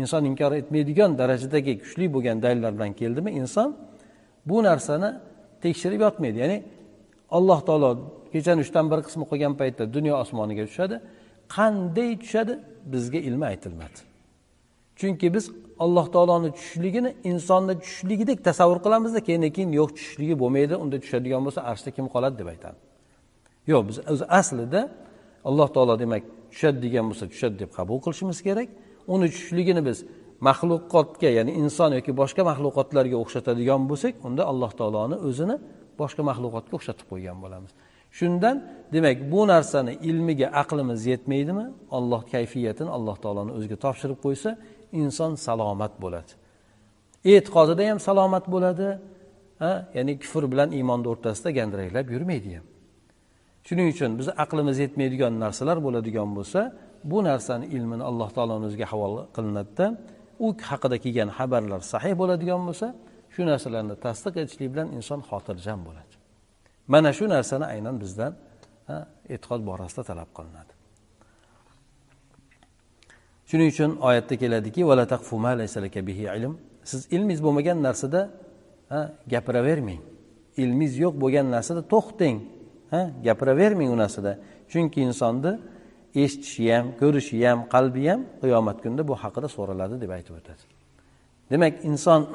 inson 0.00 0.22
inkor 0.30 0.52
etmaydigan 0.60 1.10
darajadagi 1.20 1.72
kuchli 1.82 2.06
bo'lgan 2.14 2.36
dalillar 2.44 2.72
bilan 2.76 2.92
keldimi 3.00 3.30
inson 3.40 3.68
bu 4.48 4.56
narsani 4.68 5.10
tekshirib 5.64 6.00
yotmaydi. 6.06 6.38
Ya'ni 6.44 6.58
alloh 7.36 7.60
taolo 7.68 7.90
kechani 8.32 8.60
uchdan 8.66 8.86
bir 8.92 9.00
qismi 9.06 9.24
qolgan 9.30 9.54
paytda 9.60 9.84
dunyo 9.96 10.14
osmoniga 10.22 10.64
tushadi. 10.70 10.96
Qanday 11.56 12.10
tushadi? 12.22 12.52
Bizga 12.92 13.18
ilmi 13.28 13.44
aytilmadi. 13.52 13.98
Chunki 15.00 15.26
biz 15.34 15.44
alloh 15.84 16.06
taoloni 16.14 16.50
tushishligini 16.56 17.10
insonni 17.30 17.74
tushishligidek 17.82 18.38
tasavvur 18.48 18.78
qilamizda 18.84 19.20
keyin 19.28 19.42
keyin 19.56 19.72
yo'q 19.80 19.90
tushishligi 19.96 20.34
bo'lmaydi 20.42 20.74
unda 20.82 20.96
tushadigan 21.04 21.42
bo'lsa 21.46 21.60
arshda 21.70 21.90
kim 21.96 22.06
qoladi 22.14 22.36
deb 22.40 22.48
aytadi 22.54 22.78
yo'q 23.72 23.82
biz 23.88 23.96
o'zi 24.12 24.24
aslida 24.40 24.80
alloh 25.48 25.68
taolo 25.74 25.94
demak 26.02 26.22
tushadi 26.52 26.78
degan 26.86 27.04
bo'lsa 27.10 27.24
tushadi 27.32 27.56
deb 27.62 27.70
qabul 27.78 27.98
qilishimiz 28.04 28.38
kerak. 28.48 28.68
Uni 29.14 29.26
tushishligini 29.32 29.82
biz 29.88 29.98
maxluqotga 30.46 31.30
ya'ni 31.38 31.52
inson 31.62 31.90
yoki 31.98 32.12
boshqa 32.20 32.42
maxluqotlarga 32.50 33.16
o'xshatadigan 33.22 33.82
bo'lsak 33.90 34.14
unda 34.26 34.42
alloh 34.52 34.70
taoloni 34.80 35.16
o'zini 35.28 35.56
boshqa 36.00 36.22
maxluqotga 36.30 36.74
o'xshatib 36.78 37.06
qo'ygan 37.12 37.38
bo'lamiz. 37.44 37.72
Shundan 38.18 38.56
demak 38.94 39.18
bu 39.32 39.40
narsani 39.52 39.92
ilmiga 40.08 40.48
aqlimiz 40.62 41.00
yetmaydimi? 41.12 41.66
Olloh 41.96 42.22
kayfiyatini 42.34 42.90
alloh 42.96 43.16
taoloni 43.22 43.52
o'ziga 43.56 43.76
topshirib 43.84 44.18
qo'ysa 44.24 44.50
inson 45.02 45.32
salomat 45.46 45.94
bo'ladi. 46.02 46.32
E'tiqodida 47.32 47.82
ham 47.90 47.98
salomat 48.08 48.44
bo'ladi 48.54 48.88
ya'ni 49.96 50.12
kufr 50.22 50.44
bilan 50.52 50.68
iymonni 50.78 51.08
o'rtasida 51.12 51.50
gandiraklab 51.58 52.06
yurmaydi 52.14 52.50
ham. 52.56 52.66
Shuning 53.66 53.88
uchun 53.94 54.10
bizni 54.18 54.32
aqlimiz 54.44 54.76
yetmaydigan 54.84 55.32
narsalar 55.44 55.78
bo'ladigan 55.86 56.30
bo'lsa 56.38 56.60
bu 57.10 57.18
narsani 57.28 57.66
ilmini 57.76 58.04
alloh 58.10 58.28
taoloni 58.36 58.64
o'ziga 58.68 58.86
havola 58.92 59.22
qilinadida 59.36 59.86
u 60.44 60.48
haqida 60.68 60.96
kelgan 61.04 61.30
xabarlar 61.38 61.80
sahih 61.92 62.12
bo'ladigan 62.20 62.60
bo'lsa 62.68 62.86
shu 63.34 63.42
narsalarni 63.50 63.94
tasdiq 64.06 64.34
etishlik 64.42 64.68
bilan 64.74 64.88
inson 64.98 65.20
xotirjam 65.28 65.80
bo'ladi. 65.88 66.14
Mana 66.92 67.10
shu 67.18 67.24
narsani 67.34 67.66
aynan 67.74 67.96
bizdan 68.02 68.32
e'tiqod 69.34 69.60
borasida 69.68 70.02
talab 70.10 70.30
qilinadi. 70.36 70.72
Shuning 73.48 73.68
uchun 73.74 73.90
oyatda 74.08 74.34
keladiki 74.42 74.82
siz 76.90 77.00
ilmingiz 77.10 77.40
bo'lmagan 77.46 77.78
narsada 77.82 78.20
gapiravermang. 79.32 80.00
Ilmingiz 80.62 80.94
yo'q 81.04 81.14
bo'lgan 81.22 81.46
narsada 81.56 81.82
to'xtang 81.92 82.36
gapiravermang 83.26 83.90
u 83.94 83.96
narsada. 84.02 84.32
Chunki 84.72 85.00
insonni 85.08 85.52
eshitishi 86.14 86.74
ham 86.74 86.86
ko'rishi 87.00 87.36
ham 87.48 87.58
qalbi 87.74 88.02
ham 88.10 88.20
qiyomat 88.42 88.76
kunida 88.82 89.02
bu 89.10 89.14
haqida 89.22 89.48
so'raladi 89.56 89.94
deb 90.02 90.10
aytib 90.16 90.34
o'tadi. 90.40 90.62
Demak 91.50 91.74
inson 91.90 92.20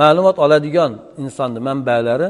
ma'lumot 0.00 0.36
oladigan 0.44 0.92
insonni 1.22 1.60
manbalari 1.68 2.28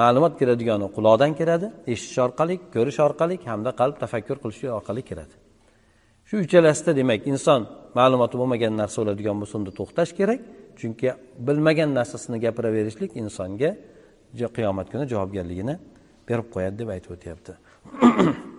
ma'lumot 0.00 0.34
kiradigani 0.40 0.86
quloqdan 0.96 1.32
kiradi 1.38 1.66
eshitish 1.92 2.18
orqali 2.26 2.54
ko'rish 2.74 2.98
orqali 3.06 3.34
hamda 3.52 3.70
qalb 3.80 3.96
tafakkur 4.02 4.36
qilish 4.42 4.60
orqali 4.78 5.02
kiradi 5.10 5.34
shu 6.28 6.34
uchalasida 6.44 6.92
demak 7.00 7.20
inson 7.32 7.60
ma'lumoti 7.98 8.34
bo'lmagan 8.40 8.72
narsa 8.80 8.96
o'ladigan 9.02 9.36
bo'lsa 9.40 9.54
unda 9.60 9.72
to'xtash 9.80 10.12
kerak 10.18 10.40
chunki 10.80 11.08
bilmagan 11.46 11.90
narsasini 11.98 12.38
gapiraverishlik 12.44 13.10
insonga 13.22 13.70
qiyomat 14.56 14.86
kuni 14.92 15.04
javobgarligini 15.12 15.74
berib 16.28 16.46
qo'yadi 16.54 16.76
deb 16.80 16.88
aytib 16.94 17.10
o'tyapti. 17.16 17.52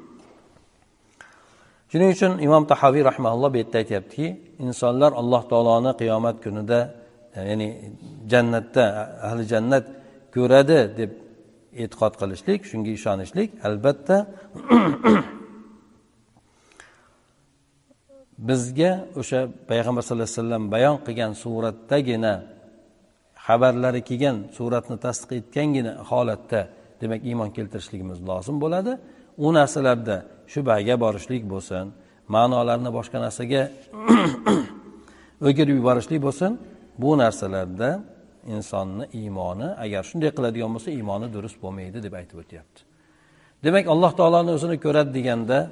shuning 1.96 2.12
uchun 2.16 2.34
imom 2.48 2.64
tahoviy 2.72 3.04
rahmaulloh 3.10 3.50
bu 3.54 3.58
yerda 3.62 3.78
aytyaptiki 3.84 4.28
insonlar 4.66 5.12
alloh 5.22 5.42
taoloni 5.52 5.92
qiyomat 6.02 6.38
kunida 6.46 6.80
e, 7.36 7.38
ya'ni 7.50 7.68
jannatda 8.32 8.84
ahli 9.28 9.44
jannat 9.54 9.86
ko'radi 10.36 10.80
deb 11.00 11.12
e'tiqod 11.84 12.14
qilishlik 12.22 12.60
shunga 12.70 12.92
ishonishlik 13.00 13.50
albatta 13.68 14.18
bizga 18.50 18.92
o'sha 19.20 19.40
payg'ambar 19.70 20.02
sallallohu 20.06 20.30
alayhi 20.30 20.42
vasallam 20.42 20.64
bayon 20.76 20.98
qilgan 21.08 21.32
suratdagina 21.44 22.34
xabarlari 23.48 24.02
kelgan 24.10 24.38
suratni 24.58 24.98
tasdiq 25.06 25.32
etgangina 25.40 25.92
holatda 26.10 26.62
demak 27.02 27.22
iymon 27.30 27.50
keltirishligimiz 27.58 28.20
lozim 28.30 28.58
bo'ladi. 28.64 28.94
U 29.38 29.48
narsalarda 29.58 30.18
shubhaga 30.54 30.96
borishlik 31.04 31.44
bo'lsin 31.54 31.86
ma'nolarni 32.36 32.90
boshqa 32.98 33.18
narsaga 33.26 33.62
o'girib 35.48 35.76
yuborishlik 35.80 36.22
bo'lsin 36.28 36.52
bu 37.02 37.12
narsalarda 37.24 37.90
insonni 38.56 39.06
iymoni 39.22 39.70
agar 39.86 40.02
shunday 40.10 40.32
qiladigan 40.38 40.72
bo'lsa 40.76 40.90
iymoni 40.98 41.28
durust 41.36 41.58
bo'lmaydi 41.64 41.98
deb 42.06 42.14
aytib 42.20 42.38
o'tyapti. 42.44 42.80
Demak 43.66 43.86
alloh 43.94 44.12
taoloni 44.20 44.52
o'zini 44.58 44.78
ko'radi 44.86 45.12
deganda 45.18 45.58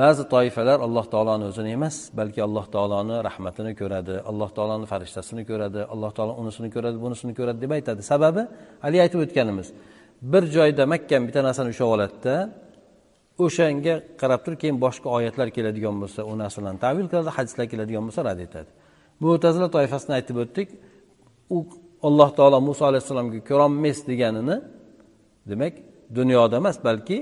ba'zi 0.00 0.24
toifalar 0.34 0.78
alloh 0.86 1.06
taoloni 1.14 1.44
o'zini 1.50 1.70
emas 1.78 1.96
balki 2.18 2.40
alloh 2.48 2.66
taoloni 2.74 3.16
rahmatini 3.28 3.72
ko'radi 3.80 4.14
alloh 4.30 4.50
taoloni 4.56 4.86
farishtasini 4.92 5.42
ko'radi 5.50 5.80
alloh 5.94 6.10
taolo 6.16 6.32
unisini 6.42 6.68
ko'radi 6.74 6.96
bunisini 7.04 7.32
ko'radi 7.38 7.58
deb 7.64 7.72
aytadi. 7.76 8.00
Sababi 8.12 8.42
haligi 8.84 9.02
aytib 9.06 9.20
o'tganimiz 9.24 9.68
bir 10.22 10.42
joyda 10.56 10.86
mahkam 10.86 11.22
bitta 11.28 11.40
narsani 11.48 11.68
ushlab 11.74 11.90
oladida 11.96 12.34
o'shanga 13.44 13.94
qarab 14.20 14.40
turib 14.44 14.58
keyin 14.62 14.78
boshqa 14.84 15.08
oyatlar 15.16 15.48
keladigan 15.56 15.96
bo'lsa 16.02 16.20
u 16.30 16.32
narsalarni 16.42 16.80
tavil 16.86 17.06
qiladi 17.10 17.30
hadislar 17.38 17.66
keladigan 17.72 18.04
bo'lsa 18.08 18.20
rad 18.28 18.40
etadi. 18.46 18.70
Mo'tazila 19.24 19.68
toifasini 19.76 20.12
aytib 20.18 20.36
o'tdik. 20.42 20.68
U 21.56 21.58
alloh 22.08 22.30
taolo 22.38 22.58
muso 22.68 22.82
alayhissalomga 22.90 23.40
ko'rolmas 23.50 23.98
deganini 24.10 24.56
demak 25.50 25.74
dunyoda 26.18 26.56
emas 26.62 26.76
balki 26.88 27.16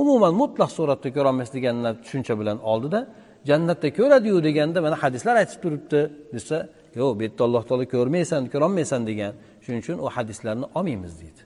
umuman 0.00 0.32
mutlaq 0.42 0.70
suratda 0.78 1.08
ko'rolmas 1.16 1.50
deganlar 1.56 1.94
tushuncha 2.04 2.34
bilan 2.40 2.58
oldida 2.72 3.00
jannatda 3.48 3.88
ko'radiyu 3.98 4.38
deganda 4.48 4.78
mana 4.86 4.96
hadislar 5.02 5.34
aytib 5.42 5.58
turibdi 5.64 6.00
desa 6.34 6.56
yo'q 6.98 7.10
bu 7.18 7.22
yerda 7.26 7.42
alloh 7.48 7.62
taolo 7.68 7.84
ko'rmaysan 7.94 8.42
ko'rolmaysan 8.52 9.00
degan. 9.10 9.32
Shuning 9.64 9.80
uchun 9.84 9.96
u 10.04 10.06
hadislarni 10.16 10.66
olmaymiz 10.78 11.14
deydi. 11.22 11.42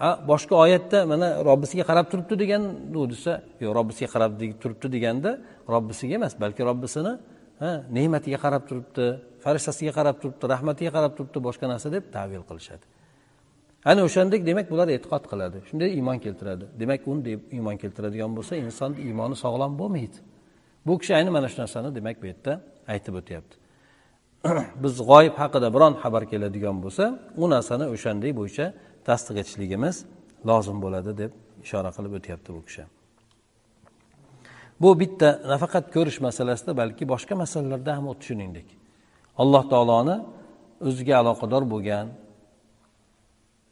Boshqa 0.00 0.54
oyatda 0.64 1.06
mana 1.06 1.44
robbisiga 1.44 1.84
qarab 1.90 2.06
turibdi 2.12 2.34
degan 2.42 2.62
desa 3.12 3.32
yo'q 3.60 3.72
robbisiga 3.78 4.08
qarab 4.14 4.32
turibdi 4.62 4.88
deganda 4.96 5.30
robbisiga 5.74 6.14
emas 6.20 6.34
balki 6.40 6.62
robbisini 6.70 7.12
ne'matiga 7.96 8.38
qarab 8.44 8.62
turibdi 8.68 9.04
farishtasiga 9.44 9.92
qarab 9.98 10.16
turibdi 10.22 10.44
rahmatiga 10.54 10.90
qarab 10.96 11.12
turibdi 11.16 11.38
boshqa 11.48 11.66
narsa 11.72 11.88
deb 11.96 12.04
tavil 12.16 12.42
qilishadi. 12.48 12.84
Ana 13.90 14.00
o'shandek 14.08 14.40
demak 14.46 14.66
bular 14.72 14.88
e'tiqod 14.96 15.24
qiladi. 15.32 15.58
Shunday 15.68 15.90
iymon 15.98 16.18
keltiradi. 16.24 16.64
Demak 16.80 17.00
unday 17.12 17.34
iymon 17.56 17.76
keltiradigan 17.82 18.32
bo'lsa 18.38 18.54
insonni 18.66 18.98
iymoni 19.08 19.36
sog'lom 19.44 19.72
bo'lmaydi. 19.80 20.18
Bu 20.86 20.98
kishi 21.00 21.12
ayni 21.18 21.30
mana 21.36 21.48
shu 21.52 21.58
narsani 21.62 21.88
demak 21.98 22.16
bu 22.22 22.26
yerda 22.30 22.52
aytib 22.92 23.14
o'tyapti. 23.20 23.54
Biz 24.82 24.94
g'oyib 25.10 25.34
haqida 25.42 25.68
biron 25.76 25.94
xabar 26.02 26.22
keladigan 26.32 26.76
bo'lsa 26.84 27.04
u 27.42 27.44
narsani 27.54 27.86
o'shanday 27.94 28.32
bo'yicha 28.40 28.66
tasdiq 29.08 29.36
etishligimiz 29.42 29.96
lozim 30.48 30.78
bo'ladi 30.84 31.12
deb 31.22 31.32
ishora 31.64 31.90
qilib 31.96 32.12
o'tyapti 32.18 32.50
bu 32.56 32.60
kishi. 32.68 32.84
Bu 34.82 34.90
bitta 35.00 35.28
nafaqat 35.52 35.84
ko'rish 35.94 36.18
masalasida 36.26 36.72
balki 36.80 37.04
boshqa 37.12 37.34
masalalarda 37.42 37.90
ham 37.96 38.04
xuddi 38.10 38.24
shuningdek 38.28 38.68
alloh 39.42 39.62
taoloni 39.72 40.16
o'ziga 40.88 41.14
aloqador 41.22 41.62
bo'lgan 41.72 42.06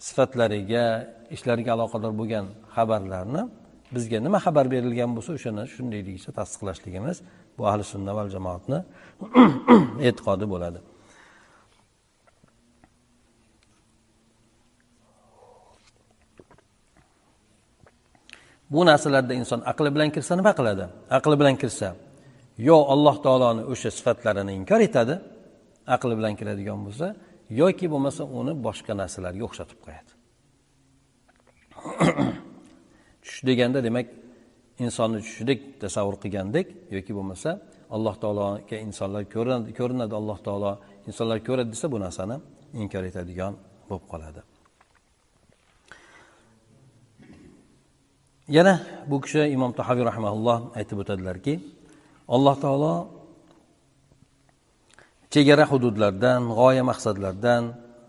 sifatlariga 0.07 0.85
ishlariga 1.37 1.71
aloqador 1.77 2.13
bo'lgan 2.21 2.47
xabarlarni 2.77 3.43
bizga 3.95 4.19
nima 4.27 4.39
xabar 4.47 4.67
berilgan 4.75 5.11
bo'lsa 5.17 5.31
o'shani 5.39 5.63
shundayligicha 5.75 6.31
tasdiqlashligimiz 6.39 7.17
bu 7.57 7.63
ahli 7.71 7.85
sunna 7.93 8.13
val 8.19 8.29
jamoatni 8.37 8.79
e'tiqodi 10.09 10.47
bo'ladi. 10.53 10.79
Bu 18.75 18.81
narsalarda 18.91 19.35
inson 19.41 19.61
aqli 19.73 19.89
bilan 19.95 20.11
kirsa 20.15 20.33
nima 20.41 20.53
qiladi? 20.59 20.85
Aqli 21.19 21.35
bilan 21.41 21.57
kirsa 21.63 21.89
yo 22.69 22.77
alloh 22.95 23.17
taoloni 23.27 23.63
o'sha 23.73 23.91
sifatlarini 23.99 24.53
inkor 24.61 24.81
etadi 24.89 25.15
aqli 25.95 26.15
bilan 26.19 26.35
kiradigan 26.39 26.81
bo'lsa 26.87 27.07
yoki 27.61 27.87
bo'lmasa 27.93 28.23
uni 28.39 28.53
boshqa 28.67 28.93
narsalarga 29.01 29.43
o'xshatib 29.49 29.79
qo'yadi. 29.85 30.11
Tush 33.25 33.41
deganda 33.49 33.79
demak 33.89 34.07
insonni 34.85 35.19
tushidek 35.27 35.61
tasavvur 35.83 36.17
qilgandek 36.23 36.67
yoki 36.97 37.13
bo'lmasa 37.19 37.51
alloh 37.97 38.15
taologa 38.23 38.77
insonlar 38.87 39.23
ko'rinadi 39.79 40.15
alloh 40.21 40.39
taolo 40.47 40.73
insonlar 41.09 41.39
ko'radi 41.49 41.71
desa 41.75 41.87
bu 41.95 41.99
narsani 42.07 42.37
inkor 42.83 43.05
etadigan 43.11 43.53
bo'lib 43.89 44.07
qoladi. 44.13 44.41
Yana 48.49 48.75
bu 49.11 49.21
kishi 49.25 49.41
imom 49.57 49.73
tahaviy 49.79 50.05
rahmaulloh 50.11 50.59
aytib 50.79 50.97
o'tadilarki 51.03 51.55
alloh 52.35 52.55
taolo 52.65 52.95
chegara 55.35 55.65
hududlardan 55.73 56.41
g'oya 56.59 56.85
maqsadlardan 56.91 57.63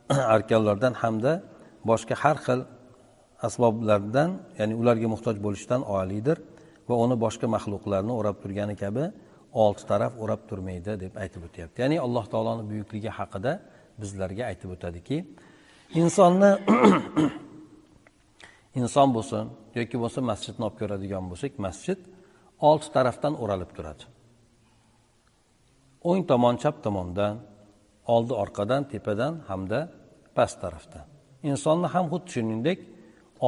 arkanlardan 0.36 0.94
hamda 1.02 1.34
boshqa 1.90 2.16
har 2.24 2.38
xil 2.46 2.60
asboblardan 3.48 4.30
ya'ni 4.60 4.74
ularga 4.82 5.08
muhtoj 5.14 5.36
bo'lishdan 5.46 5.82
oliydir 5.98 6.38
va 6.90 6.96
uni 7.04 7.16
boshqa 7.26 7.48
maxluqlarni 7.56 8.14
o'rab 8.20 8.38
turgani 8.44 8.76
kabi 8.84 9.06
olti 9.64 9.84
taraf 9.92 10.14
o'rab 10.24 10.42
turmaydi 10.50 10.94
deb 11.04 11.14
aytib 11.24 11.42
o'tyapti. 11.48 11.78
Ya'ni 11.84 11.98
alloh 12.06 12.26
taoloni 12.34 12.64
buyukligi 12.72 13.12
haqida 13.20 13.52
bizlarga 14.02 14.44
aytib 14.52 14.70
o'tadiki 14.76 15.18
insonni 16.02 16.52
inson 18.82 19.10
bo'lsin 19.16 19.46
yoki 19.80 19.96
bo'lmasa 19.98 20.20
masjidni 20.32 20.64
olib 20.68 20.78
ko'radigan 20.82 21.24
bo'lsak 21.32 21.54
masjid 21.66 22.00
olti 22.70 22.88
tarafdan 22.96 23.34
o'ralib 23.44 23.72
turadi. 23.78 24.04
O'ng 26.10 26.22
tomon 26.30 26.56
chap 26.64 26.76
tomondan 26.86 27.36
oldi 28.16 28.34
orqadan 28.44 28.82
tepadan 28.92 29.34
hamda 29.50 29.80
past 30.38 30.58
tarafdan. 30.64 31.06
Insonni 31.50 31.88
ham 31.94 32.06
xuddi 32.12 32.30
shuningdek 32.36 32.80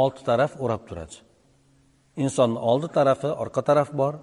olti 0.02 0.22
taraf 0.30 0.52
o'rab 0.64 0.84
turadi. 0.90 1.16
Insonni 2.24 2.60
oldi 2.70 2.88
tarafi 2.98 3.30
orqa 3.44 3.62
taraf 3.70 3.90
bor 4.02 4.14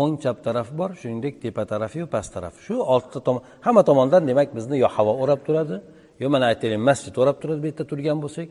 o'ng 0.00 0.14
chap 0.22 0.38
taraf 0.46 0.68
bor 0.78 0.90
shuningdek 1.00 1.34
tepa 1.42 1.62
tarafiyu 1.72 2.06
past 2.14 2.30
taraf. 2.34 2.54
Shu 2.66 2.74
oltita 2.92 3.20
tomon 3.26 3.42
hamma 3.66 3.82
tomondan 3.88 4.22
demak 4.30 4.48
bizni 4.56 4.76
yo 4.84 4.88
havo 4.96 5.12
o'rab 5.22 5.40
turadi 5.46 5.76
yo 6.22 6.26
mana 6.34 6.44
aytaylik 6.52 6.80
masjid 6.88 7.14
o'rab 7.20 7.36
turadi 7.42 7.60
bu 7.62 7.66
yerda 7.70 7.84
turgan 7.90 8.18
bo'lsak. 8.24 8.48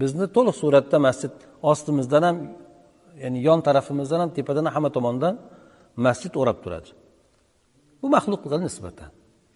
Bizni 0.00 0.26
to'liq 0.34 0.56
suratda 0.62 0.98
masjid 1.06 1.34
ostimizdan 1.72 2.22
ham 2.28 2.36
ya'ni 3.22 3.38
yon 3.48 3.60
tarafimizdan 3.66 4.20
ham 4.22 4.30
tepadan 4.36 4.66
hamma 4.74 4.90
tomondan 4.96 5.34
masjid 6.06 6.32
o'rab 6.40 6.58
turadi. 6.64 6.90
Bu 8.00 8.06
maxluqqa 8.16 8.56
nisbatan. 8.66 9.10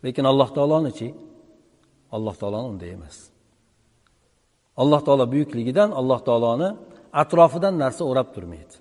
Lekin 0.04 0.24
alloh 0.30 0.48
taolonichi 0.56 1.08
alloh 2.16 2.34
taoloni 2.40 2.66
unday 2.72 2.90
emas. 2.98 3.16
Alloh 4.82 5.00
taolo 5.06 5.24
buyukligidan 5.32 5.90
alloh 6.00 6.20
taoloni 6.28 6.68
atrofidan 7.22 7.74
narsa 7.82 8.02
o'rab 8.10 8.28
turmaydi. 8.34 8.74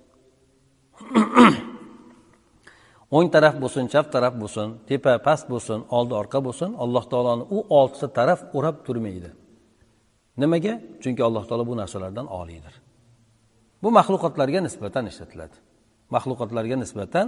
O'ng 3.16 3.28
taraf 3.34 3.54
bo'lsin 3.62 3.84
chap 3.92 4.06
taraf 4.14 4.34
bo'lsin 4.42 4.68
tepa 4.88 5.12
past 5.26 5.44
bo'lsin 5.52 5.78
oldi 5.96 6.12
orqa 6.20 6.38
bo'lsin 6.46 6.70
alloh 6.84 7.04
taoloni 7.12 7.44
u 7.56 7.58
oltita 7.78 8.08
taraf 8.18 8.40
o'rab 8.56 8.76
turmaydi. 8.86 9.30
Nimaga? 10.36 10.80
Chunki 11.02 11.22
alloh 11.22 11.44
taolo 11.48 11.66
bu 11.66 11.76
narsalardan 11.76 12.26
oliydir. 12.26 12.74
Bu 13.82 13.88
maxluqotlarga 13.90 14.60
nisbatan 14.60 15.06
ishlatiladi. 15.06 15.56
Maxluqotlarga 16.14 16.76
nisbatan 16.76 17.26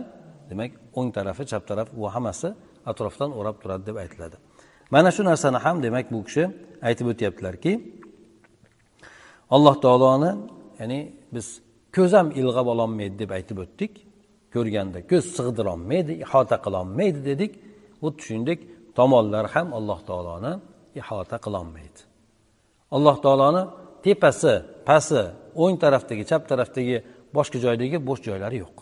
demak 0.51 0.73
o'ng 0.99 1.11
tarafi 1.17 1.45
chap 1.51 1.63
taraf 1.71 1.89
bu 1.97 2.05
hammasi 2.15 2.49
atrofdan 2.91 3.31
o'rab 3.39 3.57
turadi 3.63 3.87
deb 3.87 3.97
aytiladi. 3.97 4.37
Mana 4.91 5.11
shu 5.17 5.23
narsani 5.25 5.59
ham 5.65 5.77
demak 5.83 6.07
bu 6.13 6.19
kishi 6.27 6.45
aytib 6.89 7.07
o'tyaptilarki 7.13 7.73
alloh 9.55 9.77
taoloni 9.85 10.31
ya'ni 10.81 10.99
biz 11.35 11.47
ko'z 11.97 12.13
ham 12.19 12.29
ilg'ab 12.41 12.67
ololmaydi 12.75 13.17
deb 13.23 13.31
aytib 13.39 13.59
o'tdik. 13.65 13.93
Ko'rganda 14.55 14.99
ko'z 15.11 15.25
sig'dirolmaydi 15.37 16.13
ihota 16.25 16.57
qilolmaydi 16.65 17.21
dedik. 17.31 17.53
Xuddi 18.03 18.21
shuningdek 18.27 18.61
tomonlar 18.99 19.45
ham 19.55 19.69
alloh 19.79 20.01
taoloni 20.09 20.53
ihota 21.01 21.37
qilolmaydi. 21.45 22.01
Alloh 22.97 23.17
taoloni 23.25 23.63
tepasi 24.05 24.55
pasti 24.89 25.23
o'ng 25.63 25.77
tarafdagi 25.83 26.25
chap 26.31 26.43
tarafdagi 26.51 26.97
boshqa 27.37 27.59
joydagi 27.65 27.97
bo'sh 28.09 28.23
joylari 28.27 28.57
yo'q. 28.65 28.77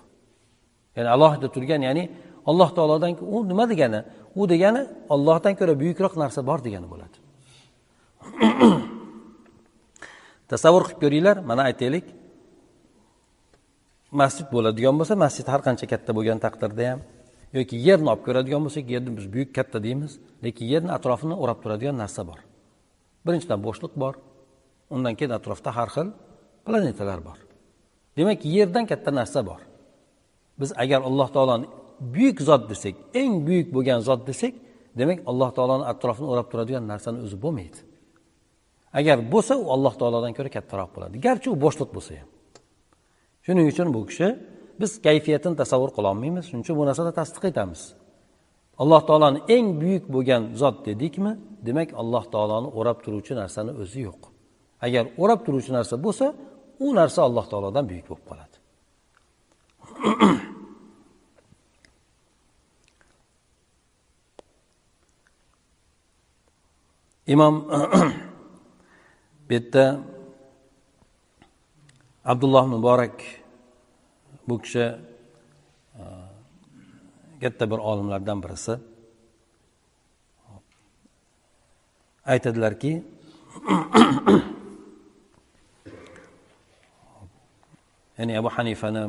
Ya'ni 0.96 1.08
alohida 1.16 1.48
turgan 1.54 1.80
ya'ni 1.88 2.04
alloh 2.50 2.70
taolodan 2.76 3.12
u 3.36 3.38
nima 3.50 3.64
degani? 3.72 4.00
U 4.40 4.42
degani 4.52 4.82
ollohdan 5.14 5.54
ko'ra 5.58 5.74
buyukroq 5.82 6.14
narsa 6.22 6.40
bor 6.48 6.58
degani 6.66 6.86
bo'ladi. 6.92 7.16
Tasavvur 10.50 10.82
qilib 10.88 11.00
ko'ringlar 11.04 11.36
mana 11.50 11.62
aytaylik. 11.70 12.06
Masjid 14.20 14.46
bo'ladigan 14.54 14.94
bo'lsa 14.98 15.14
masjid 15.24 15.46
har 15.52 15.60
qancha 15.66 15.86
katta 15.92 16.10
bo'lgan 16.16 16.38
taqdirda 16.46 16.82
ham 16.90 17.00
yoki 17.58 17.76
yerni 17.86 18.08
olib 18.12 18.22
ko'radigan 18.26 18.62
bo'lsak 18.66 18.84
yerni 18.94 19.10
biz 19.18 19.26
buyuk 19.34 19.50
katta 19.58 19.78
deymiz 19.86 20.12
lekin 20.44 20.66
yerni 20.72 20.90
atrofini 20.98 21.34
o'rab 21.42 21.58
turadigan 21.62 21.96
narsa 22.02 22.22
bor. 22.30 22.38
Birinchidan 23.26 23.60
bo'shliq 23.66 23.92
bor 24.02 24.14
undan 24.94 25.14
keyin 25.18 25.32
atrofda 25.38 25.70
har 25.78 25.88
xil 25.94 26.08
planetalar 26.66 27.20
bor. 27.28 27.38
Demak 28.16 28.40
yerdan 28.56 28.84
katta 28.90 29.10
narsa 29.18 29.40
bor. 29.50 29.60
Biz 30.60 30.70
agar 30.82 31.00
alloh 31.08 31.28
taoloni 31.34 31.66
buyuk 32.14 32.38
zot 32.48 32.62
desak 32.70 32.94
eng 33.20 33.32
buyuk 33.46 33.68
bo'lgan 33.74 34.00
zot 34.08 34.20
desak 34.28 34.54
demak 34.98 35.18
alloh 35.30 35.50
taoloni 35.56 35.84
atrofini 35.92 36.28
o'rab 36.32 36.46
turadigan 36.52 36.84
narsani 36.92 37.18
o'zi 37.26 37.36
bo'lmaydi. 37.44 37.78
Agar 38.98 39.16
bo'lsa 39.32 39.54
u 39.62 39.66
alloh 39.74 39.94
taolodan 40.00 40.32
ko'ra 40.36 40.50
kattaroq 40.56 40.90
bo'ladi. 40.94 41.16
Garchi 41.26 41.48
u 41.54 41.56
bo'shliq 41.64 41.90
bo'lsa 41.96 42.12
ham. 42.20 42.28
Shuning 43.44 43.66
uchun 43.72 43.88
bu 43.94 44.00
kishi 44.10 44.28
biz 44.80 44.90
kayfiyatini 45.06 45.56
tasavvur 45.62 45.90
qilolmaymiz 45.96 46.44
shuning 46.48 46.64
uchun 46.66 46.76
bu 46.80 46.84
narsani 46.88 47.12
tasdiq 47.20 47.44
etamiz. 47.50 47.80
Alloh 48.82 49.02
taoloni 49.08 49.40
eng 49.56 49.66
buyuk 49.80 50.04
bo'lgan 50.14 50.42
zot 50.60 50.76
dedikmi? 50.88 51.32
Demak 51.66 51.88
alloh 52.00 52.24
taoloni 52.34 52.68
o'rab 52.78 52.98
turuvchi 53.04 53.32
narsani 53.40 53.72
o'zi 53.82 54.00
yo'q. 54.08 54.22
Agar 54.86 55.04
o'rab 55.22 55.40
turuvchi 55.46 55.72
narsa 55.78 55.94
bo'lsa 56.04 56.26
u 56.84 56.86
narsa 56.98 57.20
alloh 57.28 57.46
taolodan 57.52 57.84
buyuk 57.90 58.06
bo'lib 58.10 58.24
qoladi. 58.30 58.56
Imom 67.34 67.54
bu 69.46 69.52
yerda 69.54 69.84
abdulloh 72.24 72.64
muborak 72.74 73.16
bu 74.48 74.54
kishi 74.62 74.86
katta 77.42 77.70
bir 77.70 77.78
olimlardan 77.90 78.42
birisi. 78.42 78.74
Aytadilarki 82.26 82.92
ya'ni 88.18 88.32
abu 88.40 88.48
hanifani 88.56 89.00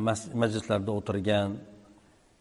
majlislarda 0.42 0.90
o'tirgan 0.98 1.50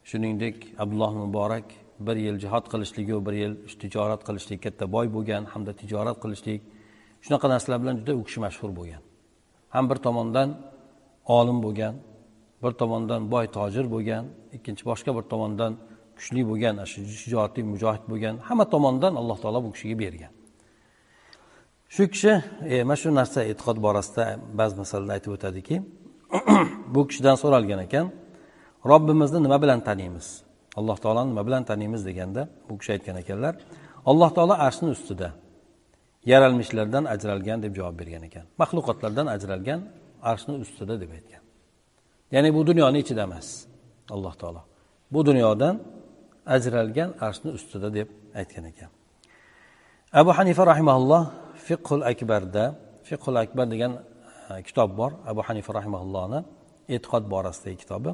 shuningdek 0.09 0.55
abdulloh 0.83 1.11
muborak 1.23 1.67
bir 2.07 2.15
yil 2.25 2.37
jihod 2.43 2.65
qilishligu 2.71 3.17
bir 3.25 3.33
yil 3.41 3.53
tijorat 3.81 4.21
qilishlik 4.27 4.59
katta 4.65 4.85
boy 4.95 5.07
bo'lgan 5.15 5.43
hamda 5.53 5.73
tijorat 5.81 6.17
qilishlik 6.23 6.61
shunaqa 7.25 7.47
narsalar 7.53 7.77
bilan 7.83 7.95
juda 8.01 8.13
u 8.19 8.23
kishi 8.27 8.39
mashhur 8.45 8.71
bo'lgan. 8.79 9.01
Ham 9.75 9.85
bir 9.89 9.97
tomondan 10.05 10.49
olim 11.37 11.57
bo'lgan 11.65 11.93
bir 12.63 12.71
tomondan 12.81 13.21
boy 13.33 13.45
tojir 13.57 13.85
bo'lgan 13.93 14.23
ikkinchi 14.57 14.83
boshqa 14.89 15.11
bir 15.17 15.25
tomondan 15.33 15.73
kuchli 16.17 16.41
bo'lgan 16.49 16.75
shu 16.91 16.99
shijoatli 17.21 17.61
mujohid 17.73 18.03
bo'lgan 18.11 18.35
hamma 18.47 18.65
tomondan 18.73 19.13
alloh 19.21 19.37
taolo 19.43 19.59
bu 19.65 19.69
kishiga 19.75 19.95
bergan. 20.03 20.31
Shu 21.95 22.03
kishi 22.13 22.33
e, 22.73 22.83
mana 22.83 22.97
shu 23.01 23.09
narsa 23.19 23.39
e'tiqod 23.51 23.77
borasida 23.85 24.25
ba'zi 24.59 24.75
masalalar 24.81 25.13
aytib 25.17 25.31
o'tadiki 25.37 25.75
bu 26.95 27.01
kishidan 27.09 27.35
so'ralgan 27.43 27.79
ekan 27.87 28.05
robbimizni 28.91 29.39
nima 29.45 29.57
bilan 29.63 29.79
taniymiz? 29.87 30.27
Alloh 30.79 30.97
taoloni 31.03 31.29
nima 31.31 31.43
bilan 31.47 31.63
taniymiz 31.69 32.01
deganda 32.09 32.41
bu 32.69 32.73
kishi 32.79 32.91
aytgan 32.95 33.17
ekanlar 33.23 33.53
alloh 34.09 34.29
taolo 34.35 34.55
arshni 34.67 34.89
ustida 34.95 35.29
yaralmishlardan 36.31 37.03
ajralgan 37.13 37.57
deb 37.63 37.73
javob 37.77 37.95
bergan 38.01 38.23
ekan. 38.29 38.45
Maxluqotlardan 38.61 39.27
ajralgan 39.35 39.79
arshni 40.31 40.55
ustida 40.63 40.95
deb 41.03 41.11
aytgan. 41.17 41.40
Ya'ni 42.33 42.49
bu 42.55 42.61
dunyoni 42.69 42.97
ichida 43.03 43.23
emas. 43.29 43.47
Alloh 44.15 44.33
taolo. 44.41 44.61
Bu 45.13 45.19
dunyodan 45.29 45.75
ajralgan 46.55 47.09
arshni 47.25 47.49
ustida 47.57 47.89
deb 47.97 48.07
aytgan 48.39 48.65
ekan. 48.71 48.91
Abu 50.21 50.31
hanifa 50.37 50.63
rahimaulloh 50.71 51.23
fiqhul 51.67 52.03
akbarda 52.11 52.63
fiqhul 53.09 53.35
akbar 53.43 53.65
degan 53.73 53.91
e, 54.51 54.53
kitob 54.67 54.89
bor. 54.99 55.11
Abu 55.31 55.41
hanifa 55.47 55.71
rahimaullohni 55.79 56.39
e'tiqod 56.93 57.23
borasidagi 57.33 57.77
kitobi. 57.83 58.11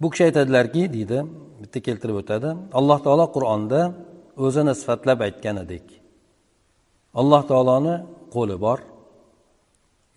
Bu 0.00 0.06
kishi 0.10 0.22
aytadilarki 0.28 0.82
deydi 0.96 1.18
bitta 1.62 1.78
keltirib 1.86 2.16
o'tadi. 2.22 2.48
Alloh 2.78 2.98
taolo 3.06 3.24
qur'onda 3.36 3.80
o'zini 4.44 4.72
sifatlab 4.80 5.18
aytgan 5.26 5.56
edik 5.64 5.86
alloh 7.20 7.42
taoloni 7.50 7.94
qo'li 8.34 8.56
bor 8.64 8.78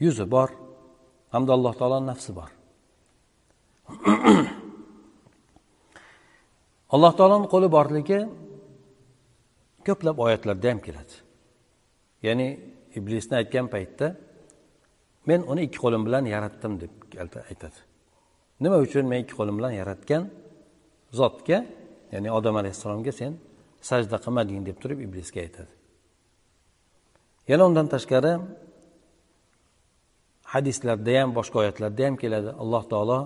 yuzi 0.04 0.26
bor 0.36 0.50
hamda 1.34 1.52
alloh 1.58 1.74
taoloni 1.80 2.06
nafsi 2.12 2.32
bor. 2.40 2.50
Alloh 6.96 7.14
taoloni 7.20 7.48
qo'li 7.54 7.68
borligi 7.78 8.20
ko'plab 9.88 10.18
oyatlarda 10.26 10.68
ham 10.72 10.80
keladi. 10.88 11.16
Ya'ni 12.26 12.48
iblisni 12.98 13.36
aytgan 13.42 13.68
paytda 13.74 14.08
men 15.30 15.42
uni 15.52 15.62
ikki 15.68 15.80
qo'lim 15.84 16.02
bilan 16.08 16.24
yaratdim 16.34 16.74
deb 16.82 16.92
aytadi. 17.52 17.80
Nima 18.64 18.78
uchun 18.86 19.06
men 19.12 19.20
ikki 19.24 19.36
qo'lim 19.40 19.56
bilan 19.60 19.74
yaratgan 19.82 20.24
zotga 21.20 21.58
ya'ni 22.14 22.30
odam 22.38 22.56
alayhissalomga 22.62 23.14
sen 23.22 23.32
sajda 23.90 24.18
qilmading 24.26 24.62
deb 24.70 24.78
turib 24.82 25.00
iblisga 25.08 25.40
aytadi. 25.46 25.72
Yana 27.52 27.64
undan 27.70 27.88
tashqari 27.94 28.34
hadislarda 30.54 31.12
ham 31.20 31.30
boshqa 31.38 31.58
oyatlarda 31.64 32.02
ham 32.08 32.16
keladi. 32.24 32.50
Alloh 32.64 32.84
taolo 32.92 33.20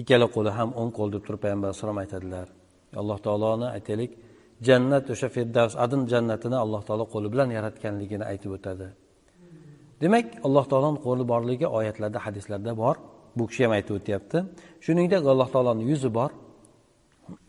ikkala 0.00 0.26
qo'li 0.36 0.50
ham 0.58 0.70
o'ng 0.80 0.90
qo'l 0.98 1.08
deb 1.14 1.22
turib 1.26 1.40
payg'ambar 1.44 1.66
alayhisalom 1.68 1.98
aytadilar. 2.04 2.46
Alloh 3.00 3.18
taoloni 3.26 3.66
aytaylik 3.76 4.12
jannat 4.66 5.04
o'sha 5.12 5.28
firdavs 5.36 5.74
adin 5.84 6.02
jannatini 6.12 6.56
alloh 6.64 6.82
taolo 6.88 7.04
qo'li 7.14 7.28
bilan 7.32 7.48
yaratganligini 7.56 8.24
aytib 8.32 8.50
o'tadi. 8.56 8.86
Demak 10.02 10.26
alloh 10.46 10.64
taoloni 10.70 10.98
qo'li 11.06 11.24
borligi 11.32 11.66
oyatlarda 11.78 12.18
hadislarda 12.26 12.72
bor. 12.82 12.96
Bu 13.36 13.44
kishi 13.50 13.62
ham 13.64 13.72
aytib 13.78 13.94
o'tyapti. 13.98 14.38
Shuningdek 14.84 15.22
alloh 15.32 15.48
taoloni 15.54 15.82
yuzi 15.90 16.10
bor. 16.18 16.30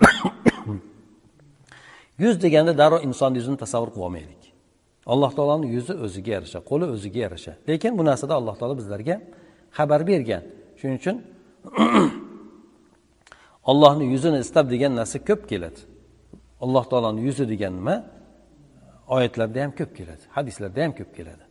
Yuz 2.23 2.35
deganda 2.43 2.73
darrov 2.81 3.01
insonni 3.07 3.35
yuzini 3.39 3.57
tasavvur 3.63 3.89
qilib 3.93 4.05
olmaylik. 4.07 4.36
Alloh 5.13 5.31
taoloni 5.37 5.67
yuzi 5.75 5.93
o'ziga 6.05 6.31
yarasha 6.37 6.59
qo'li 6.69 6.85
o'ziga 6.95 7.19
yarasha. 7.25 7.53
Lekin 7.69 7.91
bu 7.99 8.03
narsada 8.09 8.33
alloh 8.39 8.55
taolo 8.59 8.75
bizlarga 8.81 9.15
xabar 9.77 10.01
bergan. 10.07 10.43
Shuning 10.79 10.97
uchun 11.01 11.15
ollohni 13.71 14.05
yuzini 14.13 14.39
istab 14.45 14.65
degan 14.73 14.93
narsa 14.99 15.17
ko'p 15.29 15.41
keladi. 15.51 15.79
Alloh 16.63 16.83
taoloni 16.91 17.21
yuzi 17.27 17.45
degan 17.53 17.73
nima? 17.79 17.95
Oyatlarda 19.15 19.59
ham 19.63 19.71
ko'p 19.79 19.91
keladi 19.97 20.23
hadislarda 20.37 20.79
ham 20.85 20.93
ko'p 20.99 21.11
keladi. 21.17 21.43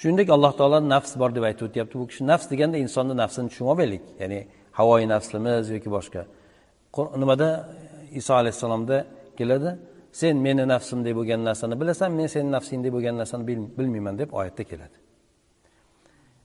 Shuningdek 0.00 0.28
alloh 0.36 0.52
taolo 0.58 0.78
nafs 0.94 1.12
bor 1.20 1.30
deb 1.36 1.44
aytib 1.48 1.64
o'tyapti. 1.68 1.94
Bu 2.00 2.06
kishi 2.10 2.22
nafs 2.32 2.46
deganda 2.52 2.76
insonni 2.84 3.14
nafsini 3.22 3.48
tushunib 3.50 3.70
olmaylik. 3.72 4.04
Ya'ni 4.22 4.40
havoyi 4.78 5.06
nafsimiz 5.14 5.70
yoki 5.74 5.90
boshqa. 5.96 6.22
Nimada? 7.22 7.48
Iso 8.20 8.32
alayhissalomda 8.40 8.96
keladi. 9.38 9.70
Sen 10.20 10.34
meni 10.46 10.64
nafsimdek 10.72 11.12
bo'lgan 11.18 11.40
narsani 11.48 11.74
bilasan 11.80 12.10
men 12.18 12.28
seni 12.34 12.48
nafsingdek 12.56 12.92
bo'lgan 12.96 13.14
narsani 13.20 13.44
bilmayman 13.78 14.14
deb 14.20 14.30
oyatda 14.38 14.64
keladi. 14.70 14.96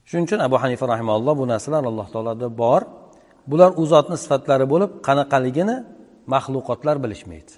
Shuning 0.08 0.26
uchun 0.30 0.40
abu 0.48 0.56
hanifa 0.64 0.86
rahimalloh 0.94 1.34
bu 1.42 1.46
narsalar 1.54 1.84
alloh 1.92 2.08
taoloda 2.14 2.48
bor. 2.62 2.82
Bular 3.52 3.72
u 3.82 3.84
zotni 3.92 4.18
sifatlari 4.24 4.66
bo'lib 4.74 4.92
qanaqaligini 5.08 5.76
maxluqotlar 6.34 6.96
bilishmaydi. 7.04 7.54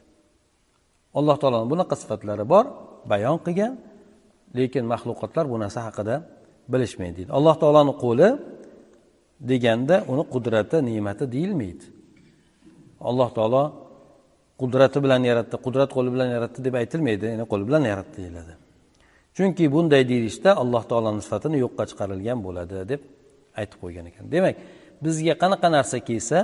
Alloh 1.20 1.36
taoloni 1.41 1.68
bunaqa 1.72 1.95
sifatlari 2.01 2.45
bor 2.53 2.66
bayon 3.12 3.38
qilgan 3.45 3.74
lekin 4.57 4.84
maxluqotlar 4.93 5.45
bu 5.51 5.55
narsa 5.64 5.80
haqida 5.88 6.16
bilishmaydi 6.74 7.16
deydi. 7.18 7.32
Alloh 7.38 7.55
taoloni 7.62 7.93
qo'li 8.03 8.30
deganda 9.51 9.95
uni 10.12 10.24
qudrati 10.34 10.78
ne'mati 10.89 11.24
deyilmaydi. 11.36 11.86
Alloh 13.10 13.30
taolo 13.38 13.64
qudrati 14.62 14.99
bilan 15.03 15.22
yaratdi 15.30 15.55
qudrat 15.66 15.89
qo'li 15.95 16.10
bilan 16.16 16.30
yaratdi 16.36 16.60
deb 16.68 16.76
aytilmaydi 16.82 17.26
ya'ni 17.34 17.45
qo'li 17.51 17.64
bilan 17.70 17.84
yaratdi 17.91 18.18
deyiladi. 18.24 18.53
Chunki 19.38 19.66
bunday 19.76 20.03
deyilishda 20.12 20.49
alloh 20.62 20.84
taoloni 20.91 21.22
sifatini 21.26 21.57
yo'qqa 21.64 21.84
chiqarilgan 21.89 22.39
bo'ladi 22.45 22.76
deb 22.91 23.01
aytib 23.60 23.78
qo'ygan 23.84 24.05
ekan. 24.12 24.24
Demak 24.34 24.55
bizga 25.05 25.34
qanaqa 25.41 25.68
narsa 25.78 25.97
kelsa 26.10 26.38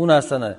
u 0.00 0.02
narsani 0.12 0.52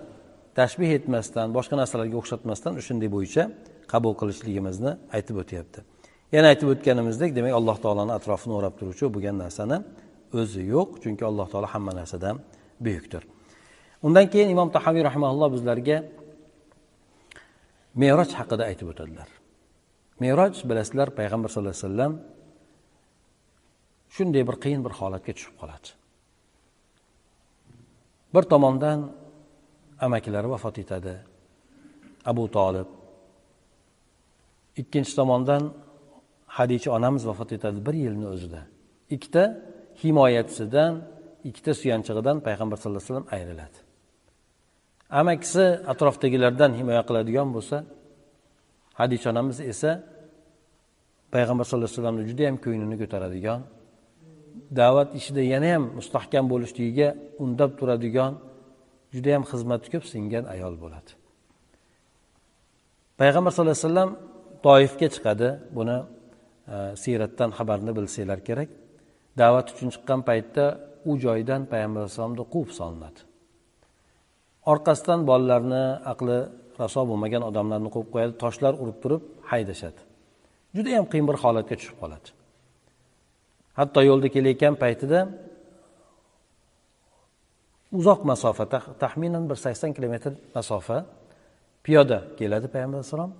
tashbih 0.59 0.89
etmasdan 0.97 1.47
boshqa 1.57 1.75
narsalarga 1.81 2.17
o'xshatmasdan 2.21 2.71
shunday 2.87 3.09
bo'yicha 3.15 3.43
qabul 3.91 4.13
qilishligimizni 4.19 4.91
aytib 5.15 5.35
o'tyapti. 5.41 5.79
Yana 6.35 6.47
aytib 6.53 6.67
o'tganimizdek 6.73 7.31
demak 7.37 7.53
alloh 7.59 7.77
taoloni 7.83 8.13
atrofini 8.19 8.53
o'rab 8.59 8.73
turuvchi 8.79 9.05
bo'lgan 9.15 9.37
narsani 9.43 9.77
o'zi 10.39 10.61
yo'q 10.73 10.89
chunki 11.03 11.23
alloh 11.29 11.47
taolo 11.51 11.67
hamma 11.73 11.91
narsadan 11.99 12.35
buyukdir. 12.85 13.23
Undan 14.05 14.25
keyin 14.33 14.49
imom 14.55 14.69
tahaviy 14.75 15.03
rahmaulloh 15.09 15.49
bizlarga 15.55 15.97
meroj 18.03 18.29
haqida 18.39 18.63
aytib 18.69 18.87
o'tadilar. 18.93 19.29
Meroj 20.23 20.55
bilasizlar 20.69 21.09
payg'ambar 21.19 21.49
sallallohu 21.51 21.75
alayhi 21.75 21.87
vasallam 21.87 22.13
shunday 24.15 24.43
bir 24.49 24.57
qiyin 24.63 24.81
bir 24.85 24.93
holatga 24.99 25.31
tushib 25.37 25.55
qoladi. 25.61 25.87
Bir 28.33 28.43
tomondan 28.53 28.99
amakilari 30.05 30.47
vafot 30.55 30.75
etadi. 30.83 31.15
Abu 32.31 32.43
tolib 32.57 32.89
ikkinchi 34.81 35.13
tomondan 35.19 35.63
hadicha 36.57 36.89
onamiz 36.97 37.23
vafot 37.29 37.51
etadi 37.57 37.79
bir 37.87 37.95
yilni 38.03 38.27
o'zida. 38.33 38.61
Ikkita 39.15 39.43
himoyachisidan 40.01 40.93
ikkita 41.49 41.71
suyanchig'idan 41.79 42.37
payg'ambar 42.47 42.77
sallallohu 42.77 43.03
alayhi 43.03 43.13
vasallam 43.13 43.29
ayriladi. 43.37 43.77
Amakisi 45.19 45.65
atrofdagilardan 45.91 46.71
himoya 46.79 47.03
qiladigan 47.07 47.49
bo'lsa 47.55 47.77
hadicha 48.99 49.27
onamiz 49.33 49.57
esa 49.71 49.91
payg'ambar 51.33 51.63
sallallohu 51.65 51.89
alayhi 51.89 51.99
vasallamni 51.99 52.23
judayam 52.31 52.55
ko'nglini 52.63 52.97
ko'taradigan 53.01 53.59
da'vat 54.79 55.09
ishida 55.19 55.41
yana 55.53 55.67
ham 55.73 55.83
mustahkam 55.99 56.45
bo'lishligiga 56.53 57.07
undab 57.43 57.71
turadigan 57.79 58.33
juda 59.15 59.29
yam 59.35 59.43
xizmati 59.51 59.87
ko'p 59.93 60.03
singan 60.13 60.45
ayol 60.53 60.75
bo'ladi. 60.83 61.11
Payg'ambar 63.19 63.51
sallallohu 63.53 63.77
alayhi 63.77 63.89
vasallam 63.89 64.11
toifga 64.65 65.07
chiqadi. 65.15 65.49
Buni 65.77 65.97
e, 66.73 66.77
siyratdan 67.03 67.49
xabarni 67.57 67.91
bilsanglar 67.97 68.39
kerak. 68.47 68.69
Da'vat 69.41 69.67
uchun 69.73 69.89
chiqqan 69.95 70.21
paytda 70.29 70.65
u 71.09 71.11
joydan 71.25 71.61
payg'ambar 71.71 71.99
alayhissalomni 72.01 72.45
quvib 72.53 72.71
solinadi. 72.79 73.19
Orqasidan 74.71 75.19
bolalarni 75.29 75.83
aqli 76.11 76.37
raso 76.81 77.01
bo'lmagan 77.09 77.41
odamlarni 77.49 77.89
qo'yib 77.95 78.09
qo'yadi 78.13 78.33
toshlar 78.43 78.73
urib 78.83 78.97
turib 79.03 79.21
haydashadi. 79.51 79.99
Judayam 80.77 81.05
qiyin 81.11 81.25
bir 81.29 81.37
holatga 81.43 81.75
tushib 81.79 81.97
qoladi. 82.01 82.27
Hatto 83.79 83.99
yo'lda 84.09 84.27
kelayotgan 84.35 84.75
paytida 84.83 85.19
uzoq 87.99 88.19
masofa 88.31 88.63
taxminan 89.03 89.43
bir 89.49 89.57
sakson 89.65 89.91
kilometr 89.97 90.31
masofa 90.57 90.97
piyoda 91.85 92.17
keladi 92.39 92.67
payg'ambar 92.73 92.97
alayhissalom 92.99 93.31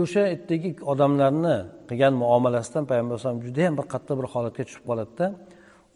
o'sha 0.00 0.22
yerdagi 0.32 0.70
odamlarni 0.92 1.56
qilgan 1.88 2.14
muomalasidan 2.22 2.84
payg'ambar 2.90 3.12
alayhisalom 3.14 3.40
judayam 3.46 3.74
bir 3.78 3.86
qattiq 3.92 4.14
bir 4.20 4.26
holatga 4.34 4.62
tushib 4.68 4.84
qoladida 4.90 5.26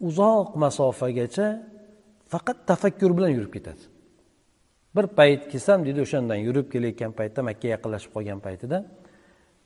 uzoq 0.07 0.49
masofagacha 0.63 1.47
faqat 2.33 2.57
tafakkur 2.69 3.11
bilan 3.17 3.31
yurib 3.37 3.51
ketadi 3.57 3.83
bir 4.95 5.05
payt 5.19 5.41
kelsam 5.51 5.79
deydi 5.85 6.01
o'shandan 6.05 6.39
yurib 6.47 6.67
kelayotgan 6.73 7.11
paytda 7.19 7.39
makka 7.49 7.67
yaqinlashib 7.75 8.11
qolgan 8.15 8.39
paytida 8.47 8.77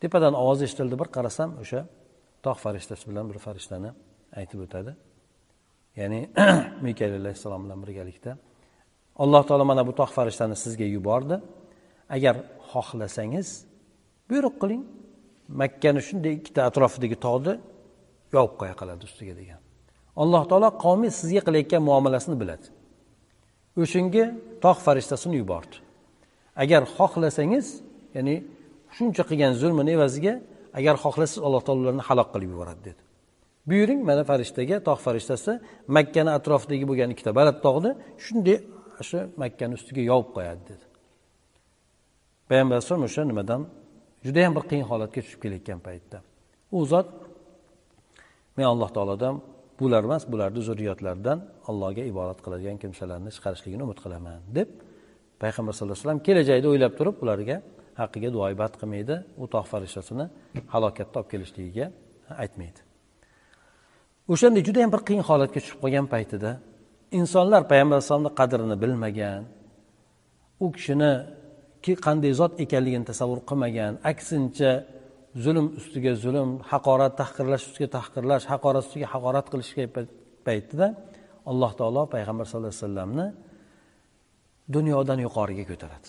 tepadan 0.02 0.34
ovoz 0.34 0.62
eshitildi. 0.66 0.96
Bir 1.02 1.10
qarasam 1.16 1.50
o'sha 1.64 1.82
tog' 2.46 2.60
farishtasi 2.66 3.04
bilan 3.10 3.26
bir 3.32 3.38
farishtani 3.46 3.92
aytib 4.40 4.60
o'tadi. 4.66 4.92
Ya'ni 6.00 6.20
mikail 6.88 7.14
alayhissalom 7.22 7.62
bilan 7.66 7.80
birgalikda 7.84 8.38
alloh 9.24 9.44
taolo 9.48 9.66
mana 9.72 9.88
bu 9.88 9.94
tog' 10.02 10.14
farishtani 10.18 10.56
sizga 10.64 10.88
yubordi. 10.96 11.36
Agar 12.16 12.36
xohlasangiz 12.72 13.50
buyruq 14.30 14.56
qiling. 14.62 14.84
Makkani 15.62 16.02
shunday 16.08 16.34
ikkita 16.40 16.62
atrofidagi 16.70 17.18
tog'ni 17.26 17.54
yopib 18.36 18.56
qo'ya 18.62 18.76
qoladi 18.82 19.04
ustiga 19.10 19.34
degan. 19.42 19.62
Alloh 20.16 20.44
taolo 20.50 20.70
qavmi 20.84 21.10
sizga 21.20 21.42
qilayotgan 21.48 21.82
muomalasini 21.90 22.38
biladi. 22.42 22.68
O'shanga 23.82 24.26
tog' 24.64 24.80
farishtasini 24.86 25.36
yubordi. 25.42 25.76
Agar 26.64 26.82
xohlasangiz 26.98 27.68
ya'ni 28.16 28.36
shuncha 28.96 29.24
qilgan 29.30 29.54
zulmini 29.62 29.92
evaziga 29.98 30.34
agar 30.80 30.96
xohlasangiz 31.04 31.46
alloh 31.48 31.62
taolo 31.66 31.80
ularni 31.84 32.04
halok 32.10 32.30
qilib 32.34 32.50
yuboradi 32.54 32.82
dedi. 32.90 33.02
Buyuring 33.70 34.02
mana 34.10 34.24
farishtaga 34.30 34.76
tog' 34.88 35.02
farishtasi 35.06 35.52
makkani 35.98 36.32
atrofidagi 36.38 36.86
bo'lgan 36.90 37.10
ikkita 37.14 37.32
baland 37.40 37.58
tog'ni 37.66 37.92
shunday 38.26 38.58
shu 39.10 39.20
makkani 39.44 39.74
ustiga 39.80 40.02
yovib 40.12 40.30
qo'yadi 40.36 40.62
dedi. 40.72 40.86
Payg'ambar 42.50 42.76
alayhisalom 42.76 43.04
o'sha 43.10 43.22
nimadan 43.32 43.62
judayam 44.26 44.52
bir 44.58 44.64
qiyin 44.70 44.86
holatga 44.92 45.20
tushib 45.26 45.40
kelayotgan 45.44 45.80
paytda. 45.88 46.18
U 46.78 46.80
zot 46.92 47.08
men 48.58 48.66
alloh 48.74 48.90
taolodan 48.96 49.36
bular 49.80 50.04
emas 50.10 50.24
bularni 50.32 50.62
zurriyotlaridan 50.70 51.40
allohga 51.70 52.04
ibodat 52.12 52.40
qiladigan 52.46 52.78
kimsalarni 52.84 53.30
chiqarishligini 53.36 53.84
umid 53.88 54.00
qilaman 54.04 54.40
deb 54.58 54.70
payg'ambar 55.42 55.74
sallallohu 55.76 55.96
alayhi 55.96 56.06
vasallam 56.06 56.22
kelajakni 56.28 56.68
o'ylab 56.74 56.94
turib 57.00 57.16
ularga 57.24 57.58
haqqiga 58.02 58.30
duoibat 58.36 58.74
qilmaydi 58.82 59.16
u 59.44 59.46
tog' 59.54 59.68
farishtasini 59.72 60.26
halokatda 60.74 61.16
olib 61.20 61.30
kelishligiga 61.34 61.86
aytmaydi. 62.44 62.80
O'shanda 64.34 64.60
judayam 64.68 64.90
bir 64.96 65.02
qiyin 65.08 65.24
holatga 65.30 65.60
tushib 65.64 65.80
qolgan 65.84 66.06
paytida 66.14 66.52
insonlar 67.20 67.62
payg'ambar 67.72 67.96
alayhisalomni 67.98 68.32
qadrini 68.40 68.76
bilmagan 68.84 69.42
u 70.64 70.68
kishini 70.76 71.12
qanday 72.06 72.32
zot 72.42 72.54
ekanligini 72.64 73.06
tasavvur 73.12 73.40
qilmagan 73.50 73.94
aksincha 74.12 74.72
zulm 75.44 75.66
ustiga 75.80 76.12
zulm 76.24 76.50
haqorat 76.72 77.14
tahqirlash 77.22 77.64
ustiga 77.70 77.90
tahqirlash 77.98 78.46
haqorat 78.54 78.84
ustiga 78.88 79.08
haqorat 79.14 79.46
qilishga 79.52 79.84
paytida 80.48 80.88
alloh 81.52 81.72
taolo 81.80 82.02
payg'ambar 82.16 82.46
sallallohu 82.50 82.72
alayhi 82.74 82.86
vasallamni 82.86 83.28
dunyodan 84.76 85.20
yuqoriga 85.26 85.64
ko'taradi. 85.72 86.08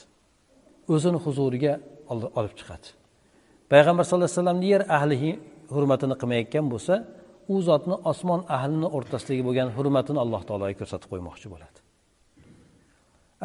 O'zini 0.95 1.19
huzuriga 1.25 1.73
olib 2.39 2.55
chiqadi. 2.61 2.87
Payg'ambar 3.73 4.05
sallallohu 4.07 4.31
alayhi 4.31 4.41
vasallamni 4.41 4.67
yer 4.75 4.83
ahli 4.99 5.17
hurmatini 5.75 6.15
qilmayotgan 6.21 6.67
bo'lsa 6.73 6.95
u 7.53 7.57
zotni 7.69 7.97
osmon 8.11 8.41
ahlini 8.57 8.89
o'rtasidagi 8.97 9.43
bo'lgan 9.49 9.69
hurmatini 9.77 10.19
alloh 10.25 10.43
taologa 10.49 10.75
ko'rsatib 10.81 11.09
qo'ymoqchi 11.13 11.47
bo'ladi. 11.55 11.79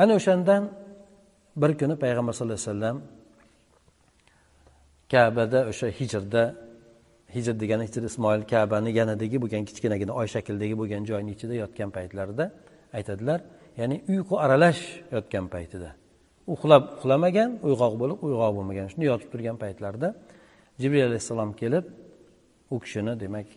Ana 0.02 0.12
o'shandan 0.20 0.62
bir 1.62 1.72
kuni 1.80 1.96
payg'ambar 2.04 2.34
sallallohu 2.38 2.60
alayhi 2.60 2.72
vasallam 2.72 2.98
kabada 5.12 5.60
o'sha 5.72 5.88
hijrda 6.00 6.44
hijr 7.36 7.56
degani 7.62 7.84
hijr 7.88 8.04
ismoil 8.10 8.42
kabani 8.54 8.92
yanadagi 9.00 9.38
bo'lgan 9.44 9.64
kichkinagina 9.70 10.14
oy 10.20 10.28
shaklidagi 10.36 10.76
bo'lgan 10.82 11.04
joyni 11.10 11.32
ichida 11.36 11.56
yotgan 11.64 11.90
paytlarida 11.98 12.46
aytadilar 12.98 13.40
ya'ni 13.80 13.96
uyqu 14.12 14.36
aralash 14.46 14.82
yotgan 15.16 15.46
paytida. 15.56 15.90
Uxlab 16.54 16.84
uxlamagan 16.96 17.50
uyg'oq 17.68 17.94
bo'lib 18.02 18.20
uyg'oq 18.28 18.52
bo'lmagan 18.58 18.88
shunday 18.92 19.08
yotib 19.12 19.30
turgan 19.34 19.58
paytlarida 19.64 20.10
jibril 20.82 21.04
alayhissalom 21.10 21.52
kelib 21.62 21.86
u 22.74 22.76
kishini 22.84 23.14
demak 23.24 23.48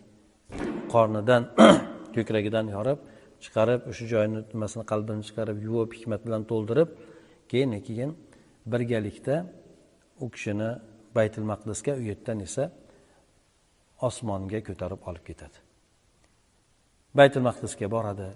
qornidan 0.93 1.41
ko'kragidan 2.15 2.65
yorib 2.75 2.99
chiqarib 3.43 3.81
o'sha 3.91 4.05
joyni 4.13 4.39
nimasini 4.53 4.83
qalbini 4.91 5.23
chiqarib 5.27 5.57
yuvib 5.67 5.91
hikmat 5.97 6.21
bilan 6.25 6.41
to'ldirib 6.51 6.89
keyin 7.51 7.71
keyin 7.87 8.11
birgalikda 8.71 9.35
u 10.23 10.25
kishini 10.35 10.69
baytul 11.15 11.45
maqdisga 11.51 11.93
u 11.99 12.03
yerdan 12.09 12.39
esa 12.47 12.63
osmonga 14.07 14.59
ko'tarib 14.67 15.01
olib 15.09 15.23
ketadi. 15.29 15.57
Baytul 17.17 17.43
maqdisga 17.49 17.87
boradi. 17.95 18.29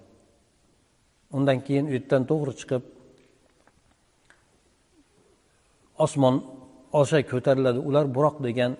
Undan 1.36 1.58
keyin 1.66 1.86
u 1.90 1.92
yerdan 1.96 2.22
to'g'ri 2.30 2.52
chiqib 2.60 2.82
osmon 6.04 6.36
osha 7.00 7.18
ko'tariladi. 7.32 7.78
Ular 7.88 8.04
buroq 8.16 8.36
degan 8.46 8.72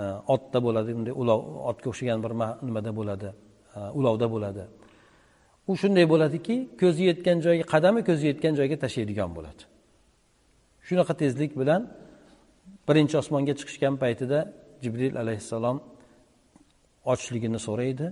e, 0.00 0.02
otda 0.34 0.58
bo'ladi. 0.66 0.90
Bunday 0.96 1.14
ulov 1.22 1.40
otga 1.70 1.86
o'xshagan 1.92 2.18
bir 2.24 2.32
nimada 2.66 2.90
bo'ladi? 2.98 3.28
E, 3.76 3.78
ulovda 3.98 4.26
bo'ladi. 4.34 4.64
U 5.70 5.72
shunday 5.82 6.06
bo'ladiki 6.12 6.56
ko'zi 6.80 7.02
yetgan 7.10 7.38
joyga 7.46 7.64
qadami 7.74 8.00
ko'zi 8.08 8.24
yetgan 8.30 8.54
joyga 8.58 8.76
tashlaydigan 8.84 9.30
bo'ladi. 9.36 9.62
Shunaqa 10.88 11.14
tezlik 11.22 11.52
bilan 11.60 11.82
birinchi 12.88 13.14
osmonga 13.22 13.54
chiqishgan 13.60 13.94
paytida 14.02 14.38
jibril 14.82 15.14
alayhissalom 15.22 15.78
ochligini 17.12 17.58
so'raydi. 17.66 18.06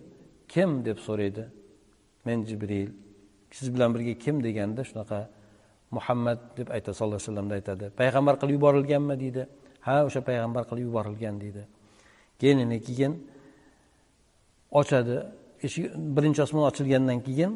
Kim 0.52 0.70
deb 0.86 0.98
so'raydi? 1.06 1.44
Men 2.26 2.38
jibril. 2.48 2.90
Siz 3.56 3.68
bilan 3.74 3.90
birga 3.94 4.14
kim 4.24 4.36
deganda 4.46 4.82
shunaqa 4.90 5.20
muhammad 5.96 6.38
deb 6.58 6.68
aytadi 6.76 6.94
sallallohu 6.96 7.20
alayhi 7.20 7.30
vasallamda 7.30 7.54
aytadi. 7.60 7.84
Payg'ambar 8.00 8.34
qilib 8.40 8.54
yuborilganmi 8.58 9.14
deydi. 9.22 9.42
Ha 9.86 9.96
o'sha 10.08 10.20
payg'ambar 10.28 10.62
qilib 10.70 10.84
yuborilgan 10.88 11.36
deydi. 11.42 11.62
Keyin 12.40 12.70
keyin 12.86 13.12
ochadi. 14.80 15.16
Eshik 15.66 15.84
birinchi 16.16 16.40
osmon 16.46 16.64
ochilgandan 16.70 17.18
keyin 17.26 17.52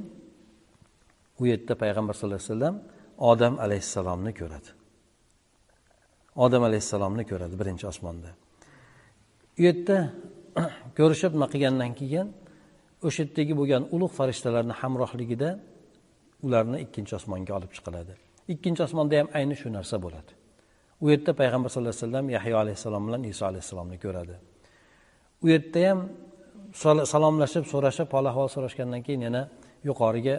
u 1.40 1.42
yerda 1.50 1.74
payg'ambar 1.82 2.14
sallallohu 2.18 2.40
alayhi 2.40 2.52
vasallam 2.52 2.76
odam 3.30 3.54
alayhissalomni 3.64 4.32
ko'radi. 4.40 4.70
Odam 6.36 6.62
alayhissalomni 6.68 7.24
ko'radi 7.30 7.54
birinchi 7.60 7.86
osmonda. 7.92 8.30
U 9.58 9.60
yerda 9.66 9.96
ko'rishib 10.98 11.32
nima 11.36 11.46
qilgandan 11.52 11.92
keyin 12.00 12.26
o'sha 13.06 13.20
yerdagi 13.22 13.54
bo'lgan 13.60 13.82
ulug' 13.94 14.14
farishtalarni 14.18 14.74
hamrohligida 14.80 15.50
ularni 16.46 16.78
ikkinchi 16.84 17.12
osmonga 17.18 17.52
olib 17.58 17.70
chiqiladi. 17.76 18.12
Ikkinchi 18.54 18.82
osmonda 18.86 19.14
ham 19.20 19.28
ayni 19.38 19.54
shu 19.60 19.68
narsa 19.76 19.96
bo'ladi. 20.04 20.32
U 21.04 21.06
yerda 21.12 21.32
payg'ambar 21.40 21.68
sallallohu 21.72 21.94
alayhi 21.96 22.06
vasallam 22.06 22.26
yahyo 22.36 22.56
alayhissalom 22.62 23.02
bilan 23.08 23.22
iso 23.32 23.44
alayhissalomni 23.50 23.96
ko'radi. 24.04 24.34
U 25.44 25.46
yerda 25.52 25.80
ham 25.88 25.98
salomlashib 27.12 27.64
so'rashib 27.72 28.08
hol 28.16 28.26
ahvol 28.30 28.48
so'rashgandan 28.56 29.02
keyin 29.06 29.22
yana 29.28 29.42
yuqoriga 29.88 30.36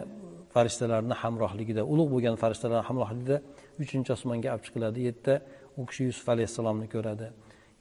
farishtalarni 0.54 1.14
hamrohligida 1.22 1.82
ulug' 1.92 2.10
bo'lgan 2.14 2.36
farishtalar 2.42 2.80
hamrohligida 2.88 3.36
uchinchi 3.82 4.10
osmonga 4.16 4.48
olib 4.54 4.64
chiqiladi. 4.66 4.96
U 5.02 5.04
yerda 5.08 5.34
u 5.76 5.86
kishi 5.86 6.04
yusuf 6.08 6.28
alayhissalomni 6.34 6.88
ko'radi. 6.94 7.26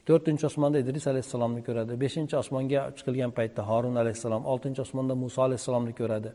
To'rtinchi 0.07 0.45
osmonda 0.45 0.77
idris 0.83 1.07
alayhissalomni 1.11 1.61
ko'radi. 1.67 1.91
Beshinchi 2.03 2.35
osmonga 2.37 2.81
chiqilgan 2.97 3.31
paytda 3.37 3.61
horun 3.69 3.95
alayhissalom 4.01 4.43
oltinchi 4.51 4.81
osmonda 4.85 5.13
muso 5.23 5.41
alayhissalomni 5.47 5.93
ko'radi. 6.01 6.29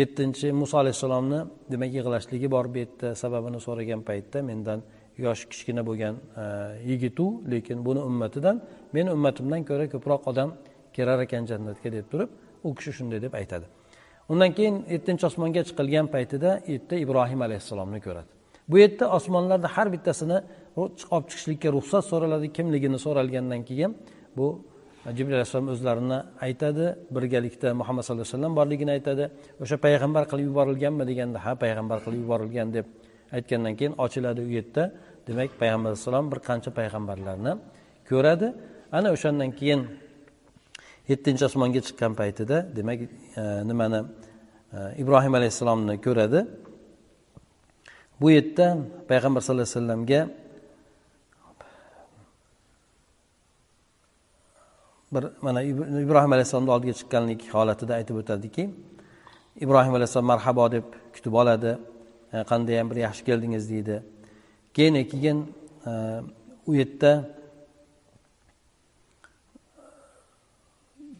Yettinchi 0.00 0.52
muso 0.60 0.78
alayhissalomni 0.82 1.40
demak 1.72 1.90
yig'lashligi 1.98 2.48
bor 2.54 2.66
bu 2.74 2.78
yerda 2.82 3.14
sababini 3.22 3.60
so'ragan 3.66 4.00
paytda 4.08 4.42
mendan 4.50 4.80
yoshi 5.24 5.48
kichkina 5.52 5.82
bo'lgan 5.88 6.14
e, 6.42 6.44
yigitu 6.90 7.26
lekin 7.52 7.84
buni 7.86 8.00
ummatidan 8.10 8.56
meni 8.96 9.10
ummatimdan 9.16 9.62
ko'ra 9.70 9.86
ko'proq 9.94 10.28
odam 10.30 10.54
kirar 10.96 11.18
ekan 11.26 11.42
jannatga 11.50 11.92
deb 11.96 12.06
turib 12.12 12.30
u 12.66 12.74
kishi 12.74 12.92
shunday 12.98 13.20
deb 13.22 13.34
aytadi. 13.40 13.66
Undan 14.32 14.50
keyin 14.56 14.76
yettinchi 14.94 15.26
osmonga 15.30 15.62
chiqilgan 15.68 16.06
paytida 16.14 16.50
u 16.66 16.70
yerda 16.72 16.96
ibrohim 17.04 17.40
alayhissalomni 17.46 18.00
ko'radi. 18.06 18.39
Bu 18.68 18.78
yerda 18.78 19.04
osmonlarda 19.16 19.68
har 19.76 19.88
bittasini 19.94 20.38
olib 20.76 21.26
chiqishlikka 21.30 21.68
ruxsat 21.76 22.04
so'raladi. 22.10 22.46
Kimligini 22.56 22.98
so'ralgandan 23.06 23.62
keyin 23.68 23.96
bu 24.36 24.46
e, 25.06 25.16
jibril 25.16 25.34
alayhissalom 25.38 25.68
o'zlarini 25.74 26.18
aytadi. 26.46 26.86
Birgalikda 27.16 27.68
muhammad 27.80 28.02
sallallohu 28.02 28.26
alayhi 28.26 28.36
vasallam 28.36 28.56
borligini 28.60 28.90
aytadi. 28.96 29.24
O'sha 29.62 29.76
payg'ambar 29.86 30.24
qilib 30.30 30.46
yuborilganmi 30.50 31.04
deganda 31.10 31.38
ha 31.44 31.52
payg'ambar 31.62 31.98
qilib 32.04 32.20
yuborilgan 32.24 32.68
deb 32.76 32.86
aytgandan 33.36 33.74
keyin 33.78 33.94
ochiladi 34.04 34.40
u 34.48 34.50
yerda. 34.56 34.82
Demak 35.26 35.50
payg'ambar 35.62 35.88
alayhissalom 35.90 36.26
bir 36.32 36.38
qancha 36.48 36.70
payg'ambarlarni 36.78 37.52
ko'radi. 38.10 38.48
Ana 38.98 39.08
o'shandan 39.16 39.50
keyin 39.60 39.80
yettinchi 41.10 41.44
osmonga 41.48 41.80
chiqqan 41.86 42.12
paytida 42.20 42.56
demak 42.76 42.98
e, 43.02 43.08
nimani 43.70 44.00
e, 44.76 44.78
ibrohim 45.02 45.34
alayhissalomni 45.38 45.94
ko'radi. 46.06 46.40
Bu 48.20 48.30
yerda 48.30 48.66
payg'ambar 49.08 49.40
sallallohu 49.40 49.68
alayhi 49.68 49.76
vasallamga 49.76 50.20
bir 55.12 55.24
mana 55.42 55.62
ibrohim 56.06 56.32
alayhissalomni 56.32 56.70
oldiga 56.70 56.92
chiqqanlik 57.00 57.40
holatida 57.54 57.92
aytib 57.98 58.16
o'tadiki 58.22 58.64
ibrohim 59.64 59.94
alayhissalom 59.94 60.26
marhabo 60.26 60.72
deb 60.72 60.84
kutib 61.14 61.32
oladi. 61.32 61.78
E, 62.32 62.44
Qandayyam 62.50 62.90
bir 62.90 62.96
yaxshi 62.96 63.24
keldingiz? 63.24 63.70
deydi. 63.70 64.02
Keyin 64.74 64.94
keyin 65.12 65.38
e, 65.86 65.90
u 66.66 66.74
yerda 66.74 67.12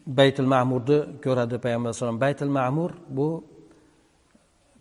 baytul 0.07 0.45
ma'murni 0.53 0.97
ko'radi 1.23 1.55
payg'ambar 1.65 1.89
alayhissalom 1.89 2.21
baytul 2.21 2.51
ma'mur 2.59 2.91
bu 3.09 3.43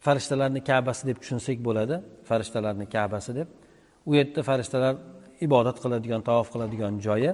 farishtalarni 0.06 0.60
kabasi 0.70 1.02
deb 1.08 1.18
tushunsak 1.22 1.58
bo'ladi. 1.68 1.96
Farishtalarni 2.28 2.86
kabasi 2.96 3.32
deb. 3.38 3.48
U 4.08 4.14
yerda 4.18 4.40
farishtalar 4.50 4.94
ibodat 5.46 5.76
qiladigan 5.84 6.22
tavof 6.28 6.48
qiladigan 6.54 6.94
joyi. 7.06 7.32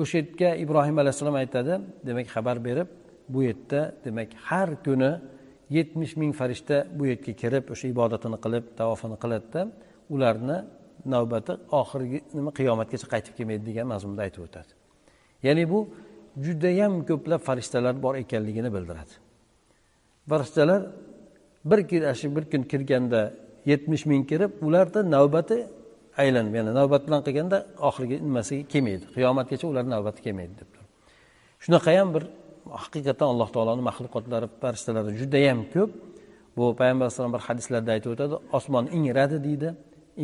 O'sha 0.00 0.16
yerga 0.20 0.50
ibrohim 0.64 0.96
alayhissalom 1.02 1.36
aytadi 1.42 1.74
demak 2.08 2.26
xabar 2.34 2.56
berib 2.68 2.88
bu 3.32 3.40
yerda 3.48 3.80
demak 4.04 4.30
har 4.48 4.70
kuni 4.86 5.12
yetmish 5.76 6.14
ming 6.20 6.32
farishta 6.40 6.76
bu 6.98 7.04
yerga 7.10 7.32
kirib 7.42 7.64
o'sha 7.74 7.86
ibodatini 7.94 8.38
qilib 8.44 8.64
tavofini 8.80 9.16
qiladida. 9.22 9.60
Ularni 10.14 10.58
navbati 11.14 11.52
oxirgi 11.80 12.18
nima 12.36 12.50
qiyomatgacha 12.58 13.06
qaytib 13.12 13.34
kelmaydi 13.38 13.64
degan 13.70 13.86
mazmunda 13.92 14.22
aytib 14.26 14.42
o'tadi. 14.46 14.72
Ya'ni 15.46 15.64
bu 15.72 15.78
judayam 16.46 16.92
ko'plab 17.08 17.40
farishtalar 17.48 17.94
bor 18.04 18.14
ekanligini 18.22 18.70
bildiradi. 18.76 19.14
Farishtalar 20.30 20.80
bir 21.64 22.14
shu 22.14 22.36
bir 22.36 22.44
kun 22.52 22.62
kirganda 22.62 23.32
yetmish 23.66 24.06
ming 24.06 24.28
kirib 24.30 24.50
ularda 24.66 25.10
navbati 25.10 25.66
aylanib 26.22 26.54
ya'ni 26.58 26.72
navbat 26.74 27.02
bilan 27.06 27.22
qilganda 27.26 27.58
oxirgi 27.88 28.16
nimasiga 28.28 28.62
kelmaydi. 28.72 29.04
Qiyomatgacha 29.16 29.66
ularni 29.72 29.90
navbati 29.96 30.20
kelmaydi 30.26 30.54
deb 30.60 30.70
ham 31.98 32.08
bir 32.14 32.24
haqiqatdan 32.82 33.28
alloh 33.32 33.48
taoloni 33.54 33.82
maxluqotlari 33.88 34.46
farishtalari 34.62 35.10
judayam 35.20 35.60
ko'p. 35.74 35.90
Bu 36.56 36.64
payg'ambar 36.80 37.04
alayhisalom 37.06 37.32
bir 37.36 37.42
hadislarda 37.48 37.90
aytib 37.96 38.10
o'tadi 38.14 38.34
osmon 38.58 38.84
ingradi 38.98 39.36
deydi. 39.46 39.68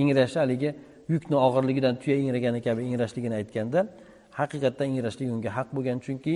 Ingrashi 0.02 0.38
haligi 0.42 0.70
yukni 1.08 1.36
og'irligidan 1.46 1.94
tuya 2.02 2.16
ingragani 2.22 2.60
kabi 2.66 2.80
ingrashligini 2.90 3.34
aytganda 3.40 3.80
haqiqatdan 4.40 4.86
ingrashlik 4.92 5.28
unga 5.34 5.50
haq 5.58 5.68
bo'lgan 5.76 5.98
chunki 6.06 6.34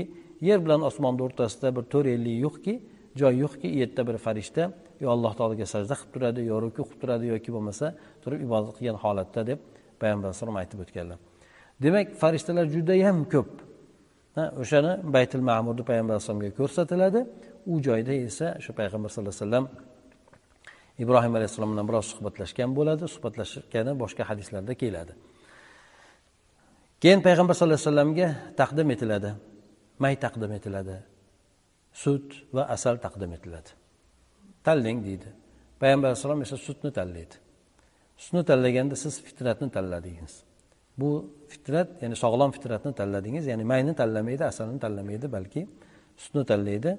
yer 0.48 0.59
bilan 0.64 0.80
osmonni 0.88 1.22
o'rtasida 1.26 1.68
bir 1.76 1.84
to'rt 1.92 2.09
ellik 2.14 2.36
yo'qki 2.46 2.74
joy 3.20 3.34
yo'qki 3.44 3.68
u 3.74 3.76
yerda 3.82 4.03
bir 4.09 4.16
farishta 4.26 4.62
yo 5.03 5.09
alloh 5.14 5.32
taologa 5.38 5.66
sajda 5.74 5.94
qilib 6.00 6.12
turadi 6.14 6.40
yo 6.50 6.57
ruku 6.64 6.82
qilib 6.88 7.00
turadi 7.03 7.24
yoki 7.32 7.50
bo'lmasa 7.57 7.86
turib 8.22 8.40
ibodat 8.46 8.74
qilgan 8.78 8.98
holatda 9.05 9.40
deb 9.50 9.59
payg'ambar 10.03 10.26
alayhisalom 10.28 10.57
aytib 10.62 10.78
o'tganlar. 10.84 11.18
Demak 11.84 12.07
farishtalar 12.22 12.66
judayam 12.74 13.18
ko'p. 13.34 13.50
O'shani 14.62 14.92
baytul 15.14 15.42
ma'murni 15.50 15.82
payg'ambar 15.90 16.14
alayhisalomga 16.16 16.50
ko'rsatiladi. 16.61 17.20
U 17.72 17.74
joyda 17.86 18.12
esa 18.28 18.46
shu 18.64 18.70
payg'ambar 18.78 19.09
sallallohu 19.12 19.34
alayhi 19.34 19.46
vasallam 19.46 19.66
ibrohim 21.03 21.32
alayhissalom 21.38 21.70
bilan 21.74 21.86
biroz 21.90 22.07
suhbatlashgan 22.12 22.70
bo'ladi 22.78 23.05
suhbatlashgani 23.14 23.92
boshqa 24.03 24.22
hadislarda 24.30 24.74
keladi. 24.82 25.12
Keyin 27.03 27.20
payg'ambar 27.26 27.55
sallallohu 27.59 27.80
alayhi 27.80 27.90
vasallamga 27.90 28.28
taqdim 28.61 28.88
etiladi. 28.94 29.30
May 30.03 30.14
taqdim 30.24 30.53
etiladi. 30.59 30.96
Sut 32.03 32.26
va 32.57 32.62
asal 32.76 32.94
taqdim 33.07 33.32
etiladi. 33.36 33.70
Tanlang 34.66 34.98
deydi. 35.06 35.28
Payg'ambar 35.80 36.08
alayhissalom 36.08 36.42
esa 36.46 36.56
sutni 36.56 36.90
tanlaydi 36.98 37.36
sutni 38.22 38.42
tanlaganda 38.44 38.96
siz 38.96 39.14
fitratni 39.26 39.68
tanladingiz 39.76 40.32
bu 41.00 41.10
fitrat 41.52 41.88
ya'ni 42.02 42.16
sog'lom 42.24 42.50
fitratni 42.56 42.92
tanladingiz 43.00 43.44
ya'ni 43.50 43.64
mayni 43.72 43.94
tanlamaydi 44.00 44.44
asalni 44.52 44.78
tanlamaydi 44.84 45.32
balki 45.36 45.62
sutni 46.22 46.44
tanlaydi 46.50 46.90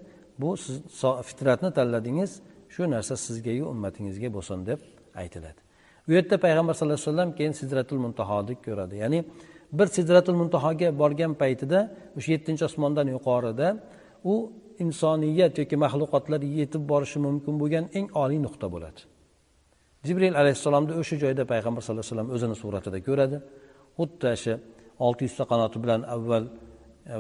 bu 0.41 0.57
siz 0.57 0.81
fitratni 1.29 1.69
tanladingiz 1.77 2.31
shu 2.73 2.81
narsa 2.95 3.15
sizgayu 3.27 3.65
ummatingizga 3.73 4.29
bo'lsin 4.33 4.65
deb 4.69 4.79
aytiladi. 5.21 5.59
U 6.07 6.11
yerda 6.17 6.35
payg'ambar 6.45 6.73
sallallohu 6.73 6.99
alayhi 6.99 7.11
vasallam 7.11 7.31
keyin 7.37 7.53
sidratul 7.61 7.99
muntahoni 8.05 8.55
ko'radi. 8.65 8.95
Ya'ni 9.03 9.19
bir 9.77 9.87
sidratul 9.97 10.37
muntahoga 10.41 10.89
borgan 11.01 11.33
paytida 11.41 11.79
o'sha 12.17 12.29
yettinchi 12.35 12.63
osmondan 12.69 13.07
yuqorida 13.15 13.67
u 14.31 14.33
insoniyat 14.83 15.53
yoki 15.61 15.75
maxluqotlar 15.85 16.41
yetib 16.59 16.83
borishi 16.91 17.19
mumkin 17.27 17.53
bo'lgan 17.61 17.85
eng 17.97 18.07
oliy 18.23 18.39
nuqta 18.45 18.67
bo'ladi. 18.73 19.01
Jibril 20.07 20.35
alayhissalomni 20.41 20.93
o'sha 21.01 21.15
joyda 21.23 21.43
payg'ambar 21.51 21.81
sallallohu 21.81 22.05
alayhi 22.05 22.15
vasallam 22.15 22.29
o'zini 22.35 22.55
suratida 22.63 22.99
ko'radi. 23.07 23.37
Xuddi 23.97 24.31
shu 24.43 24.53
olti 25.05 25.21
yuzta 25.27 25.43
qanoti 25.51 25.77
bilan 25.83 26.01
avval 26.15 26.43
e, 26.47 26.51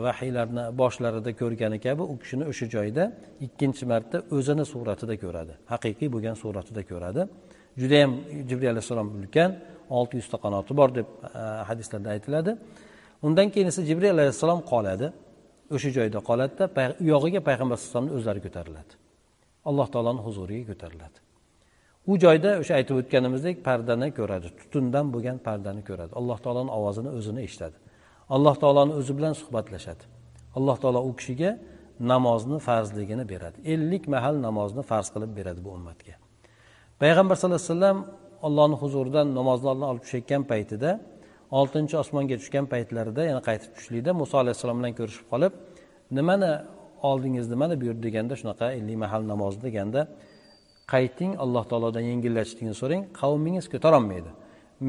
vahiylarni 0.05 0.63
boshlarida 0.81 1.31
ko'rgani 1.41 1.77
kabi 1.85 2.03
u 2.11 2.15
kishini 2.21 2.43
o'sha 2.51 2.65
joyda 2.75 3.03
ikkinchi 3.45 3.83
marta 3.91 4.17
o'zini 4.37 4.65
suratida 4.73 5.15
ko'radi. 5.23 5.53
Haqiqiy 5.73 6.09
bo'lgan 6.15 6.35
suratida 6.43 6.81
ko'radi. 6.91 7.21
Judayam 7.81 8.11
jibril 8.49 8.69
alayhissalom 8.73 9.07
ulkan 9.17 9.51
olti 9.97 10.13
yuzta 10.21 10.37
qanoti 10.43 10.71
bor 10.79 10.89
deb 10.97 11.07
e, 11.39 11.41
hadislarda 11.69 12.09
aytiladi. 12.15 12.51
Undan 13.27 13.47
keyin 13.53 13.67
esa 13.71 13.81
jibril 13.89 14.11
alayhissalom 14.17 14.59
qoladi. 14.71 15.07
O'sha 15.75 15.89
joyda 15.97 16.19
qoladida 16.29 16.65
u 17.01 17.05
yog'iga 17.13 17.41
payg'ambar 17.49 17.75
alayhisalomni 17.77 18.11
o'zlari 18.17 18.41
ko'tariladi. 18.45 18.93
Alloh 19.69 19.87
taoloni 19.93 20.21
huzuriga 20.27 20.65
ko'tariladi. 20.71 21.17
U 22.11 22.13
joyda 22.23 22.49
o'sha 22.61 22.73
aytib 22.79 22.95
o'tganimizdek 23.01 23.55
pardani 23.67 24.09
ko'radi 24.19 24.47
tutundan 24.59 25.05
bo'lgan 25.13 25.37
pardani 25.47 25.81
ko'radi. 25.89 26.11
Alloh 26.19 26.37
taoloni 26.45 26.71
ovozini 26.77 27.09
o'zini 27.17 27.41
eshitadi. 27.47 27.77
Alloh 28.35 28.55
taoloni 28.63 28.93
o'zi 28.99 29.13
bilan 29.17 29.33
suhbatlashadi. 29.41 30.03
Alloh 30.57 30.77
taolo 30.83 30.99
u 31.09 31.11
kishiga 31.19 31.51
namozni 32.11 32.57
farzligini 32.67 33.25
beradi. 33.33 33.57
Ellik 33.73 34.03
mahal 34.13 34.35
namozni 34.47 34.83
farz 34.91 35.07
qilib 35.13 35.31
beradi 35.39 35.59
bu 35.65 35.69
ummatga. 35.77 36.13
Payg'ambar 37.01 37.35
sallallohu 37.39 37.61
alayhi 37.61 37.73
vasallam 37.73 37.97
allohni 38.47 38.75
huzuridan 38.83 39.27
namozlarni 39.39 39.85
olib 39.91 40.01
tushayotgan 40.05 40.43
paytida 40.51 40.89
oltinchi 41.59 41.95
osmonga 42.03 42.35
tushgan 42.41 42.65
paytlarida 42.73 43.21
yana 43.29 43.41
qaytib 43.47 43.71
tushishlikda 43.75 44.11
muso 44.21 44.35
alayhissalom 44.43 44.77
bilan 44.79 44.93
ko'rishib 44.99 45.25
qolib 45.33 45.53
nimani 46.17 46.51
oldingiz 47.09 47.45
nimani 47.53 47.75
buyurdi 47.81 48.01
deganda 48.07 48.33
shunaqa 48.41 48.65
ellik 48.77 48.97
mahal 49.03 49.21
namoz 49.31 49.55
deganda 49.65 50.01
qayting 50.93 51.31
alloh 51.43 51.63
taolodan 51.71 52.05
yengillatishligini 52.11 52.75
so'rang 52.81 53.03
qavmingiz 53.21 53.65
ko'tarolmaydi. 53.73 54.31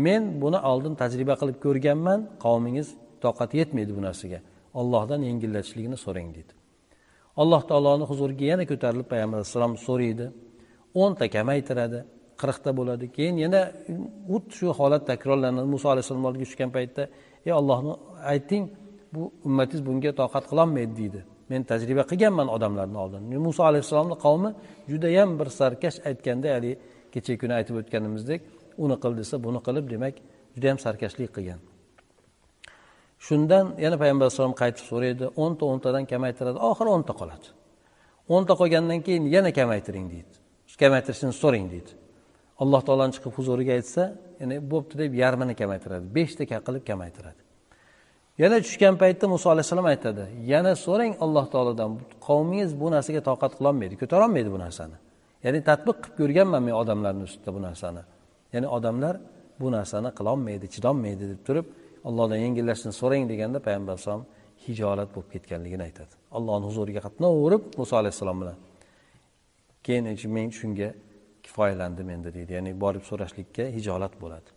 Men 0.07 0.23
buni 0.43 0.59
oldin 0.71 0.95
tajriba 1.03 1.35
qilib 1.41 1.59
ko'rganman 1.65 2.21
qavmingiz 2.45 2.89
toqati 3.25 3.55
yetmaydi 3.62 3.93
bu 3.99 4.03
narsaga. 4.09 4.39
Ollohdan 4.81 5.21
yengillatishligini 5.29 5.99
so'rang 6.05 6.29
deydi. 6.37 6.53
Alloh 7.43 7.62
taoloni 7.71 8.05
huzuriga 8.11 8.47
yana 8.53 8.65
ko'tarilib 8.71 9.09
payg'ambar 9.12 9.37
alayhissalom 9.41 9.75
so'raydi 9.87 10.27
o'nta 11.03 11.25
kamaytiradi 11.37 11.99
qirqta 12.41 12.70
bo'ladi. 12.78 13.05
Keyin 13.16 13.37
yana 13.45 13.61
xuddi 14.30 14.53
shu 14.59 14.66
holat 14.78 15.03
takrorlanadi. 15.11 15.66
Muso 15.74 15.87
alayhissalom 15.95 16.24
oldiga 16.28 16.45
tushgan 16.49 16.70
paytda 16.76 17.03
ey 17.47 17.53
ollohni 17.61 17.93
ayting 18.32 18.64
bu 19.14 19.22
ummatingiz 19.49 19.82
bunga 19.89 20.11
toqat 20.20 20.45
qilolmaydi 20.51 20.95
deydi. 21.01 21.20
Men 21.51 21.61
tajriba 21.70 22.03
qilganman 22.11 22.49
odamlarni 22.57 22.99
oldin. 23.05 23.22
Muso 23.47 23.62
alayhissalomni 23.70 24.16
qavmi 24.24 24.51
judayam 24.93 25.30
bir 25.41 25.49
sarkash 25.61 25.97
aytganda 26.09 26.49
haligi 26.57 26.74
kecha 27.14 27.35
kuni 27.41 27.53
aytib 27.59 27.74
o'tganimizdek 27.80 28.41
uni 28.85 28.97
qil 29.03 29.12
desa 29.20 29.35
buni 29.47 29.61
qilib 29.66 29.87
demak 29.93 30.14
judayam 30.55 30.78
sarkashlik 30.85 31.30
qilgan. 31.37 31.61
Shundan 33.26 33.66
yana 33.85 33.97
payg'ambar 34.03 34.24
alayhisalom 34.26 34.55
qaytib 34.62 34.85
so'raydi 34.91 35.24
o'nta 35.43 35.64
o'ntadan 35.72 36.05
kamaytiradi 36.12 36.59
oxiri 36.70 36.91
o'nta 36.97 37.12
qoladi. 37.20 37.47
O'nta 38.35 38.55
qolgandan 38.61 39.01
keyin 39.07 39.24
yana 39.37 39.51
kamaytiring 39.59 40.07
deydi. 40.14 40.32
Kamaytirishni 40.82 41.32
so'rang 41.43 41.66
deydi. 41.74 41.93
Alloh 42.62 42.80
taoloni 42.86 43.12
chiqib 43.16 43.32
huzuriga 43.38 43.72
aytsa 43.78 44.02
ya'ni 44.40 44.57
bo'pti 44.72 44.94
deb 45.02 45.12
yarmini 45.22 45.55
kamaytiradi 45.61 46.07
beshta 46.16 46.42
qilib 46.50 46.84
kamaytiradi. 46.90 47.40
Yana 48.42 48.57
tushgan 48.66 48.94
paytda 49.02 49.26
muso 49.34 49.46
alayhissalom 49.55 49.86
aytadi 49.92 50.24
yana 50.52 50.72
so'rang 50.86 51.12
alloh 51.24 51.44
taolodan 51.55 51.90
qavmingiz 52.26 52.70
bu 52.80 52.86
narsaga 52.94 53.20
toqat 53.30 53.52
qilolmaydi 53.59 53.94
ko'tarolmaydi 54.02 54.50
bu 54.55 54.59
narsani. 54.64 54.96
Ya'ni 55.44 55.61
tadbiq 55.68 55.96
qilib 56.02 56.16
ko'rganman 56.20 56.62
men 56.66 56.74
odamlarni 56.82 57.22
ustida 57.28 57.50
bu 57.57 57.61
narsani. 57.68 58.02
Ya'ni 58.55 58.68
odamlar 58.76 59.14
bu 59.61 59.68
narsani 59.76 60.11
qilolmaydi 60.18 60.66
chidolmaydi 60.74 61.24
deb 61.32 61.40
turib 61.46 61.66
allohdan 62.09 62.38
yengillashni 62.44 62.92
so'rang 63.00 63.24
deganda 63.32 63.59
payg'ambar 63.66 63.92
alayhisalom 63.94 64.24
hijolat 64.64 65.09
bo'lib 65.14 65.28
ketganligini 65.34 65.82
aytadi. 65.88 66.12
Allohni 66.36 66.64
huzuriga 66.70 67.00
qatnaverib 67.07 67.62
muso 67.80 67.94
alayhissalom 68.00 68.36
bilan. 68.42 68.57
Keyin 69.86 70.05
men 70.36 70.48
shunga 70.61 70.88
kifoyalandim 71.47 72.09
endi 72.14 72.30
deydi. 72.36 72.53
Ya'ni 72.59 72.72
borib 72.84 73.05
so'rashlikka 73.11 73.64
hijolat 73.76 74.14
bo'ladi. 74.22 74.49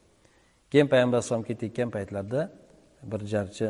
Keyin 0.71 0.87
payg'ambar 0.93 1.17
alayhisalom 1.17 1.45
ketayotgan 1.49 1.89
paytlarida 1.95 2.41
bir 3.11 3.21
jarchi 3.33 3.67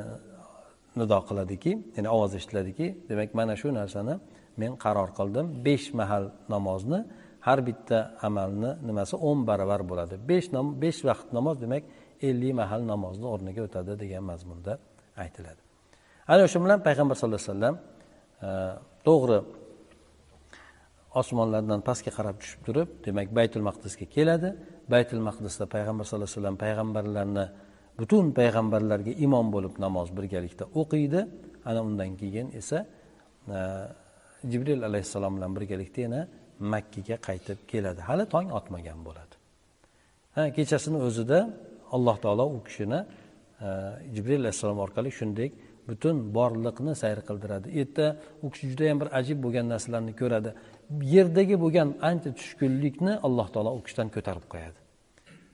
nido 0.99 1.19
qiladiki 1.29 1.71
ya'ni 1.95 2.09
ovoz 2.15 2.31
eshitiladiki 2.39 2.87
demak 3.09 3.29
mana 3.39 3.55
shu 3.61 3.67
narsani 3.79 4.15
men 4.61 4.71
qaror 4.83 5.09
qildim. 5.19 5.45
Besh 5.65 5.87
mahal 5.99 6.23
namozni 6.53 6.99
har 7.47 7.59
bitta 7.69 7.97
amalni 8.27 8.71
nimasi 8.89 9.15
o'n 9.29 9.39
baravar 9.49 9.81
bo'ladi. 9.91 10.15
Besh 10.29 10.47
besh 10.83 10.99
vaqt 11.09 11.27
namoz 11.37 11.57
demak 11.65 11.83
ellik 12.27 12.53
mahal 12.61 12.81
namozni 12.91 13.27
o'rniga 13.33 13.61
o'tadi 13.67 13.93
degan 14.03 14.23
mazmunda 14.31 14.73
aytiladi. 15.23 15.61
Ana 16.31 16.41
o'sha 16.47 16.59
bilan 16.65 16.79
payg'ambar 16.87 17.15
sallallohu 17.19 17.41
alayhi 17.41 17.53
vasallam 17.53 17.75
e, 18.47 18.49
to'g'ri 19.07 19.37
osmonlardan 21.21 21.81
pastga 21.89 22.11
qarab 22.17 22.35
tushib 22.41 22.61
turib 22.67 22.89
demak 23.05 23.27
baytul 23.37 23.63
maqdisga 23.69 24.05
keladi. 24.15 24.49
Baytul 24.93 25.21
maqdisda 25.27 25.65
payg'ambar 25.75 26.03
sallallohu 26.05 26.29
alayhi 26.29 26.39
vasallam 26.39 26.57
payg'ambarlarni 26.65 27.45
butun 27.99 28.25
payg'ambarlarga 28.39 29.13
imom 29.25 29.47
bo'lib 29.55 29.73
namoz 29.85 30.07
birgalikda 30.17 30.63
o'qiydi. 30.79 31.21
Ana 31.69 31.79
undan 31.87 32.11
keyin 32.21 32.47
esa 32.59 32.77
e, 33.55 33.59
jibril 34.51 34.81
alayhissalom 34.89 35.33
bilan 35.37 35.51
birgalikda 35.57 35.99
yana 36.05 36.21
makkaga 36.73 37.15
qaytib 37.27 37.59
keladi. 37.71 38.01
Hali 38.09 38.25
tong 38.33 38.47
otmagan 38.59 38.99
bo'ladi. 39.07 39.35
Ha 40.35 40.43
kechasini 40.57 40.97
o'zida 41.07 41.39
alloh 41.95 42.17
taolo 42.23 42.45
u 42.55 42.59
kishini 42.67 42.99
e, 43.67 43.69
jibril 44.15 44.39
alayhissalom 44.43 44.79
orqali 44.85 45.09
shunday 45.19 45.49
butun 45.89 46.15
borliqni 46.37 46.93
sayr 47.01 47.19
qildiradi. 47.27 47.67
Erta 47.81 48.05
u 48.43 48.47
kishi 48.53 48.65
judayam 48.71 48.97
bir 49.01 49.09
ajib 49.19 49.37
bo'lgan 49.45 49.65
narsalarni 49.73 50.13
ko'radi. 50.21 50.49
Yerdagi 51.15 51.55
bo'lgan 51.63 51.89
ancha 52.09 52.29
tushkunlikni 52.39 53.13
alloh 53.27 53.47
taolo 53.53 53.71
u 53.77 53.81
kishidan 53.85 54.09
ko'tarib 54.15 54.45
qo'yadi. 54.53 54.79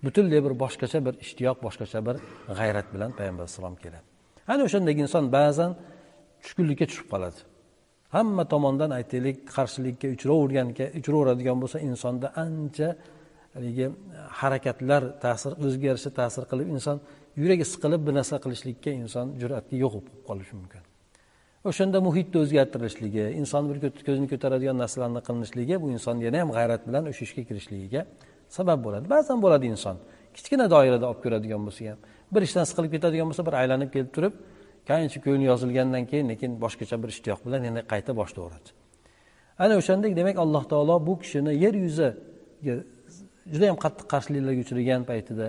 Butunlay 0.06 0.40
bir 0.46 0.54
boshqacha 0.64 1.00
bir 1.08 1.14
ishtiyoq 1.26 1.58
boshqacha 1.66 2.00
bir 2.08 2.16
g'ayrat 2.60 2.88
bilan 2.94 3.12
payg'ambar 3.20 3.44
alayhissalom 3.44 3.76
keladi. 3.84 4.06
Ana 4.54 4.62
o'shandagi 4.68 5.00
inson 5.06 5.26
ba'zan 5.38 5.72
tushkunlikka 6.44 6.86
tushib 6.92 7.08
qoladi. 7.14 7.40
Hamma 8.16 8.44
tomondan 8.54 8.92
aytaylik 9.00 9.38
qarshilikka 9.56 10.08
uchravergan 10.16 10.68
uchraveradigan 11.00 11.58
bo'lsa 11.64 11.78
insonda 11.90 12.28
ancha 12.46 12.90
haligi 13.56 13.88
harakatlar 14.40 15.02
ta'sir 15.26 15.52
o'ziga 15.64 15.86
yarasha 15.92 16.12
ta'sir 16.20 16.44
qilib 16.52 16.68
inson 16.76 16.98
yuragi 17.42 17.66
siqilib 17.74 18.02
bir 18.08 18.14
narsa 18.20 18.36
qilishlikka 18.46 18.92
inson 19.04 19.28
jur'atga 19.42 19.76
yo'q 19.84 19.94
bo'lib 19.98 20.22
qolishi 20.30 20.54
mumkin. 20.60 20.83
O'shanda 21.70 22.02
muhitni 22.08 22.38
o'zgartirishligi 22.44 23.26
inson 23.42 23.64
bir 23.70 23.78
ko'zini 24.08 24.28
ko'taradigan 24.34 24.78
narsalarni 24.84 25.22
qilinishligi 25.28 25.76
bu 25.84 25.88
inson 25.96 26.16
yana 26.26 26.38
ham 26.42 26.50
g'ayrat 26.58 26.82
bilan 26.88 27.04
o'sha 27.12 27.24
ishga 27.28 27.44
kirishligiga 27.50 28.02
sabab 28.58 28.80
bo'ladi. 28.86 29.06
Ba'zan 29.16 29.38
bo'ladi 29.46 29.66
inson 29.74 29.96
kichkina 30.36 30.66
doirada 30.74 31.06
olib 31.12 31.22
ko'radigan 31.26 31.62
bo'lsa 31.68 31.82
ham 31.92 32.00
bir 32.34 32.42
ishdan 32.48 32.66
siqilib 32.70 32.92
ketadigan 32.96 33.28
bo'lsa 33.30 33.44
bir 33.48 33.56
aylanib 33.62 33.90
kelib 33.96 34.12
turib 34.16 34.34
kancha 34.90 35.20
ko'ngli 35.26 35.46
yozilgandan 35.52 36.04
keyin 36.12 36.26
lekin 36.32 36.52
boshqacha 36.64 36.96
bir 37.04 37.10
ishtiyoq 37.16 37.40
bilan 37.46 37.62
yana 37.70 37.82
qayta 37.92 38.12
boshlayveradi. 38.22 38.70
Ana 39.64 39.74
o'shandek 39.82 40.12
demak 40.20 40.38
alloh 40.44 40.64
taolo 40.72 40.96
bu 41.08 41.14
kishini 41.22 41.52
yer 41.64 41.74
yuziga 41.86 42.10
judayam 43.54 43.78
qattiq 43.84 44.06
qarshiliklarga 44.14 44.62
uchragan 44.66 45.02
paytida 45.12 45.48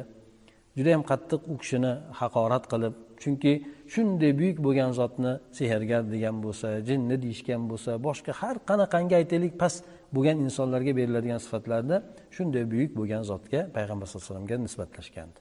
juda 0.76 0.90
yam 0.94 1.02
qattiq 1.10 1.40
u 1.52 1.54
kishini 1.62 1.92
haqorat 2.20 2.64
qilib 2.72 2.94
chunki 3.22 3.52
shunday 3.94 4.32
buyuk 4.40 4.58
bo'lgan 4.66 4.90
zotni 5.00 5.32
sehrgar 5.58 6.02
degan 6.14 6.36
bo'lsa 6.44 6.68
jinni 6.88 7.16
deyishgan 7.24 7.62
bo'lsa 7.70 7.92
boshqa 8.06 8.32
har 8.40 8.56
qanaqangi 8.70 9.14
aytaylik 9.20 9.54
past 9.62 9.80
bo'lgan 10.16 10.36
insonlarga 10.46 10.92
beriladigan 11.00 11.40
sifatlarda 11.44 11.96
shunday 12.36 12.64
buyuk 12.72 12.90
bo'lgan 12.98 13.22
zotga 13.30 13.60
payg'ambar 13.76 14.06
sallallohu 14.06 14.26
alayhi 14.26 14.34
vasallamga 14.34 14.56
nisbatlashgandi. 14.66 15.38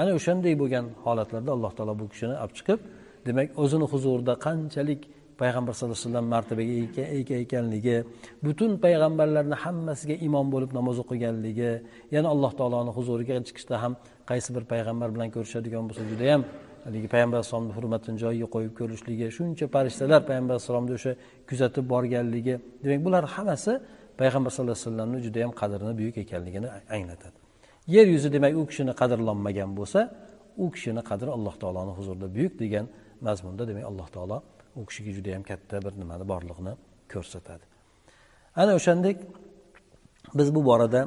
Ana 0.00 0.10
o'shanday 0.18 0.54
bo'lgan 0.62 0.84
holatlarda 1.04 1.50
alloh 1.56 1.72
taolo 1.76 1.94
bu 2.00 2.06
kishini 2.12 2.34
olib 2.42 2.54
chiqib 2.58 2.80
demak 3.28 3.48
o'zini 3.62 3.86
huzurida 3.92 4.34
qanchalik 4.46 5.00
payg'ambar 5.42 5.72
sallallohu 5.74 5.98
alayhi 5.98 6.08
vasallam 6.08 6.26
martabaga 6.34 6.74
ega 7.20 7.36
ekanligi 7.44 7.96
butun 8.46 8.72
payg'ambarlarni 8.84 9.56
hammasiga 9.64 10.16
imom 10.28 10.46
bo'lib 10.54 10.70
namoz 10.78 10.96
o'qiganligi 11.04 11.72
yana 12.14 12.28
alloh 12.34 12.52
taoloni 12.60 12.92
huzuriga 12.98 13.34
chiqishda 13.48 13.76
ham 13.82 13.92
qaysi 14.30 14.48
bir 14.56 14.64
payg'ambar 14.72 15.08
bilan 15.14 15.28
ko'rishadigan 15.36 15.82
bo'lsa 15.88 16.02
judayam 16.12 16.42
haligi 16.86 17.08
payg'ambar 17.14 17.36
alayhisalomni 17.38 17.72
hurmatini 17.78 18.18
joyiga 18.24 18.48
qo'yib 18.54 18.72
ko'rishligi 18.80 19.26
shuncha 19.38 19.64
farishtalar 19.74 20.20
payg'ambar 20.28 20.52
alayhissalomni 20.54 20.92
o'sha 20.98 21.12
kuzatib 21.48 21.84
borganligi. 21.92 22.54
Demak 22.84 23.00
bular 23.06 23.24
hammasi 23.34 23.72
payg'ambar 24.20 24.50
sallallohu 24.54 24.76
alayhi 24.78 24.88
vasallamni 24.88 25.18
judayam 25.26 25.52
qadrini 25.60 25.92
buyuk 26.00 26.16
ekanligini 26.24 26.68
anglatadi. 26.96 27.36
Yer 27.94 28.06
yuzi 28.14 28.28
demak 28.36 28.52
u 28.60 28.62
kishini 28.70 28.92
qadrlanmagan 29.00 29.70
bo'lsa 29.78 30.00
u 30.62 30.66
kishini 30.74 31.02
qadri 31.10 31.30
alloh 31.36 31.54
taoloni 31.62 31.92
huzurida 31.98 32.28
buyuk 32.36 32.54
degan 32.62 32.86
mazmunda 33.26 33.62
demak 33.70 33.84
alloh 33.90 34.08
taolo 34.16 34.36
u 34.78 34.80
kishiga 34.88 35.10
judayam 35.18 35.42
katta 35.50 35.76
bir 35.84 35.92
nimani 36.02 36.24
borlig'ini 36.32 36.72
ko'rsatadi. 37.12 37.64
Ana 38.60 38.72
o'shandek 38.78 39.16
biz 40.38 40.48
bu 40.56 40.60
borada 40.70 41.00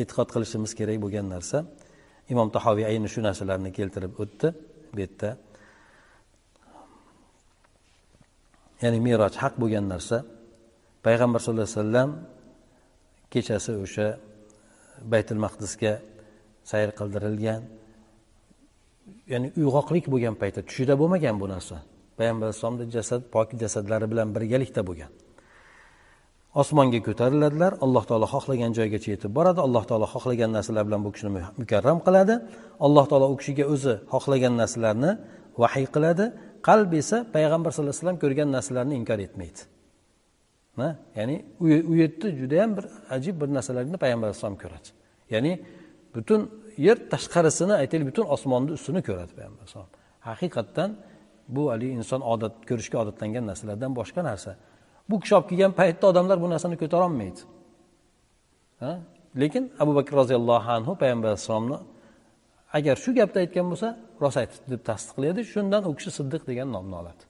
e'tiqod 0.00 0.28
qilishimiz 0.34 0.72
kerak 0.78 0.98
bo'lgan 1.04 1.26
narsa. 1.34 1.58
Imom 2.32 2.48
tahoviy 2.56 2.84
ayni 2.90 3.08
shu 3.14 3.20
narsalarni 3.28 3.70
keltirib 3.78 4.12
o'tdi. 4.22 4.48
Bu 4.94 4.98
yerda. 5.04 5.30
Ya'ni 8.82 8.98
meroj 9.06 9.34
haq 9.42 9.54
bo'lgan 9.62 9.86
narsa. 9.94 10.18
Payg'ambar 11.06 11.40
sallallohu 11.40 11.68
alayhi 11.68 11.78
vasallam 11.80 12.10
kechasi 13.32 13.72
o'sha 13.84 14.08
baytul 15.12 15.40
maqdisga 15.44 15.92
sayr 16.70 16.90
qildirilgan. 16.98 17.62
Ya'ni 19.32 19.48
uyg'oqlik 19.60 20.04
bo'lgan 20.12 20.34
paytda 20.42 20.60
tushida 20.68 20.94
bo'lmagan 21.00 21.36
bu 21.42 21.46
narsa. 21.54 21.76
Payg'ambar 22.18 22.44
alayhissalomni 22.46 22.86
jasad 22.96 23.22
pok 23.34 23.48
jasadlari 23.62 24.06
bilan 24.12 24.28
birgalikda 24.36 24.82
bo'lgan. 24.88 25.12
Osmonga 26.60 27.00
ko'tariladilar. 27.08 27.72
Alloh 27.84 28.04
taolo 28.10 28.26
xohlagan 28.34 28.70
joygacha 28.78 29.08
yetib 29.14 29.30
boradi. 29.38 29.60
Alloh 29.66 29.84
taolo 29.90 30.06
xohlagan 30.14 30.50
narsalar 30.56 30.82
bilan 30.88 31.00
bu 31.06 31.10
kishini 31.14 31.40
mukarram 31.62 31.98
qiladi. 32.06 32.34
Alloh 32.86 33.04
taolo 33.10 33.26
u 33.32 33.36
kishiga 33.40 33.64
o'zi 33.74 33.94
xohlagan 34.12 34.54
narsalarni 34.62 35.10
vahiy 35.62 35.86
qiladi. 35.94 36.24
Qalb 36.68 36.90
esa 37.00 37.16
payg'ambar 37.34 37.70
sallallohu 37.72 37.94
alayhi 37.94 38.04
vasallam 38.04 38.18
ko'rgan 38.24 38.48
narsalarni 38.56 38.94
inkor 39.00 39.18
etmaydi. 39.26 39.60
Ya'ni 41.18 41.36
u 41.90 41.94
yerda 42.02 42.28
judayam 42.40 42.70
bir 42.76 42.84
ajib 43.16 43.34
bir 43.40 43.48
narsalarni 43.56 43.96
payg'ambar 44.04 44.26
alayhisalom 44.28 44.58
ko'radi. 44.64 44.88
Ya'ni 45.34 45.52
butun 46.14 46.40
yer 46.86 46.96
tashqarisini 47.12 47.74
aytaylik 47.82 48.06
butun 48.10 48.26
osmonni 48.34 48.70
ustini 48.78 49.00
ko'radi 49.08 49.32
payg'ambar 49.38 49.60
alayhisalom 49.62 49.90
haqiqatdan 50.28 50.90
bu 51.54 51.62
haligi 51.72 51.92
inson 52.00 52.20
odat 52.32 52.54
ko'rishga 52.68 52.96
odatlangan 53.02 53.44
narsalardan 53.50 53.92
boshqa 54.00 54.20
narsa. 54.30 54.50
Bu 55.10 55.20
kishi 55.20 55.34
olib 55.36 55.48
kelgan 55.50 55.72
paytda 55.80 56.04
odamlar 56.06 56.36
bu 56.42 56.50
narsani 56.50 56.76
ko'tarolmaydi. 56.82 57.40
Lekin 59.40 59.72
abu 59.82 59.92
bakr 59.98 60.12
roziyallohu 60.20 60.70
anhu 60.76 60.92
payg'ambar 61.02 61.28
alayhissalomni 61.28 61.78
agar 62.76 62.96
shu 63.04 63.10
gapni 63.18 63.38
aytgan 63.44 63.66
bo'lsa 63.70 63.88
rost 64.22 64.36
aytibdi 64.42 64.68
deb 64.74 64.82
tasdiqlaydi. 64.90 65.40
Shundan 65.52 65.82
u 65.88 65.92
kishi 65.98 66.10
siddiq 66.18 66.42
degan 66.50 66.68
nomni 66.76 66.94
oladi. 67.00 67.22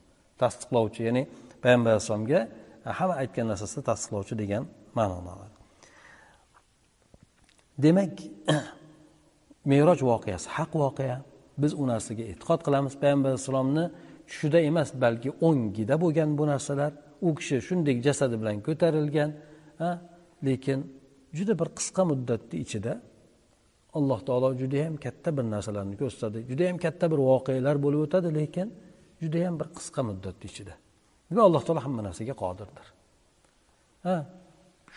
Tasdiqlovchi 0.42 1.00
ya'ni 1.08 1.22
payg'ambar 1.62 1.90
alayhissalomga 1.92 2.40
hamma 2.98 3.14
aytgan 3.22 3.46
narsasini 3.52 3.82
tasdiqlovchi 3.90 4.34
degan 4.42 4.62
ma'noni 4.98 5.28
oladi. 5.36 5.56
Demak 7.84 8.14
meroj 9.70 10.00
voqeasi 10.10 10.48
haq 10.56 10.72
voqea. 10.84 11.18
Biz 11.62 11.72
u 11.82 11.84
narsaga 11.92 12.24
e'tiqod 12.32 12.60
qilamiz. 12.66 12.92
Payg'ambar 13.02 13.28
alayhissalomni 13.32 13.84
tushida 14.28 14.58
emas 14.70 14.88
balki 15.02 15.30
o'ngida 15.48 15.94
bo'lgan 16.02 16.30
bu 16.38 16.44
narsalar. 16.52 16.92
U 17.26 17.28
kishi 17.38 17.56
shunday 17.68 17.96
jasadi 18.06 18.34
bilan 18.40 18.56
ko'tarilgan 18.66 19.30
lekin 20.46 20.78
juda 21.38 21.54
bir 21.60 21.68
qisqa 21.78 22.02
muddatni 22.10 22.56
ichida 22.64 22.92
alloh 23.98 24.20
taolo 24.28 24.48
judayam 24.62 24.96
katta 25.04 25.36
bir 25.36 25.44
narsalarni 25.54 25.96
ko'rsatadi. 26.02 26.38
Judayam 26.50 26.78
katta 26.84 27.04
bir 27.12 27.20
voqealar 27.30 27.76
bo'lib 27.84 28.00
o'tadi 28.06 28.28
lekin 28.40 28.68
judayam 29.22 29.54
bir 29.60 29.68
qisqa 29.78 30.00
muddatni 30.08 30.44
ichida. 30.50 30.74
Demak 31.30 31.44
alloh 31.48 31.62
taolo 31.66 31.80
hamma 31.86 32.02
narsaga 32.08 32.34
qodirdir? 32.44 32.86
Ha? 34.06 34.16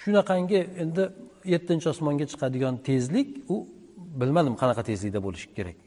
Shunaqangi 0.01 0.59
endi 0.84 1.03
yettinchi 1.53 1.88
osmonga 1.93 2.26
chiqadigan 2.32 2.76
tezlik 2.88 3.30
u 3.53 3.55
bilmadim 4.22 4.55
qanaqa 4.61 4.84
tezlikda 4.89 5.19
bo'lishi 5.26 5.47
kerak. 5.57 5.78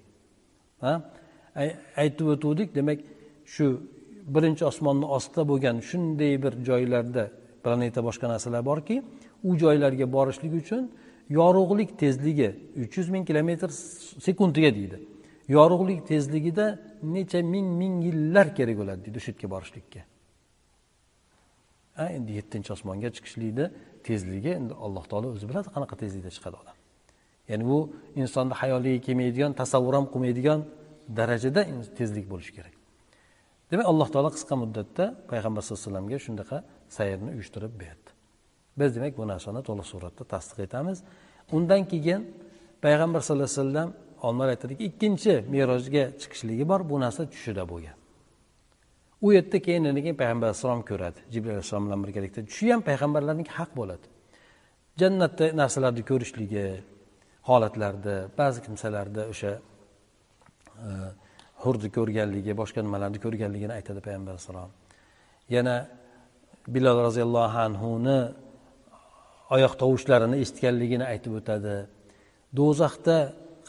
Ha? 0.85 0.93
Aytib 2.03 2.27
o'tuvdik 2.35 2.69
demak 2.79 2.99
shu 3.55 3.67
birinchi 4.35 4.65
osmonni 4.65 5.07
ostida 5.17 5.43
bo'lgan 5.51 5.77
shunday 5.89 6.43
bir 6.43 6.53
joylarda 6.69 7.25
planeta 7.65 8.01
boshqa 8.09 8.27
narsalar 8.29 8.63
borki 8.71 9.03
u 9.49 9.57
joylarga 9.63 10.07
borishlik 10.17 10.53
uchun 10.63 10.83
yorug'lik 11.39 11.99
tezligi 12.03 12.49
uch 12.83 12.95
yuz 12.99 13.09
ming 13.15 13.25
kilometr 13.27 13.69
sekundiga 14.27 14.75
deydi. 14.79 14.99
Yorug'lik 15.49 16.01
tezligida 16.09 16.67
necha 17.03 17.43
ming 17.55 17.69
ming 17.81 17.95
yillar 18.09 18.47
kerak 18.59 18.77
bo'ladi 18.81 19.01
deydi 19.07 19.19
o'sha 19.21 19.31
yerga 19.33 19.49
borishlikka 19.55 20.01
endi 22.17 22.33
yettinchi 22.39 22.71
osmonga 22.77 23.09
chiqishlikni 23.17 23.67
tezligi 24.07 24.51
endi 24.61 24.75
alloh 24.85 25.05
taolo 25.11 25.29
o'zi 25.35 25.47
biladi 25.51 25.69
qanaqa 25.75 25.95
tezlikda 26.03 26.31
chiqadi 26.37 26.57
odam. 26.63 26.77
Ya'ni 27.51 27.65
bu 27.71 27.79
insonni 28.23 28.55
hayoliga 28.61 29.01
kelmaydigan 29.07 29.53
tasavvur 29.61 29.95
ham 29.99 30.07
qilmaydigan 30.13 30.61
darajada 31.19 31.63
tezlik 31.99 32.27
bo'lishi 32.33 32.53
kerak. 32.59 32.74
Demak 33.71 33.87
alloh 33.93 34.09
taolo 34.15 34.31
qisqa 34.37 34.55
muddatda 34.63 35.05
payg'ambar 35.31 35.61
sallallohu 35.63 35.83
alayhi 35.83 35.91
vasallamga 35.91 36.19
shunaqa 36.27 36.57
sayrni 36.97 37.31
uyushtirib 37.37 37.75
berdi. 37.83 38.09
Biz 38.79 38.91
demak 38.97 39.13
bu 39.19 39.25
narsani 39.33 39.61
to'liq 39.69 39.87
suratda 39.93 40.23
tasdiq 40.35 40.59
etamiz. 40.67 40.99
Undan 41.57 41.83
keyin 41.93 42.21
payg'ambar 42.85 43.21
sallallohu 43.27 43.51
alayhi 43.51 43.61
vasallam 43.61 43.89
olimlar 44.27 44.49
aytadiki 44.55 44.83
ikkinchi 44.91 45.35
merojga 45.55 46.05
chiqishligi 46.21 46.65
bor 46.71 46.81
bu 46.91 46.97
narsa 47.05 47.23
tushida 47.33 47.65
bo'lgan. 47.73 47.97
U 49.27 49.33
yerda 49.37 49.59
keyin 49.67 49.85
keyin 50.05 50.17
payg'ambar 50.23 50.47
alayhissalom 50.49 50.83
ko'radi 50.91 51.19
jibril 51.33 51.55
alayhissalom 51.57 51.85
bilan 51.87 52.01
birgalikda 52.05 52.41
tushi 52.51 52.73
ham 52.73 52.83
payg'ambarlarniki 52.89 53.53
haq 53.59 53.71
bo'ladi. 53.81 54.07
Jannatda 55.01 55.47
narsalarni 55.61 56.03
ko'rishligi 56.11 56.67
holatlarda 57.49 58.15
ba'zi 58.41 58.59
kimsalarda 58.67 59.23
o'sha 59.33 59.53
e, 60.87 60.89
hurni 61.63 61.89
ko'rganligi 61.97 62.53
boshqa 62.61 62.81
nimalarni 62.87 63.19
ko'rganligini 63.25 63.73
aytadi 63.79 64.01
payg'ambar 64.07 64.33
alayhissalom 64.35 64.71
yana 65.57 65.77
bilol 66.75 66.99
roziyallohu 67.07 67.59
anhuni 67.69 68.19
oyoq 69.55 69.75
tovushlarini 69.83 70.37
eshitganligini 70.43 71.05
aytib 71.13 71.33
o'tadi. 71.41 71.77
Do'zaxda 72.59 73.17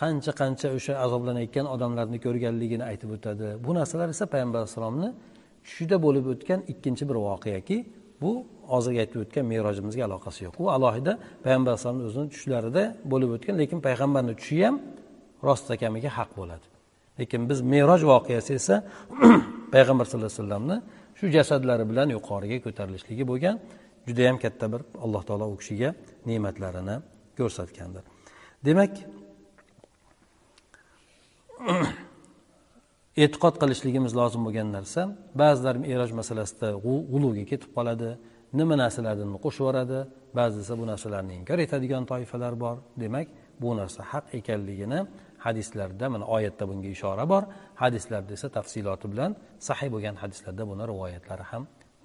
qancha 0.02 0.32
qancha 0.42 0.68
o'sha 0.78 0.94
azoblanayotgan 1.06 1.66
odamlarni 1.76 2.18
ko'rganligini 2.26 2.84
aytib 2.92 3.10
o'tadi. 3.18 3.48
Bu 3.66 3.72
narsalar 3.80 4.08
esa 4.16 4.26
payg'ambar 4.34 4.60
alayhissalomni 4.62 5.10
tushida 5.66 5.98
bo'lib 6.06 6.26
o'tgan 6.34 6.60
ikkinchi 6.72 7.04
bir 7.10 7.18
voqeaki. 7.28 7.78
Bu 8.24 8.32
hozirgi 8.74 9.00
aytib 9.04 9.20
o'tgan 9.24 9.46
merojimizga 9.54 10.04
aloqasi 10.10 10.40
yo'q. 10.46 10.56
U 10.64 10.66
alohida 10.76 11.14
payg'ambar 11.46 11.70
alayhisalomni 11.74 12.06
o'zini 12.10 12.28
tushlarida 12.34 12.84
bo'lib 13.12 13.30
o'tgan 13.36 13.56
lekin 13.62 13.80
payg'ambarni 13.88 14.34
tushi 14.40 14.58
ham 14.66 14.76
rost 15.48 15.68
ekaniga 15.76 16.10
haq 16.20 16.32
bo'ladi. 16.40 16.75
Lekin 17.20 17.50
biz 17.50 17.60
meroj 17.62 18.02
voqeasi 18.12 18.52
esa 18.60 18.76
payg'ambar 19.74 20.06
sallallohu 20.06 20.32
alayhi 20.32 20.42
vasallamni 20.44 20.78
shu 21.20 21.26
jasadlari 21.38 21.86
bilan 21.92 22.08
yuqoriga 22.16 22.58
ko'tarilishligi 22.66 23.24
bo'lgan 23.32 23.56
judayam 24.08 24.38
katta 24.44 24.66
bir 24.74 24.82
alloh 25.06 25.24
taolo 25.28 25.46
u 25.54 25.58
kishiga 25.62 25.90
ne'matlarini 26.30 26.96
ko'rsatgandir. 27.38 28.04
Demak 28.68 28.92
e'tiqod 33.24 33.56
qilishligimiz 33.62 34.14
lozim 34.20 34.42
bo'lgan 34.48 34.68
narsa. 34.78 35.02
Ba'zilar 35.42 35.76
meroj 35.86 36.12
masalasida 36.20 36.70
g'uluvga 36.86 37.46
ketib 37.52 37.72
qoladi 37.78 38.10
nima 38.60 38.76
narsalarni 38.84 39.38
qo'shib 39.46 39.62
yuboradi 39.64 40.00
ba'zi 40.40 40.74
bu 40.80 40.86
narsalarni 40.92 41.34
inkor 41.40 41.60
etadigan 41.66 42.04
toifalar 42.12 42.54
bor. 42.64 42.76
Demak 43.04 43.28
bu 43.62 43.70
narsa 43.80 44.02
haq 44.12 44.26
ekanligini 44.40 45.00
hadislarda 45.45 46.07
mana 46.15 46.25
oyatda 46.37 46.65
bunga 46.71 46.89
ishora 46.97 47.25
bor 47.33 47.43
hadislarda 47.83 48.33
esa 48.39 48.49
tafsiloti 48.57 49.07
bilan 49.13 49.31
sahiy 49.69 49.91
bo'lgan 49.95 50.15
hadislarda 50.23 50.63
buni 50.71 50.83
rivoyatlari 50.93 51.45
ham 51.51 51.63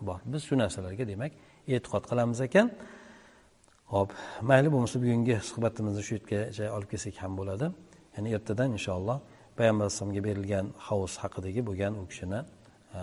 bor 0.07 0.19
biz 0.33 0.41
shu 0.47 0.55
narsalarga 0.63 1.05
demak 1.11 1.31
e'tiqod 1.73 2.03
qilamiz 2.11 2.39
ekan 2.47 2.67
ho'p 3.93 4.09
mayli 4.49 4.69
bo'lmasa 4.73 4.97
bugungi 5.03 5.35
suhbatimizni 5.49 6.03
shu 6.07 6.13
yergacha 6.17 6.65
olib 6.75 6.89
kelsak 6.93 7.15
ham 7.23 7.31
bo'ladi 7.39 7.65
ya'ni 8.15 8.29
ertadan 8.37 8.69
inshaalloh 8.77 9.17
payg'ambar 9.57 9.83
alayhisalomga 9.85 10.21
berilgan 10.27 10.65
hovuz 10.87 11.13
haqidagi 11.23 11.61
bo'lgan 11.69 11.93
u 12.01 12.03
kishini 12.11 12.39
e, 12.97 13.01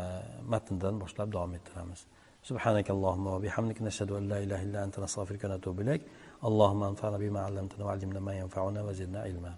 matndan 0.52 0.94
boshlab 1.02 1.28
davom 1.34 1.54
ettiramiz 1.60 2.02
سبحانك 2.50 2.88
اللهم 2.96 3.26
وبحمدك 3.34 3.78
نشهد 3.88 4.10
أن 4.18 4.24
لا 4.32 4.38
إله 4.44 4.60
إلا 4.66 4.78
أنت 4.86 4.96
نستغفرك 5.04 5.42
ونتوب 5.44 5.76
إليك 5.84 6.02
اللهم 6.48 6.82
انفعنا 6.90 7.16
بما 7.22 7.40
علمتنا 7.46 7.82
وعلمنا 7.86 8.20
ما 8.28 8.32
ينفعنا 8.42 8.80
وزدنا 8.86 9.20
علما 9.26 9.52